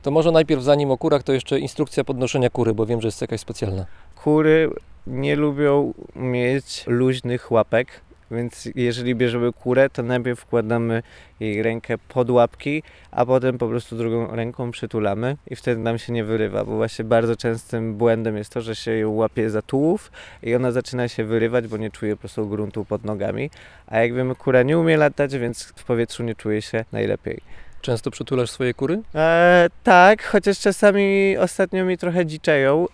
To 0.02 0.10
może 0.10 0.32
najpierw, 0.32 0.62
zanim 0.62 0.90
o 0.90 0.98
kurach, 0.98 1.22
to 1.22 1.32
jeszcze 1.32 1.60
instrukcja 1.60 2.04
podnoszenia 2.04 2.50
kury, 2.50 2.74
bo 2.74 2.86
wiem, 2.86 3.00
że 3.00 3.08
jest 3.08 3.20
jakaś 3.20 3.40
specjalna. 3.40 3.86
Kury 4.22 4.70
nie 5.06 5.36
lubią 5.36 5.94
mieć 6.16 6.84
luźnych 6.86 7.52
łapek, 7.52 8.00
więc 8.31 8.68
jeżeli 8.74 9.14
bierzemy 9.14 9.53
kurę, 9.53 9.91
to 9.91 10.03
najpierw 10.03 10.41
wkładamy 10.41 11.03
jej 11.41 11.62
rękę 11.62 11.99
pod 11.99 12.31
łapki, 12.31 12.83
a 13.11 13.27
potem 13.27 13.59
po 13.59 13.68
prostu 13.68 13.97
drugą 13.97 14.37
ręką 14.37 14.70
przytulamy 14.70 15.37
i 15.47 15.57
wtedy 15.57 15.81
nam 15.81 15.99
się 15.99 16.12
nie 16.12 16.24
wyrywa, 16.24 16.64
bo 16.64 16.77
właśnie 16.77 17.05
bardzo 17.05 17.37
częstym 17.37 17.95
błędem 17.95 18.37
jest 18.37 18.53
to, 18.53 18.61
że 18.61 18.77
się 18.77 18.93
ją 18.93 19.11
łapie 19.11 19.51
za 19.51 19.62
tułów 19.62 20.12
i 20.43 20.55
ona 20.55 20.72
zaczyna 20.72 21.09
się 21.09 21.24
wyrywać, 21.24 21.68
bo 21.68 21.77
nie 21.77 21.91
czuje 21.91 22.16
po 22.16 22.20
prostu 22.20 22.49
gruntu 22.49 22.85
pod 22.85 23.05
nogami, 23.05 23.51
a 23.87 23.99
jak 23.99 24.14
wiemy, 24.14 24.35
kura 24.35 24.62
nie 24.62 24.79
umie 24.79 24.97
latać, 24.97 25.39
więc 25.39 25.64
w 25.64 25.85
powietrzu 25.85 26.22
nie 26.22 26.35
czuje 26.35 26.62
się 26.62 26.85
najlepiej. 26.93 27.65
Często 27.87 28.11
przytulasz 28.11 28.51
swoje 28.51 28.74
kury? 28.74 29.03
E, 29.14 29.68
tak, 29.82 30.22
chociaż 30.24 30.59
czasami 30.59 31.37
ostatnio 31.39 31.84
mi 31.84 31.99
trochę 31.99 32.26
dziczeją. 32.26 32.87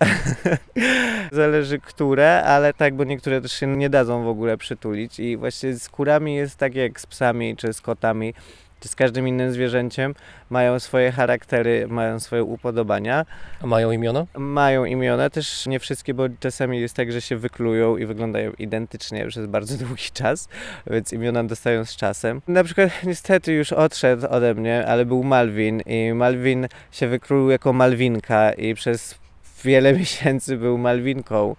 Zależy 1.33 1.79
które, 1.79 2.45
ale 2.45 2.75
tak, 2.75 2.95
bo 2.95 3.05
niektóre 3.05 3.41
też 3.41 3.53
się 3.53 3.67
nie 3.67 3.91
dadzą 3.91 4.25
w 4.25 4.29
ogóle 4.29 4.57
przytulić. 4.57 5.21
I 5.21 5.37
właśnie 5.37 5.75
z 5.75 5.89
kurami 5.89 6.35
jest 6.35 6.57
tak 6.57 6.75
jak 6.75 7.01
z 7.01 7.07
psami 7.07 7.57
czy 7.57 7.73
z 7.73 7.81
kotami, 7.81 8.35
czy 8.83 8.89
z 8.89 8.95
każdym 8.95 9.29
innym 9.29 9.53
zwierzęciem. 9.53 10.15
Mają 10.51 10.81
swoje 10.81 11.13
charaktery, 11.13 11.87
mają 11.89 12.21
swoje 12.21 12.45
upodobania. 12.45 13.27
A 13.61 13.67
mają 13.67 13.91
imiona? 13.91 14.27
Mają 14.37 14.85
imiona, 14.85 15.31
też 15.31 15.67
nie 15.67 15.79
wszystkie, 15.79 16.15
bo 16.15 16.25
czasami 16.41 16.81
jest 16.81 16.97
tak, 16.97 17.13
że 17.13 17.21
się 17.21 17.37
wyklują 17.37 17.97
i 17.97 18.07
wyglądają 18.07 18.53
identycznie 18.59 19.27
przez 19.27 19.47
bardzo 19.47 19.77
długi 19.85 20.11
czas, 20.13 20.49
więc 20.87 21.13
imiona 21.13 21.45
dostają 21.45 21.85
z 21.85 21.97
czasem. 21.97 22.43
Na 22.49 22.65
przykład 22.65 22.91
niestety 23.05 23.53
już 23.53 23.73
odszedł 23.73 24.27
ode 24.31 24.55
mnie, 24.55 24.87
ale 24.87 25.05
był 25.05 25.25
Malwin 25.25 25.81
i 25.81 26.13
Malwin 26.15 26.69
się 26.93 27.09
wykluł 27.09 27.51
jako 27.51 27.73
Malwinka 27.73 28.53
i 28.53 28.75
przez 28.75 29.22
wiele 29.65 29.93
miesięcy 29.99 30.57
był 30.57 30.79
Malwinką, 30.79 31.57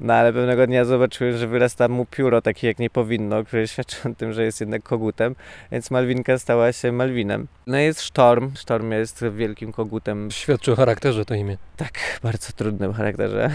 no 0.00 0.14
ale 0.14 0.32
pewnego 0.32 0.66
dnia 0.66 0.84
zobaczyłem, 0.84 1.36
że 1.36 1.46
wyrasta 1.46 1.88
mu 1.88 2.06
pióro 2.06 2.42
takie 2.42 2.66
jak 2.66 2.78
nie 2.78 2.90
powinno, 2.90 3.44
które 3.44 3.68
świadczy 3.68 3.96
o 4.08 4.14
tym, 4.14 4.32
że 4.32 4.44
jest 4.44 4.60
jednak 4.60 4.82
kogutem, 4.82 5.34
więc 5.72 5.90
Malwinka 5.90 6.38
stała 6.38 6.72
się 6.72 6.92
Malwinem. 6.92 7.46
No 7.66 7.76
jest 7.76 8.02
Sztorm, 8.02 8.50
Sztorm 8.56 8.92
jest 8.92 9.24
wielkim 9.36 9.72
kogutem 9.72 10.30
Świadczy 10.30 10.72
o 10.72 10.76
charakterze 10.76 11.24
to 11.24 11.34
imię. 11.34 11.56
tak, 11.76 12.20
bardzo 12.22 12.52
trudnym 12.52 12.92
charakterze. 12.92 13.50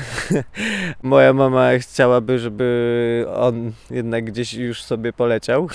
Moja 1.04 1.34
mama 1.34 1.70
chciałaby, 1.78 2.40
żeby 2.40 3.26
on 3.36 3.72
jednak 3.92 4.26
gdzieś 4.26 4.54
już 4.54 4.84
sobie 4.84 5.14
poleciał, 5.14 5.70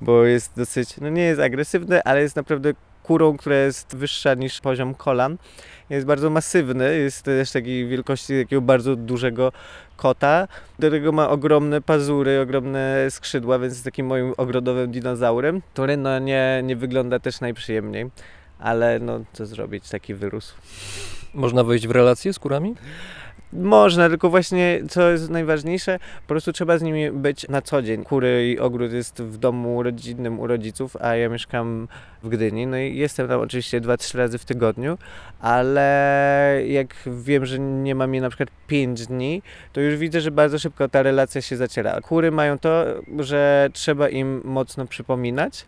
bo 0.00 0.24
jest 0.24 0.52
dosyć, 0.56 0.96
no 1.00 1.08
nie 1.08 1.22
jest 1.22 1.40
agresywny, 1.40 2.02
ale 2.02 2.22
jest 2.22 2.36
naprawdę 2.36 2.72
kurą, 3.06 3.36
która 3.36 3.56
jest 3.56 3.96
wyższa 3.96 4.34
niż 4.34 4.60
poziom 4.60 4.94
kolan. 4.94 5.36
Jest 5.90 6.06
bardzo 6.06 6.30
masywny, 6.30 6.98
jest 6.98 7.24
też 7.24 7.52
takiej 7.52 7.88
wielkości 7.88 8.42
takiego 8.42 8.62
bardzo 8.62 8.96
dużego 8.96 9.52
kota. 9.96 10.48
Do 10.78 10.90
tego 10.90 11.12
ma 11.12 11.28
ogromne 11.28 11.80
pazury, 11.80 12.40
ogromne 12.40 13.06
skrzydła, 13.10 13.58
więc 13.58 13.74
jest 13.74 13.84
takim 13.84 14.06
moim 14.06 14.34
ogrodowym 14.36 14.90
dinozaurem, 14.90 15.62
który 15.72 15.96
no 15.96 16.18
nie, 16.18 16.60
nie 16.64 16.76
wygląda 16.76 17.18
też 17.18 17.40
najprzyjemniej. 17.40 18.10
Ale 18.58 18.98
no 18.98 19.20
co 19.32 19.46
zrobić, 19.46 19.88
taki 19.88 20.14
wyrósł. 20.14 20.54
Można 21.34 21.64
wejść 21.64 21.86
w 21.86 21.90
relacje 21.90 22.32
z 22.32 22.38
kurami? 22.38 22.74
Można, 23.52 24.08
tylko 24.08 24.30
właśnie 24.30 24.80
co 24.88 25.10
jest 25.10 25.30
najważniejsze, 25.30 25.98
po 25.98 26.28
prostu 26.28 26.52
trzeba 26.52 26.78
z 26.78 26.82
nimi 26.82 27.10
być 27.10 27.48
na 27.48 27.62
co 27.62 27.82
dzień. 27.82 28.04
Kury 28.04 28.50
i 28.50 28.58
ogród 28.58 28.92
jest 28.92 29.22
w 29.22 29.36
domu 29.36 29.82
rodzinnym 29.82 30.40
u 30.40 30.46
rodziców, 30.46 30.96
a 31.00 31.16
ja 31.16 31.28
mieszkam 31.28 31.88
w 32.22 32.28
Gdyni. 32.28 32.66
No 32.66 32.78
i 32.78 32.96
jestem 32.96 33.28
tam 33.28 33.40
oczywiście 33.40 33.80
2-3 33.80 34.18
razy 34.18 34.38
w 34.38 34.44
tygodniu, 34.44 34.98
ale 35.40 36.62
jak 36.66 36.94
wiem, 37.06 37.46
że 37.46 37.58
nie 37.58 37.94
mam 37.94 38.14
je 38.14 38.20
na 38.20 38.28
przykład 38.28 38.48
5 38.66 39.06
dni, 39.06 39.42
to 39.72 39.80
już 39.80 39.96
widzę, 39.96 40.20
że 40.20 40.30
bardzo 40.30 40.58
szybko 40.58 40.88
ta 40.88 41.02
relacja 41.02 41.40
się 41.40 41.56
zaciera. 41.56 42.00
Kury 42.00 42.30
mają 42.30 42.58
to, 42.58 42.84
że 43.18 43.68
trzeba 43.72 44.08
im 44.08 44.40
mocno 44.44 44.86
przypominać. 44.86 45.66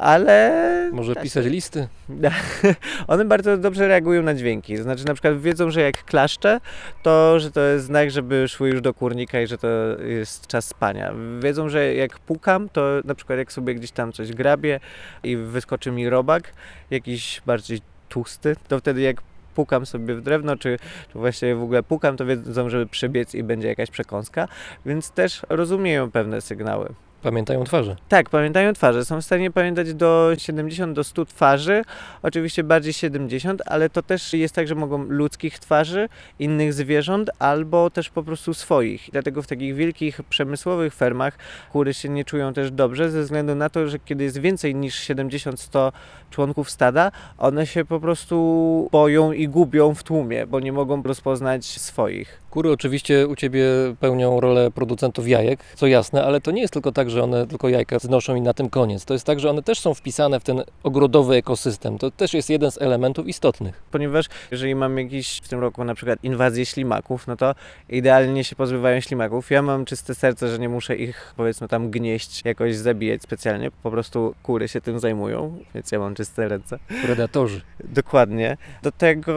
Ale 0.00 0.90
Może 0.92 1.14
pisać 1.14 1.46
listy? 1.46 1.88
one 3.08 3.24
bardzo 3.24 3.56
dobrze 3.56 3.88
reagują 3.88 4.22
na 4.22 4.34
dźwięki. 4.34 4.76
Znaczy, 4.76 5.06
na 5.06 5.14
przykład 5.14 5.40
wiedzą, 5.40 5.70
że 5.70 5.80
jak 5.80 6.04
klaszczę, 6.04 6.60
to 7.02 7.40
że 7.40 7.50
to 7.50 7.60
jest 7.60 7.86
znak, 7.86 8.10
żeby 8.10 8.48
szły 8.48 8.68
już 8.68 8.80
do 8.80 8.94
kurnika 8.94 9.40
i 9.40 9.46
że 9.46 9.58
to 9.58 9.68
jest 10.06 10.46
czas 10.46 10.64
spania. 10.64 11.12
Wiedzą, 11.40 11.68
że 11.68 11.94
jak 11.94 12.18
pukam, 12.18 12.68
to 12.68 12.82
na 13.04 13.14
przykład 13.14 13.38
jak 13.38 13.52
sobie 13.52 13.74
gdzieś 13.74 13.90
tam 13.90 14.12
coś 14.12 14.32
grabię 14.32 14.80
i 15.22 15.36
wyskoczy 15.36 15.90
mi 15.90 16.08
robak, 16.08 16.52
jakiś 16.90 17.42
bardziej 17.46 17.80
tłusty, 18.08 18.56
to 18.68 18.78
wtedy 18.78 19.00
jak 19.00 19.22
pukam 19.54 19.86
sobie 19.86 20.14
w 20.14 20.20
drewno, 20.20 20.56
czy, 20.56 20.78
czy 21.12 21.18
właśnie 21.18 21.54
w 21.54 21.62
ogóle 21.62 21.82
pukam, 21.82 22.16
to 22.16 22.26
wiedzą, 22.26 22.68
żeby 22.68 22.86
przebiec 22.86 23.34
i 23.34 23.42
będzie 23.42 23.68
jakaś 23.68 23.90
przekąska, 23.90 24.48
więc 24.86 25.10
też 25.10 25.42
rozumieją 25.48 26.10
pewne 26.10 26.40
sygnały. 26.40 26.94
Pamiętają 27.22 27.64
twarze. 27.64 27.96
Tak, 28.08 28.30
pamiętają 28.30 28.72
twarze. 28.72 29.04
Są 29.04 29.20
w 29.20 29.24
stanie 29.24 29.50
pamiętać 29.50 29.94
do 29.94 30.32
70 30.38 30.96
do 30.96 31.04
100 31.04 31.24
twarzy, 31.24 31.82
oczywiście 32.22 32.64
bardziej 32.64 32.92
70, 32.92 33.62
ale 33.66 33.90
to 33.90 34.02
też 34.02 34.32
jest 34.32 34.54
tak, 34.54 34.68
że 34.68 34.74
mogą 34.74 35.04
ludzkich 35.04 35.58
twarzy, 35.58 36.08
innych 36.38 36.72
zwierząt, 36.72 37.30
albo 37.38 37.90
też 37.90 38.10
po 38.10 38.22
prostu 38.22 38.54
swoich. 38.54 39.08
Dlatego 39.12 39.42
w 39.42 39.46
takich 39.46 39.74
wielkich 39.74 40.22
przemysłowych 40.22 40.94
fermach 40.94 41.38
kury 41.72 41.94
się 41.94 42.08
nie 42.08 42.24
czują 42.24 42.52
też 42.52 42.70
dobrze, 42.70 43.10
ze 43.10 43.22
względu 43.22 43.54
na 43.54 43.70
to, 43.70 43.88
że 43.88 43.98
kiedy 43.98 44.24
jest 44.24 44.38
więcej 44.38 44.74
niż 44.74 45.08
70-100 45.08 45.92
członków 46.30 46.70
stada, 46.70 47.12
one 47.38 47.66
się 47.66 47.84
po 47.84 48.00
prostu 48.00 48.88
boją 48.92 49.32
i 49.32 49.48
gubią 49.48 49.94
w 49.94 50.02
tłumie, 50.02 50.46
bo 50.46 50.60
nie 50.60 50.72
mogą 50.72 51.02
rozpoznać 51.02 51.64
swoich. 51.64 52.40
Kury 52.50 52.72
oczywiście 52.72 53.28
u 53.28 53.36
Ciebie 53.36 53.64
pełnią 54.00 54.40
rolę 54.40 54.70
producentów 54.70 55.28
jajek, 55.28 55.60
co 55.74 55.86
jasne, 55.86 56.24
ale 56.24 56.40
to 56.40 56.50
nie 56.50 56.60
jest 56.60 56.72
tylko 56.72 56.92
tak, 56.92 57.10
że 57.10 57.22
one 57.22 57.46
tylko 57.46 57.68
jajka 57.68 57.98
znoszą 57.98 58.34
i 58.34 58.40
na 58.40 58.54
tym 58.54 58.70
koniec. 58.70 59.04
To 59.04 59.14
jest 59.14 59.26
tak, 59.26 59.40
że 59.40 59.50
one 59.50 59.62
też 59.62 59.80
są 59.80 59.94
wpisane 59.94 60.40
w 60.40 60.44
ten 60.44 60.62
ogrodowy 60.82 61.34
ekosystem. 61.34 61.98
To 61.98 62.10
też 62.10 62.34
jest 62.34 62.50
jeden 62.50 62.70
z 62.70 62.82
elementów 62.82 63.26
istotnych. 63.26 63.82
ponieważ 63.90 64.26
jeżeli 64.50 64.74
mam 64.74 64.98
jakiś 64.98 65.40
w 65.44 65.48
tym 65.48 65.60
roku 65.60 65.84
na 65.84 65.94
przykład 65.94 66.18
inwazję 66.22 66.66
ślimaków, 66.66 67.26
no 67.26 67.36
to 67.36 67.54
idealnie 67.88 68.44
się 68.44 68.56
pozbywają 68.56 69.00
ślimaków. 69.00 69.50
Ja 69.50 69.62
mam 69.62 69.84
czyste 69.84 70.14
serce, 70.14 70.48
że 70.48 70.58
nie 70.58 70.68
muszę 70.68 70.96
ich 70.96 71.34
powiedzmy 71.36 71.68
tam 71.68 71.90
gnieść, 71.90 72.42
jakoś 72.44 72.76
zabijać 72.76 73.22
specjalnie. 73.22 73.70
Po 73.82 73.90
prostu 73.90 74.34
kury 74.42 74.68
się 74.68 74.80
tym 74.80 74.98
zajmują, 74.98 75.58
więc 75.74 75.92
ja 75.92 75.98
mam 75.98 76.14
czyste 76.14 76.48
ręce. 76.48 76.78
Predatorzy. 77.04 77.60
Dokładnie. 77.84 78.56
Do 78.82 78.92
tego 78.92 79.34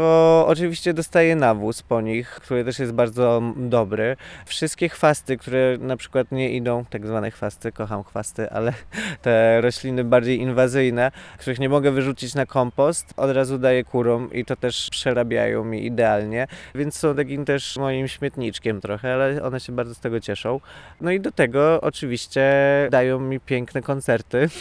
oczywiście 0.48 0.94
dostaję 0.94 1.36
nawóz 1.36 1.82
po 1.82 2.02
nich, 2.02 2.30
który 2.30 2.66
też 2.66 2.80
jest 2.80 2.92
bardzo 2.92 3.03
dobry. 3.56 4.18
Wszystkie 4.46 4.90
chwasty, 4.90 5.38
które 5.38 5.78
na 5.80 5.98
przykład 5.98 6.32
nie 6.32 6.50
idą, 6.52 6.86
tak 6.90 7.08
zwane 7.08 7.32
chwasty, 7.32 7.72
kocham 7.72 8.04
chwasty, 8.04 8.50
ale 8.50 8.74
te 9.22 9.62
rośliny 9.62 10.04
bardziej 10.04 10.40
inwazyjne, 10.40 11.12
których 11.38 11.60
nie 11.60 11.70
mogę 11.70 11.92
wyrzucić 11.92 12.36
na 12.36 12.46
kompost, 12.46 13.14
od 13.18 13.32
razu 13.32 13.58
daję 13.58 13.84
kurom 13.84 14.34
i 14.34 14.46
to 14.46 14.56
też 14.56 14.88
przerabiają 14.92 15.64
mi 15.64 15.86
idealnie, 15.86 16.48
więc 16.76 16.96
są 16.96 17.16
takim 17.16 17.46
też 17.46 17.78
moim 17.78 18.08
śmietniczkiem 18.08 18.82
trochę, 18.82 19.14
ale 19.14 19.44
one 19.44 19.60
się 19.60 19.74
bardzo 19.74 19.96
z 19.96 20.00
tego 20.00 20.20
cieszą. 20.20 20.60
No 21.02 21.12
i 21.12 21.20
do 21.20 21.32
tego 21.32 21.82
oczywiście 21.82 22.44
dają 22.92 23.20
mi 23.20 23.40
piękne 23.40 23.82
koncerty. 23.82 24.48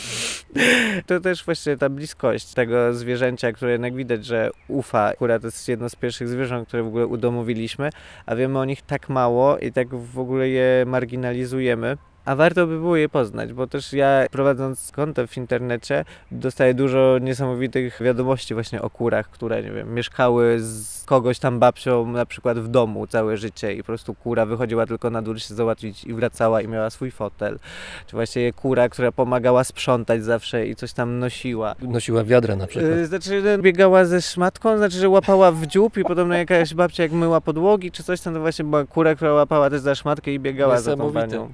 To 1.07 1.21
też 1.21 1.45
właśnie 1.45 1.77
ta 1.77 1.89
bliskość 1.89 2.55
tego 2.55 2.95
zwierzęcia, 2.95 3.53
które 3.53 3.73
jednak 3.73 3.95
widać, 3.95 4.25
że 4.25 4.51
ufa. 4.69 5.13
Kura 5.19 5.39
to 5.39 5.47
jest 5.47 5.69
jedno 5.69 5.89
z 5.89 5.97
pierwszych 5.97 6.29
zwierząt, 6.29 6.69
które 6.69 6.83
w 6.83 6.87
ogóle 6.87 7.07
udomowiliśmy, 7.07 7.91
a 8.27 8.32
wiemy 8.37 8.59
o 8.59 8.65
nich 8.65 8.83
tak 8.83 9.09
mało 9.09 9.59
i 9.59 9.73
tak 9.73 9.95
w 9.95 10.19
ogóle 10.19 10.49
je 10.49 10.85
marginalizujemy. 10.87 11.97
A 12.25 12.37
warto 12.37 12.67
by 12.67 12.79
było 12.79 12.97
je 12.97 13.09
poznać, 13.09 13.53
bo 13.53 13.67
też 13.67 13.93
ja 13.93 14.27
prowadząc 14.31 14.93
konto 14.93 15.27
w 15.27 15.37
internecie 15.37 16.05
dostaję 16.31 16.75
dużo 16.75 17.19
niesamowitych 17.21 18.03
wiadomości 18.03 18.55
właśnie 18.55 18.83
o 18.83 18.91
kurach, 18.91 19.31
które 19.31 19.63
nie 19.63 19.71
wiem, 19.71 19.95
mieszkały 19.95 20.61
z 20.61 21.02
kogoś 21.07 21.39
tam 21.39 21.59
babcią 21.59 22.07
na 22.07 22.27
przykład 22.27 22.59
w 22.59 22.69
domu 22.69 23.07
całe 23.07 23.37
życie 23.37 23.75
i 23.75 23.79
po 23.79 23.85
prostu 23.85 24.15
kura 24.15 24.47
wychodziła 24.47 24.87
tylko 24.87 25.11
na 25.11 25.23
dół 25.23 25.39
się 25.39 25.55
załatwić 25.55 26.05
i 26.05 26.15
wracała 26.15 26.63
i 26.63 26.69
miała 26.69 26.91
swój 26.91 27.11
fotel. 27.11 27.59
Czy 28.07 28.17
właśnie 28.17 28.53
kura, 28.53 28.89
która 28.89 29.13
pomagała 29.13 29.65
sprzątać 29.65 30.25
zawsze 30.25 30.67
i 30.67 30.77
coś 30.77 30.93
tam 30.93 31.19
nosiła. 31.19 31.75
Nosiła 31.83 32.25
wiadra 32.25 32.57
na 32.57 32.67
przykład. 32.67 32.91
Yy, 32.91 33.07
Znaczy, 33.07 33.43
no, 33.45 33.63
biegała 33.63 34.05
ze 34.05 34.23
szmatką, 34.23 34.77
znaczy, 34.77 34.97
że 34.97 35.09
łapała 35.09 35.53
w 35.53 35.67
dziób 35.67 35.97
i 35.97 36.05
podobno 36.05 36.35
jakaś 36.35 36.75
babcia 36.75 37.03
jak 37.03 37.13
myła 37.13 37.41
podłogi 37.41 37.91
czy 37.91 38.03
coś 38.03 38.21
tam, 38.21 38.35
to 38.35 38.41
właśnie 38.41 38.65
była 38.65 38.85
kura, 38.85 39.15
która 39.15 39.33
łapała 39.33 39.71
też 39.71 39.81
za 39.81 39.95
szmatkę 39.95 40.33
i 40.33 40.41
biegała 40.41 40.81
za 40.81 40.97
tą 40.97 41.13
panią. 41.13 41.53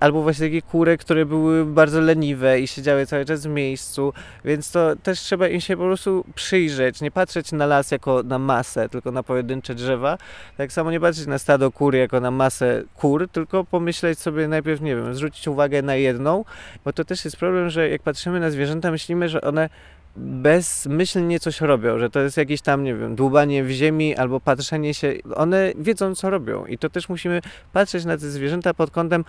Albo 0.00 0.22
właśnie 0.22 0.46
takie 0.46 0.62
kury, 0.62 0.98
które 0.98 1.26
były 1.26 1.66
bardzo 1.66 2.00
leniwe 2.00 2.60
i 2.60 2.66
siedziały 2.66 3.06
cały 3.06 3.24
czas 3.24 3.46
w 3.46 3.50
miejscu, 3.50 4.12
więc 4.44 4.70
to 4.70 4.96
też 5.02 5.20
trzeba 5.20 5.48
im 5.48 5.60
się 5.60 5.76
po 5.76 5.82
prostu 5.82 6.24
przyjrzeć, 6.34 7.00
nie 7.00 7.10
patrzeć 7.10 7.52
na 7.52 7.66
las 7.66 7.90
jako 7.90 8.22
na 8.22 8.38
masę, 8.38 8.81
tylko 8.88 9.12
na 9.12 9.22
pojedyncze 9.22 9.74
drzewa. 9.74 10.18
Tak 10.56 10.72
samo 10.72 10.90
nie 10.90 11.00
patrzeć 11.00 11.26
na 11.26 11.38
stado 11.38 11.70
kur 11.70 11.94
jako 11.94 12.20
na 12.20 12.30
masę 12.30 12.82
kur, 12.94 13.28
tylko 13.28 13.64
pomyśleć 13.64 14.18
sobie 14.18 14.48
najpierw, 14.48 14.80
nie 14.80 14.96
wiem, 14.96 15.14
zwrócić 15.14 15.48
uwagę 15.48 15.82
na 15.82 15.94
jedną, 15.94 16.44
bo 16.84 16.92
to 16.92 17.04
też 17.04 17.24
jest 17.24 17.36
problem, 17.36 17.70
że 17.70 17.88
jak 17.88 18.02
patrzymy 18.02 18.40
na 18.40 18.50
zwierzęta, 18.50 18.90
myślimy, 18.90 19.28
że 19.28 19.40
one 19.40 19.68
bezmyślnie 20.16 21.40
coś 21.40 21.60
robią, 21.60 21.98
że 21.98 22.10
to 22.10 22.20
jest 22.20 22.36
jakieś 22.36 22.60
tam, 22.60 22.84
nie 22.84 22.94
wiem, 22.94 23.14
dłubanie 23.14 23.64
w 23.64 23.70
ziemi 23.70 24.16
albo 24.16 24.40
patrzenie 24.40 24.94
się. 24.94 25.12
One 25.34 25.72
wiedzą, 25.78 26.14
co 26.14 26.30
robią 26.30 26.66
i 26.66 26.78
to 26.78 26.90
też 26.90 27.08
musimy 27.08 27.40
patrzeć 27.72 28.04
na 28.04 28.16
te 28.18 28.30
zwierzęta 28.30 28.74
pod 28.74 28.90
kątem, 28.90 29.24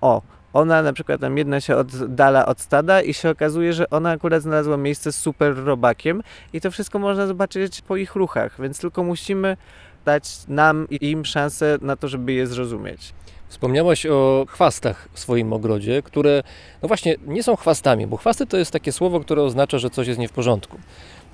o, 0.00 0.22
ona 0.54 0.82
na 0.82 0.92
przykład 0.92 1.20
tam 1.20 1.38
jedna 1.38 1.60
się 1.60 1.76
oddala 1.76 2.46
od 2.46 2.60
stada 2.60 3.02
i 3.02 3.14
się 3.14 3.30
okazuje, 3.30 3.72
że 3.72 3.90
ona 3.90 4.10
akurat 4.10 4.42
znalazła 4.42 4.76
miejsce 4.76 5.12
z 5.12 5.16
super 5.16 5.56
robakiem 5.56 6.22
i 6.52 6.60
to 6.60 6.70
wszystko 6.70 6.98
można 6.98 7.26
zobaczyć 7.26 7.80
po 7.80 7.96
ich 7.96 8.14
ruchach, 8.14 8.60
więc 8.60 8.80
tylko 8.80 9.02
musimy 9.02 9.56
dać 10.04 10.24
nam 10.48 10.86
i 10.90 11.10
im 11.10 11.24
szansę 11.24 11.78
na 11.80 11.96
to, 11.96 12.08
żeby 12.08 12.32
je 12.32 12.46
zrozumieć. 12.46 13.14
Wspomniałaś 13.48 14.06
o 14.06 14.46
chwastach 14.48 15.08
w 15.12 15.20
swoim 15.20 15.52
ogrodzie, 15.52 16.02
które 16.02 16.42
no 16.82 16.88
właśnie 16.88 17.16
nie 17.26 17.42
są 17.42 17.56
chwastami, 17.56 18.06
bo 18.06 18.16
chwasty 18.16 18.46
to 18.46 18.56
jest 18.56 18.70
takie 18.70 18.92
słowo, 18.92 19.20
które 19.20 19.42
oznacza, 19.42 19.78
że 19.78 19.90
coś 19.90 20.06
jest 20.06 20.20
nie 20.20 20.28
w 20.28 20.32
porządku. 20.32 20.78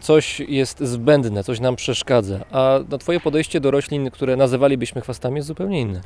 Coś 0.00 0.40
jest 0.40 0.80
zbędne, 0.80 1.44
coś 1.44 1.60
nam 1.60 1.76
przeszkadza, 1.76 2.40
a 2.50 2.78
no, 2.88 2.98
Twoje 2.98 3.20
podejście 3.20 3.60
do 3.60 3.70
roślin, 3.70 4.10
które 4.10 4.36
nazywalibyśmy 4.36 5.00
chwastami, 5.00 5.36
jest 5.36 5.48
zupełnie 5.48 5.80
inne. 5.80 6.00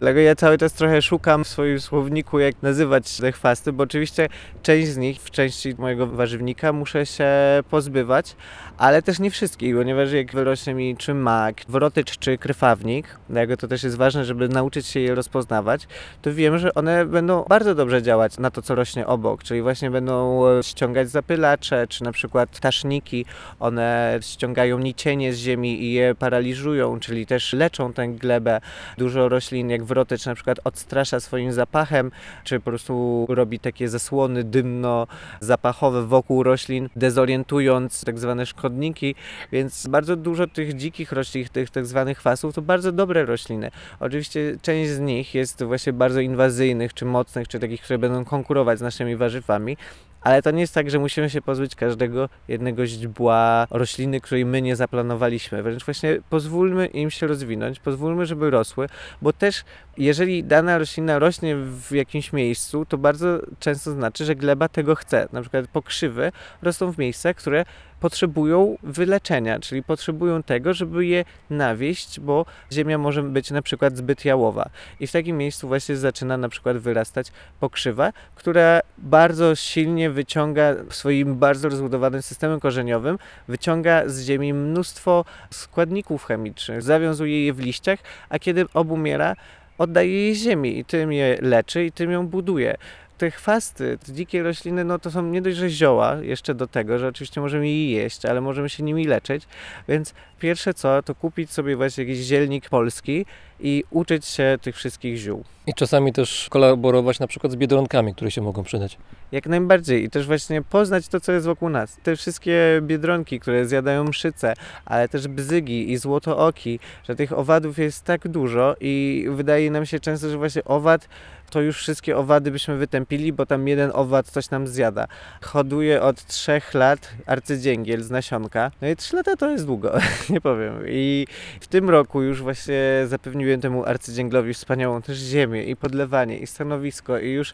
Dlatego 0.00 0.20
ja 0.20 0.34
cały 0.34 0.58
czas 0.58 0.72
trochę 0.72 1.02
szukam 1.02 1.44
w 1.44 1.48
swoim 1.48 1.80
słowniku, 1.80 2.38
jak 2.38 2.62
nazywać 2.62 3.16
te 3.16 3.32
chwasty, 3.32 3.72
bo 3.72 3.82
oczywiście 3.82 4.28
część 4.62 4.88
z 4.88 4.96
nich, 4.96 5.20
w 5.20 5.30
części 5.30 5.74
mojego 5.78 6.06
warzywnika 6.06 6.72
muszę 6.72 7.06
się 7.06 7.28
pozbywać, 7.70 8.36
ale 8.80 9.02
też 9.02 9.18
nie 9.18 9.30
wszystkich, 9.30 9.76
ponieważ 9.76 10.12
jak 10.12 10.32
wyrośnie 10.32 10.74
mi 10.74 10.96
czy 10.96 11.14
mak, 11.14 11.56
wrotycz 11.68 12.18
czy 12.18 12.38
krwawnik, 12.38 13.18
dlatego 13.28 13.56
to 13.56 13.68
też 13.68 13.82
jest 13.82 13.96
ważne, 13.96 14.24
żeby 14.24 14.48
nauczyć 14.48 14.86
się 14.86 15.00
je 15.00 15.14
rozpoznawać, 15.14 15.88
to 16.22 16.34
wiem, 16.34 16.58
że 16.58 16.74
one 16.74 17.06
będą 17.06 17.44
bardzo 17.48 17.74
dobrze 17.74 18.02
działać 18.02 18.38
na 18.38 18.50
to, 18.50 18.62
co 18.62 18.74
rośnie 18.74 19.06
obok, 19.06 19.42
czyli 19.42 19.62
właśnie 19.62 19.90
będą 19.90 20.46
e, 20.48 20.62
ściągać 20.62 21.10
zapylacze, 21.10 21.86
czy 21.88 22.04
na 22.04 22.12
przykład 22.12 22.60
taszniki, 22.60 23.24
one 23.58 24.18
ściągają 24.22 24.78
nicienie 24.78 25.32
z 25.32 25.38
ziemi 25.38 25.82
i 25.82 25.92
je 25.92 26.14
paraliżują, 26.14 27.00
czyli 27.00 27.26
też 27.26 27.52
leczą 27.52 27.92
tę 27.92 28.08
glebę. 28.08 28.60
Dużo 28.98 29.28
roślin, 29.28 29.70
jak 29.70 29.84
wrotycz 29.84 30.26
na 30.26 30.34
przykład 30.34 30.58
odstrasza 30.64 31.20
swoim 31.20 31.52
zapachem, 31.52 32.10
czy 32.44 32.60
po 32.60 32.64
prostu 32.64 33.26
robi 33.28 33.58
takie 33.58 33.88
zasłony 33.88 34.44
dymno-zapachowe 34.44 36.06
wokół 36.06 36.42
roślin, 36.42 36.88
dezorientując 36.96 38.04
tak 38.04 38.18
zwane 38.18 38.46
szkodniki, 38.70 39.14
więc 39.52 39.86
bardzo 39.86 40.16
dużo 40.16 40.46
tych 40.46 40.74
dzikich 40.74 41.12
roślin, 41.12 41.48
tych 41.52 41.70
tak 41.70 41.86
zwanych 41.86 42.18
chwastów, 42.18 42.54
to 42.54 42.62
bardzo 42.62 42.92
dobre 42.92 43.24
rośliny. 43.24 43.70
Oczywiście 44.00 44.56
część 44.62 44.90
z 44.90 45.00
nich 45.00 45.34
jest 45.34 45.64
właśnie 45.64 45.92
bardzo 45.92 46.20
inwazyjnych, 46.20 46.94
czy 46.94 47.04
mocnych, 47.04 47.48
czy 47.48 47.58
takich, 47.58 47.82
które 47.82 47.98
będą 47.98 48.24
konkurować 48.24 48.78
z 48.78 48.82
naszymi 48.82 49.16
warzywami, 49.16 49.76
ale 50.20 50.42
to 50.42 50.50
nie 50.50 50.60
jest 50.60 50.74
tak, 50.74 50.90
że 50.90 50.98
musimy 50.98 51.30
się 51.30 51.42
pozbyć 51.42 51.74
każdego 51.74 52.28
jednego 52.48 52.86
źdźbła 52.86 53.66
rośliny, 53.70 54.20
której 54.20 54.44
my 54.44 54.62
nie 54.62 54.76
zaplanowaliśmy. 54.76 55.62
Wręcz 55.62 55.84
właśnie 55.84 56.18
pozwólmy 56.30 56.86
im 56.86 57.10
się 57.10 57.26
rozwinąć, 57.26 57.80
pozwólmy, 57.80 58.26
żeby 58.26 58.50
rosły, 58.50 58.86
bo 59.22 59.32
też 59.32 59.64
jeżeli 59.96 60.44
dana 60.44 60.78
roślina 60.78 61.18
rośnie 61.18 61.56
w 61.56 61.92
jakimś 61.92 62.32
miejscu, 62.32 62.84
to 62.84 62.98
bardzo 62.98 63.38
często 63.58 63.92
znaczy, 63.92 64.24
że 64.24 64.34
gleba 64.34 64.68
tego 64.68 64.94
chce. 64.94 65.28
Na 65.32 65.40
przykład 65.40 65.68
pokrzywy 65.68 66.32
rosną 66.62 66.92
w 66.92 66.98
miejscach, 66.98 67.36
które 67.36 67.64
potrzebują 68.00 68.76
wyleczenia, 68.82 69.58
czyli 69.58 69.82
potrzebują 69.82 70.42
tego, 70.42 70.74
żeby 70.74 71.06
je 71.06 71.24
nawieść, 71.50 72.20
bo 72.20 72.46
ziemia 72.72 72.98
może 72.98 73.22
być 73.22 73.50
na 73.50 73.62
przykład 73.62 73.96
zbyt 73.96 74.24
jałowa. 74.24 74.70
I 75.00 75.06
w 75.06 75.12
takim 75.12 75.38
miejscu 75.38 75.68
właśnie 75.68 75.96
zaczyna 75.96 76.36
na 76.36 76.48
przykład 76.48 76.76
wyrastać 76.76 77.32
pokrzywa, 77.60 78.12
która 78.34 78.80
bardzo 78.98 79.54
silnie 79.54 80.10
wyciąga 80.10 80.74
swoim 80.90 81.36
bardzo 81.36 81.68
rozbudowanym 81.68 82.22
systemem 82.22 82.60
korzeniowym, 82.60 83.18
wyciąga 83.48 84.08
z 84.08 84.22
ziemi 84.22 84.54
mnóstwo 84.54 85.24
składników 85.50 86.24
chemicznych, 86.24 86.82
zawiązuje 86.82 87.46
je 87.46 87.52
w 87.52 87.60
liściach, 87.60 87.98
a 88.28 88.38
kiedy 88.38 88.66
obumiera, 88.74 89.36
oddaje 89.78 90.28
je 90.28 90.34
ziemi 90.34 90.78
i 90.78 90.84
tym 90.84 91.12
je 91.12 91.38
leczy 91.42 91.84
i 91.84 91.92
tym 91.92 92.10
ją 92.10 92.26
buduje. 92.26 92.76
Te 93.20 93.30
chwasty, 93.30 93.98
te 94.06 94.12
dzikie 94.12 94.42
rośliny, 94.42 94.84
no 94.84 94.98
to 94.98 95.10
są 95.10 95.22
nie 95.22 95.42
dość, 95.42 95.56
że 95.56 95.70
zioła, 95.70 96.16
jeszcze 96.22 96.54
do 96.54 96.66
tego, 96.66 96.98
że 96.98 97.08
oczywiście 97.08 97.40
możemy 97.40 97.68
je 97.68 97.90
jeść, 97.90 98.24
ale 98.24 98.40
możemy 98.40 98.68
się 98.68 98.82
nimi 98.82 99.04
leczyć, 99.04 99.46
więc 99.88 100.14
pierwsze 100.38 100.74
co, 100.74 101.02
to 101.02 101.14
kupić 101.14 101.50
sobie 101.50 101.76
właśnie 101.76 102.04
jakiś 102.04 102.18
zielnik 102.18 102.68
polski 102.68 103.26
i 103.62 103.84
uczyć 103.90 104.26
się 104.26 104.58
tych 104.62 104.76
wszystkich 104.76 105.16
ziół. 105.16 105.44
I 105.66 105.74
czasami 105.74 106.12
też 106.12 106.46
kolaborować 106.50 107.18
na 107.20 107.26
przykład 107.26 107.52
z 107.52 107.56
biedronkami, 107.56 108.14
które 108.14 108.30
się 108.30 108.42
mogą 108.42 108.62
przydać. 108.62 108.98
Jak 109.32 109.46
najbardziej 109.46 110.04
i 110.04 110.10
też 110.10 110.26
właśnie 110.26 110.62
poznać 110.62 111.08
to, 111.08 111.20
co 111.20 111.32
jest 111.32 111.46
wokół 111.46 111.68
nas. 111.68 111.96
Te 112.02 112.16
wszystkie 112.16 112.80
biedronki, 112.82 113.40
które 113.40 113.66
zjadają 113.66 114.04
mszyce, 114.04 114.54
ale 114.84 115.08
też 115.08 115.28
bzygi 115.28 115.92
i 115.92 115.96
złotooki, 115.96 116.78
że 117.08 117.16
tych 117.16 117.38
owadów 117.38 117.78
jest 117.78 118.04
tak 118.04 118.28
dużo 118.28 118.76
i 118.80 119.26
wydaje 119.30 119.70
nam 119.70 119.86
się 119.86 120.00
często, 120.00 120.30
że 120.30 120.38
właśnie 120.38 120.64
owad 120.64 121.08
to 121.50 121.60
już 121.60 121.76
wszystkie 121.76 122.16
owady 122.16 122.50
byśmy 122.50 122.76
wytępili, 122.76 123.32
bo 123.32 123.46
tam 123.46 123.68
jeden 123.68 123.90
owad 123.94 124.26
coś 124.26 124.50
nam 124.50 124.68
zjada. 124.68 125.06
Hoduję 125.42 126.02
od 126.02 126.26
trzech 126.26 126.74
lat 126.74 127.12
arcydzięgiel 127.26 128.02
z 128.02 128.10
nasionka. 128.10 128.70
No 128.82 128.88
i 128.88 128.96
trzy 128.96 129.16
lata 129.16 129.36
to 129.36 129.50
jest 129.50 129.66
długo, 129.66 129.92
nie 130.30 130.40
powiem. 130.40 130.74
I 130.88 131.26
w 131.60 131.66
tym 131.66 131.90
roku 131.90 132.22
już 132.22 132.42
właśnie 132.42 133.04
zapewniłem 133.06 133.49
temu 133.58 133.84
arcydzięglowi 133.84 134.54
wspaniałą 134.54 135.02
też 135.02 135.18
ziemię 135.18 135.64
i 135.64 135.76
podlewanie 135.76 136.38
i 136.38 136.46
stanowisko 136.46 137.18
i 137.18 137.30
już, 137.30 137.52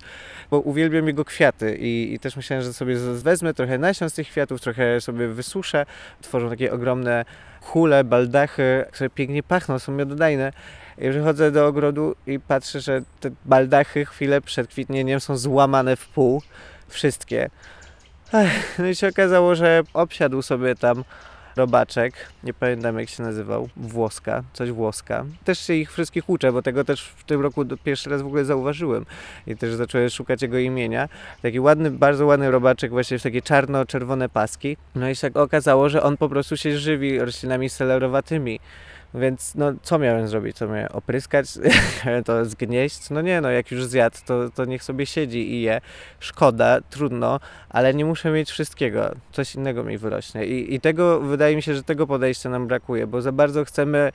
bo 0.51 0.61
uwielbiam 0.61 1.07
jego 1.07 1.25
kwiaty 1.25 1.77
i, 1.77 2.15
i 2.15 2.19
też 2.19 2.37
myślałem, 2.37 2.65
że 2.65 2.73
sobie 2.73 2.97
wezmę 2.97 3.55
trochę 3.55 3.79
nasion 3.79 4.11
z 4.11 4.15
tych 4.15 4.29
kwiatów, 4.29 4.61
trochę 4.61 5.01
sobie 5.01 5.29
wysuszę. 5.29 5.87
Tworzą 6.21 6.51
takie 6.51 6.73
ogromne 6.73 7.25
hule, 7.61 8.05
baldachy, 8.05 8.85
które 8.93 9.11
pięknie 9.11 9.43
pachną, 9.43 9.79
są 9.79 9.93
miododajne. 9.93 10.53
I 10.99 11.11
przychodzę 11.11 11.51
do 11.51 11.67
ogrodu 11.67 12.17
i 12.27 12.41
patrzę, 12.41 12.81
że 12.81 13.03
te 13.21 13.31
baldachy 13.45 14.05
chwilę 14.05 14.41
przed 14.41 14.69
kwitnieniem 14.69 15.21
są 15.21 15.37
złamane 15.37 15.97
w 15.97 16.09
pół. 16.09 16.43
Wszystkie. 16.89 17.51
Ech, 18.35 18.79
no 18.79 18.87
i 18.87 18.95
się 18.95 19.09
okazało, 19.09 19.55
że 19.55 19.83
obsiadł 19.95 20.43
sobie 20.43 20.75
tam 20.75 21.05
robaczek, 21.57 22.15
nie 22.45 22.55
pamiętam 22.55 22.99
jak 22.99 23.09
się 23.09 23.23
nazywał, 23.23 23.69
włoska, 23.77 24.43
coś 24.53 24.71
włoska. 24.71 25.25
Też 25.45 25.59
się 25.59 25.75
ich 25.75 25.93
wszystkich 25.93 26.31
uczę, 26.31 26.53
bo 26.53 26.63
tego 26.63 26.85
też 26.85 27.03
w 27.17 27.25
tym 27.25 27.41
roku 27.41 27.65
pierwszy 27.85 28.11
raz 28.11 28.23
w 28.23 28.27
ogóle 28.27 28.45
zauważyłem 28.45 29.07
i 29.47 29.57
też 29.57 29.75
zacząłem 29.75 30.11
szukać 30.11 30.43
jego 30.43 30.59
imienia. 30.59 31.09
Taki 31.43 31.61
ładny, 31.61 31.91
bardzo 31.91 32.27
ładny 32.27 32.51
robaczek, 32.51 32.91
właśnie 32.91 33.19
w 33.19 33.23
takie 33.23 33.43
czarno-czerwone 33.43 34.29
paski. 34.29 34.77
No 34.95 35.09
i 35.09 35.17
się 35.17 35.31
okazało, 35.35 35.89
że 35.89 36.03
on 36.03 36.17
po 36.17 36.29
prostu 36.29 36.57
się 36.57 36.79
żywi 36.79 37.19
roślinami 37.19 37.69
selerowatymi. 37.69 38.61
Więc 39.15 39.55
no, 39.55 39.73
co 39.83 39.99
miałem 39.99 40.29
zrobić? 40.29 40.57
Co 40.57 40.69
miałem 40.69 40.89
opryskać? 40.93 41.47
Miałem 42.07 42.25
to 42.25 42.45
zgnieść? 42.45 43.11
No 43.11 43.21
nie, 43.21 43.41
no 43.41 43.51
jak 43.51 43.71
już 43.71 43.85
zjadł, 43.85 44.17
to, 44.27 44.51
to 44.51 44.65
niech 44.65 44.85
sobie 44.85 45.07
siedzi 45.07 45.53
i 45.53 45.63
je. 45.63 45.81
Szkoda, 46.21 46.81
trudno, 46.91 47.41
ale 47.69 47.95
nie 47.95 48.05
muszę 48.05 48.31
mieć 48.31 48.51
wszystkiego. 48.51 49.11
Coś 49.33 49.55
innego 49.55 49.85
mi 49.85 49.99
wyrośnie. 49.99 50.47
I, 50.47 50.75
I 50.75 50.81
tego, 50.81 51.21
wydaje 51.21 51.57
mi 51.57 51.63
się, 51.63 51.75
że 51.75 51.83
tego 51.83 52.07
podejścia 52.07 52.51
nam 52.51 52.67
brakuje, 52.67 53.07
bo 53.07 53.23
za 53.23 53.33
bardzo 53.33 53.65
chcemy 53.65 54.13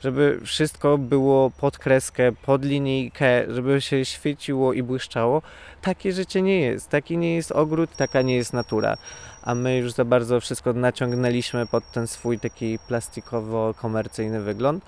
żeby 0.00 0.40
wszystko 0.44 0.98
było 0.98 1.50
pod 1.50 1.78
kreskę, 1.78 2.32
pod 2.32 2.64
linijkę, 2.64 3.54
żeby 3.54 3.80
się 3.80 4.04
świeciło 4.04 4.72
i 4.72 4.82
błyszczało. 4.82 5.42
Takie 5.82 6.12
życie 6.12 6.42
nie 6.42 6.60
jest. 6.60 6.88
Taki 6.88 7.18
nie 7.18 7.34
jest 7.34 7.52
ogród, 7.52 7.96
taka 7.96 8.22
nie 8.22 8.36
jest 8.36 8.52
natura. 8.52 8.96
A 9.42 9.54
my 9.54 9.76
już 9.76 9.92
za 9.92 10.04
bardzo 10.04 10.40
wszystko 10.40 10.72
naciągnęliśmy 10.72 11.66
pod 11.66 11.92
ten 11.92 12.06
swój 12.06 12.38
taki 12.38 12.78
plastikowo-komercyjny 12.78 14.40
wygląd. 14.40 14.84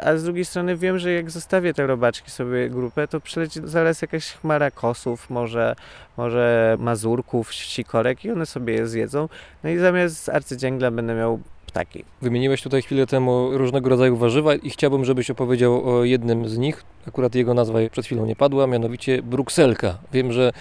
A 0.00 0.16
z 0.16 0.24
drugiej 0.24 0.44
strony 0.44 0.76
wiem, 0.76 0.98
że 0.98 1.12
jak 1.12 1.30
zostawię 1.30 1.74
te 1.74 1.86
robaczki 1.86 2.30
sobie 2.30 2.70
grupę, 2.70 3.08
to 3.08 3.20
przyleci 3.20 3.60
zaraz 3.64 4.02
jakaś 4.02 4.32
chmara 4.32 4.70
kosów, 4.70 5.30
może, 5.30 5.76
może 6.16 6.76
mazurków, 6.80 7.52
sikorek 7.52 8.24
i 8.24 8.30
one 8.30 8.46
sobie 8.46 8.74
je 8.74 8.86
zjedzą. 8.86 9.28
No 9.64 9.70
i 9.70 9.78
zamiast 9.78 10.28
arcydzięgla 10.28 10.90
będę 10.90 11.14
miał 11.14 11.40
ptaki. 11.76 12.04
Wymieniłeś 12.22 12.62
tutaj 12.62 12.82
chwilę 12.82 13.06
temu 13.06 13.58
różnego 13.58 13.88
rodzaju 13.88 14.16
warzywa 14.16 14.54
i 14.54 14.70
chciałbym, 14.70 15.04
żebyś 15.04 15.30
opowiedział 15.30 15.88
o 15.88 16.04
jednym 16.04 16.48
z 16.48 16.58
nich. 16.58 16.84
Akurat 17.08 17.34
jego 17.34 17.54
nazwa 17.54 17.78
przed 17.90 18.06
chwilą 18.06 18.26
nie 18.26 18.36
padła, 18.36 18.66
mianowicie 18.66 19.22
brukselka. 19.22 19.98
Wiem, 20.12 20.32
że 20.32 20.52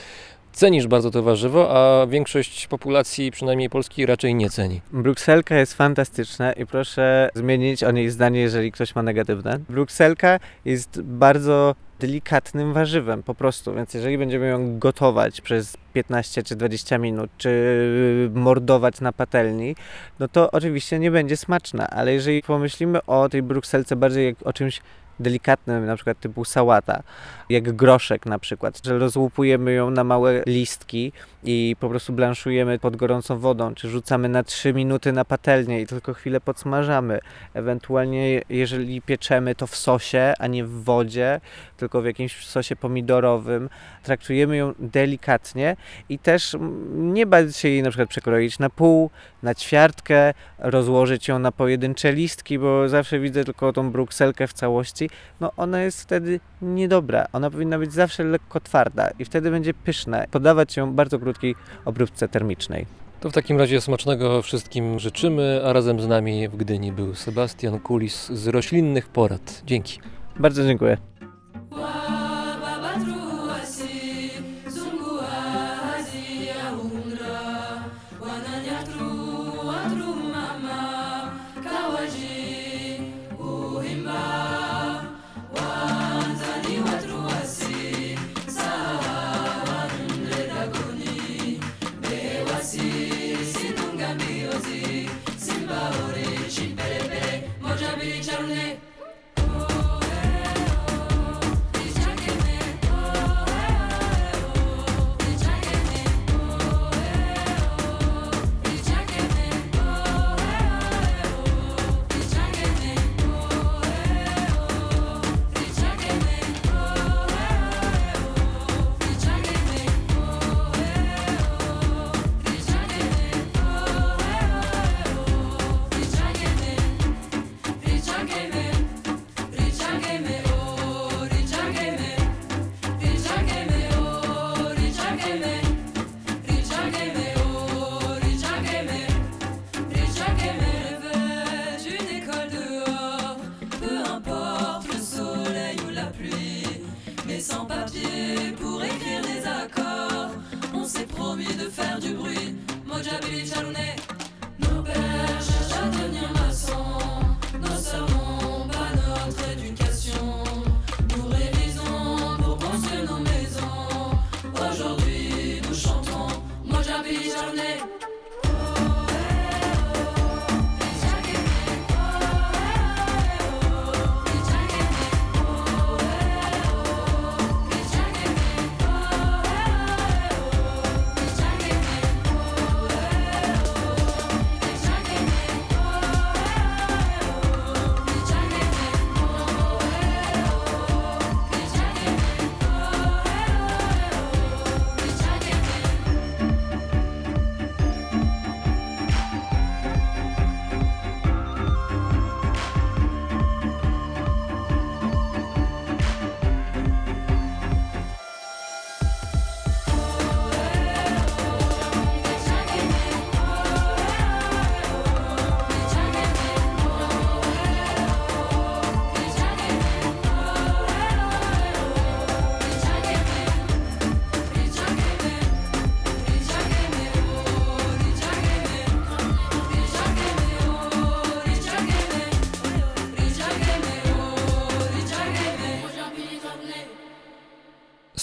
cenisz 0.53 0.87
bardzo 0.87 1.11
to 1.11 1.23
warzywo, 1.23 1.69
a 1.77 2.07
większość 2.07 2.67
populacji, 2.67 3.31
przynajmniej 3.31 3.69
polskiej, 3.69 4.05
raczej 4.05 4.35
nie 4.35 4.49
ceni. 4.49 4.81
Brukselka 4.91 5.57
jest 5.57 5.73
fantastyczna 5.73 6.53
i 6.53 6.65
proszę 6.65 7.29
zmienić 7.35 7.83
o 7.83 7.91
niej 7.91 8.09
zdanie, 8.09 8.39
jeżeli 8.39 8.71
ktoś 8.71 8.95
ma 8.95 9.03
negatywne. 9.03 9.59
Brukselka 9.69 10.39
jest 10.65 11.01
bardzo 11.01 11.75
delikatnym 11.99 12.73
warzywem 12.73 13.23
po 13.23 13.35
prostu, 13.35 13.73
więc 13.73 13.93
jeżeli 13.93 14.17
będziemy 14.17 14.47
ją 14.47 14.79
gotować 14.79 15.41
przez 15.41 15.77
15 15.93 16.43
czy 16.43 16.55
20 16.55 16.97
minut, 16.97 17.29
czy 17.37 18.31
mordować 18.33 19.01
na 19.01 19.11
patelni, 19.11 19.75
no 20.19 20.27
to 20.27 20.51
oczywiście 20.51 20.99
nie 20.99 21.11
będzie 21.11 21.37
smaczna, 21.37 21.87
ale 21.89 22.13
jeżeli 22.13 22.41
pomyślimy 22.41 23.05
o 23.05 23.29
tej 23.29 23.43
brukselce 23.43 23.95
bardziej 23.95 24.25
jak 24.25 24.35
o 24.47 24.53
czymś 24.53 24.81
delikatnym, 25.19 25.85
na 25.85 25.95
przykład 25.95 26.19
typu 26.19 26.45
sałata, 26.45 27.03
jak 27.49 27.71
groszek 27.71 28.25
na 28.25 28.39
przykład, 28.39 28.81
że 28.85 28.99
rozłupujemy 28.99 29.73
ją 29.73 29.89
na 29.89 30.03
małe 30.03 30.43
listki 30.45 31.11
i 31.43 31.75
po 31.79 31.89
prostu 31.89 32.13
blanszujemy 32.13 32.79
pod 32.79 32.95
gorącą 32.95 33.39
wodą, 33.39 33.75
czy 33.75 33.89
rzucamy 33.89 34.29
na 34.29 34.43
3 34.43 34.73
minuty 34.73 35.11
na 35.11 35.25
patelnię 35.25 35.81
i 35.81 35.87
tylko 35.87 36.13
chwilę 36.13 36.41
podsmażamy. 36.41 37.19
Ewentualnie 37.53 38.41
jeżeli 38.49 39.01
pieczemy 39.01 39.55
to 39.55 39.67
w 39.67 39.75
sosie, 39.75 40.33
a 40.39 40.47
nie 40.47 40.65
w 40.65 40.83
wodzie, 40.83 41.41
tylko 41.77 42.01
w 42.01 42.05
jakimś 42.05 42.45
sosie 42.45 42.75
pomidorowym, 42.75 43.69
traktujemy 44.03 44.57
ją 44.57 44.73
delikatnie 44.79 45.75
i 46.09 46.19
też 46.19 46.57
nie 46.95 47.25
bać 47.25 47.57
się 47.57 47.69
jej 47.69 47.83
na 47.83 47.89
przykład 47.89 48.09
przekroić 48.09 48.59
na 48.59 48.69
pół, 48.69 49.09
na 49.43 49.55
ćwiartkę, 49.55 50.33
rozłożyć 50.59 51.27
ją 51.27 51.39
na 51.39 51.51
pojedyncze 51.51 52.13
listki, 52.13 52.59
bo 52.59 52.89
zawsze 52.89 53.19
widzę 53.19 53.43
tylko 53.43 53.73
tą 53.73 53.91
brukselkę 53.91 54.47
w 54.47 54.53
całości. 54.53 55.04
No 55.39 55.51
ona 55.57 55.81
jest 55.81 56.01
wtedy 56.01 56.39
niedobra. 56.61 57.25
Ona 57.33 57.51
powinna 57.51 57.79
być 57.79 57.93
zawsze 57.93 58.23
lekko 58.23 58.59
twarda 58.59 59.09
i 59.19 59.25
wtedy 59.25 59.51
będzie 59.51 59.73
pyszna. 59.73 60.23
Podawać 60.31 60.77
ją 60.77 60.93
bardzo 60.93 61.19
krótkiej 61.19 61.55
obróbce 61.85 62.27
termicznej. 62.27 62.85
To 63.19 63.29
w 63.29 63.33
takim 63.33 63.59
razie 63.59 63.81
smacznego 63.81 64.41
wszystkim 64.41 64.99
życzymy, 64.99 65.61
a 65.65 65.73
razem 65.73 66.01
z 66.01 66.07
nami 66.07 66.47
w 66.47 66.55
Gdyni 66.55 66.91
był 66.91 67.15
Sebastian 67.15 67.79
Kulis 67.79 68.29
z 68.29 68.47
roślinnych 68.47 69.07
porad. 69.07 69.61
Dzięki. 69.65 69.99
Bardzo 70.39 70.63
dziękuję. 70.63 70.97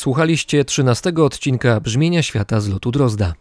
Słuchaliście 0.03 0.65
13 0.65 1.13
odcinka 1.15 1.81
Brzmienia 1.81 2.23
Świata 2.23 2.61
z 2.61 2.69
lotu 2.69 2.91
Drozda. 2.91 3.35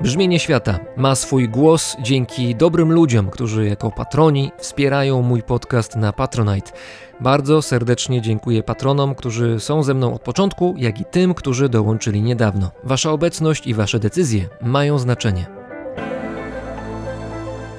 Brzmienie 0.00 0.38
Świata 0.38 0.78
ma 0.96 1.14
swój 1.14 1.48
głos 1.48 1.96
dzięki 2.02 2.54
dobrym 2.54 2.92
ludziom, 2.92 3.30
którzy 3.30 3.66
jako 3.66 3.90
patroni 3.90 4.52
wspierają 4.58 5.22
mój 5.22 5.42
podcast 5.42 5.96
na 5.96 6.12
Patronite. 6.12 6.72
Bardzo 7.20 7.62
serdecznie 7.62 8.20
dziękuję 8.22 8.62
patronom, 8.62 9.14
którzy 9.14 9.60
są 9.60 9.82
ze 9.82 9.94
mną 9.94 10.14
od 10.14 10.22
początku, 10.22 10.74
jak 10.78 11.00
i 11.00 11.04
tym, 11.04 11.34
którzy 11.34 11.68
dołączyli 11.68 12.22
niedawno. 12.22 12.70
Wasza 12.84 13.10
obecność 13.10 13.66
i 13.66 13.74
wasze 13.74 13.98
decyzje 13.98 14.48
mają 14.62 14.98
znaczenie. 14.98 15.61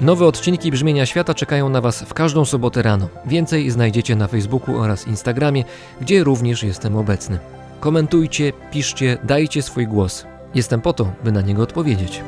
Nowe 0.04 0.26
odcinki 0.26 0.72
Brzmienia 0.72 1.06
Świata 1.06 1.34
czekają 1.34 1.70
na 1.70 1.82
Was 1.82 2.04
w 2.04 2.14
każdą 2.14 2.45
sobotę 2.45 2.82
rano. 2.82 3.10
Więcej 3.26 3.72
znajdziecie 3.72 4.16
na 4.16 4.28
Facebooku 4.28 4.78
oraz 4.78 5.08
Instagramie, 5.08 5.64
gdzie 6.01 6.24
również 6.24 6.64
jestem 6.64 6.95
obecny. 6.95 7.39
Komentujcie, 7.80 8.54
piszcie, 8.72 9.18
dajcie 9.24 9.62
swój 9.62 9.88
głos. 9.88 10.26
Jestem 10.56 10.82
po 10.82 10.93
to, 10.93 11.12
by 11.24 11.32
na 11.32 11.41
niego 11.41 11.64
odpowiedzieć. 11.64 12.22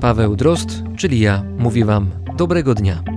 Paweł 0.00 0.36
Drost, 0.36 0.82
czyli 0.96 1.20
ja, 1.20 1.42
mówi 1.58 1.84
Wam 1.84 2.10
dobrego 2.36 2.74
dnia. 2.74 3.09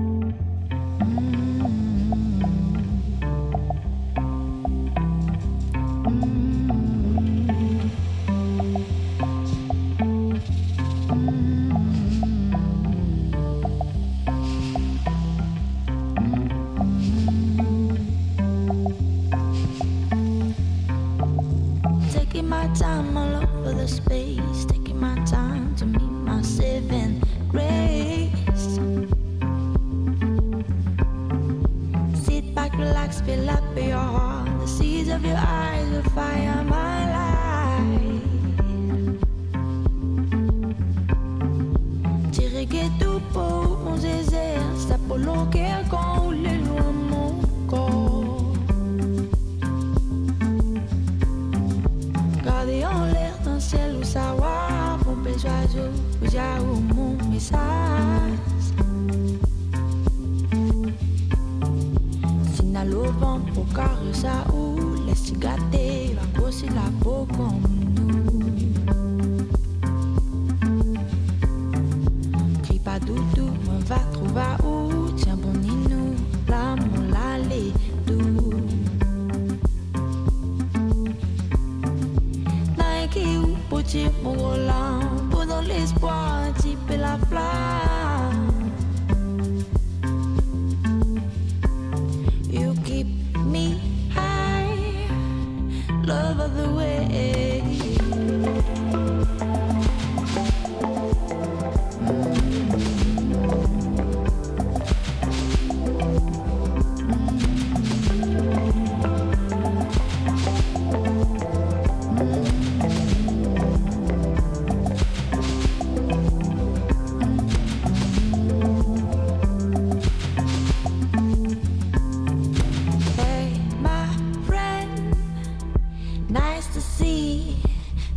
Nice 126.34 126.66
to 126.74 126.82
see. 126.82 127.58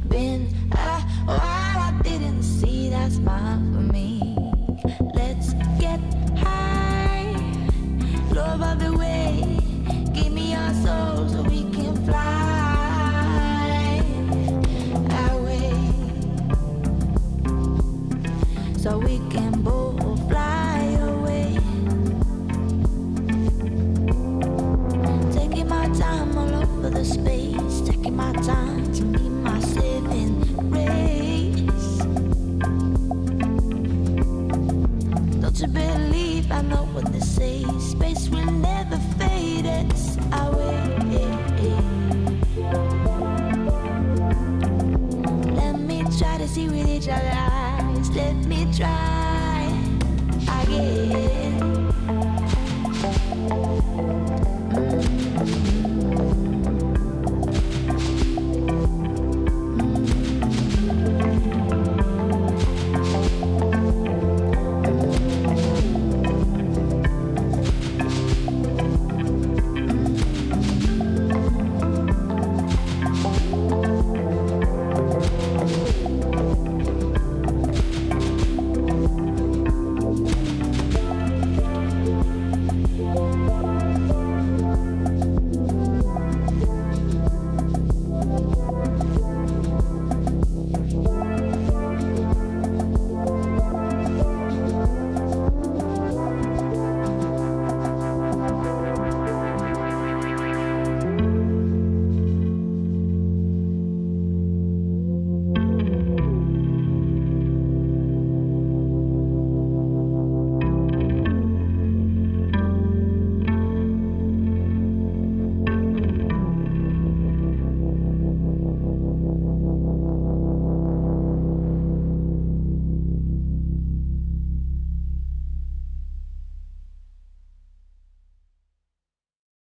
Been 0.09 0.49
uh, 0.73 1.01
oh, 1.29 1.35
a 1.35 1.39
while 1.39 1.39
I 1.39 2.01
didn't 2.03 2.43
see 2.43 2.89
that 2.91 3.13
smile 3.13 3.66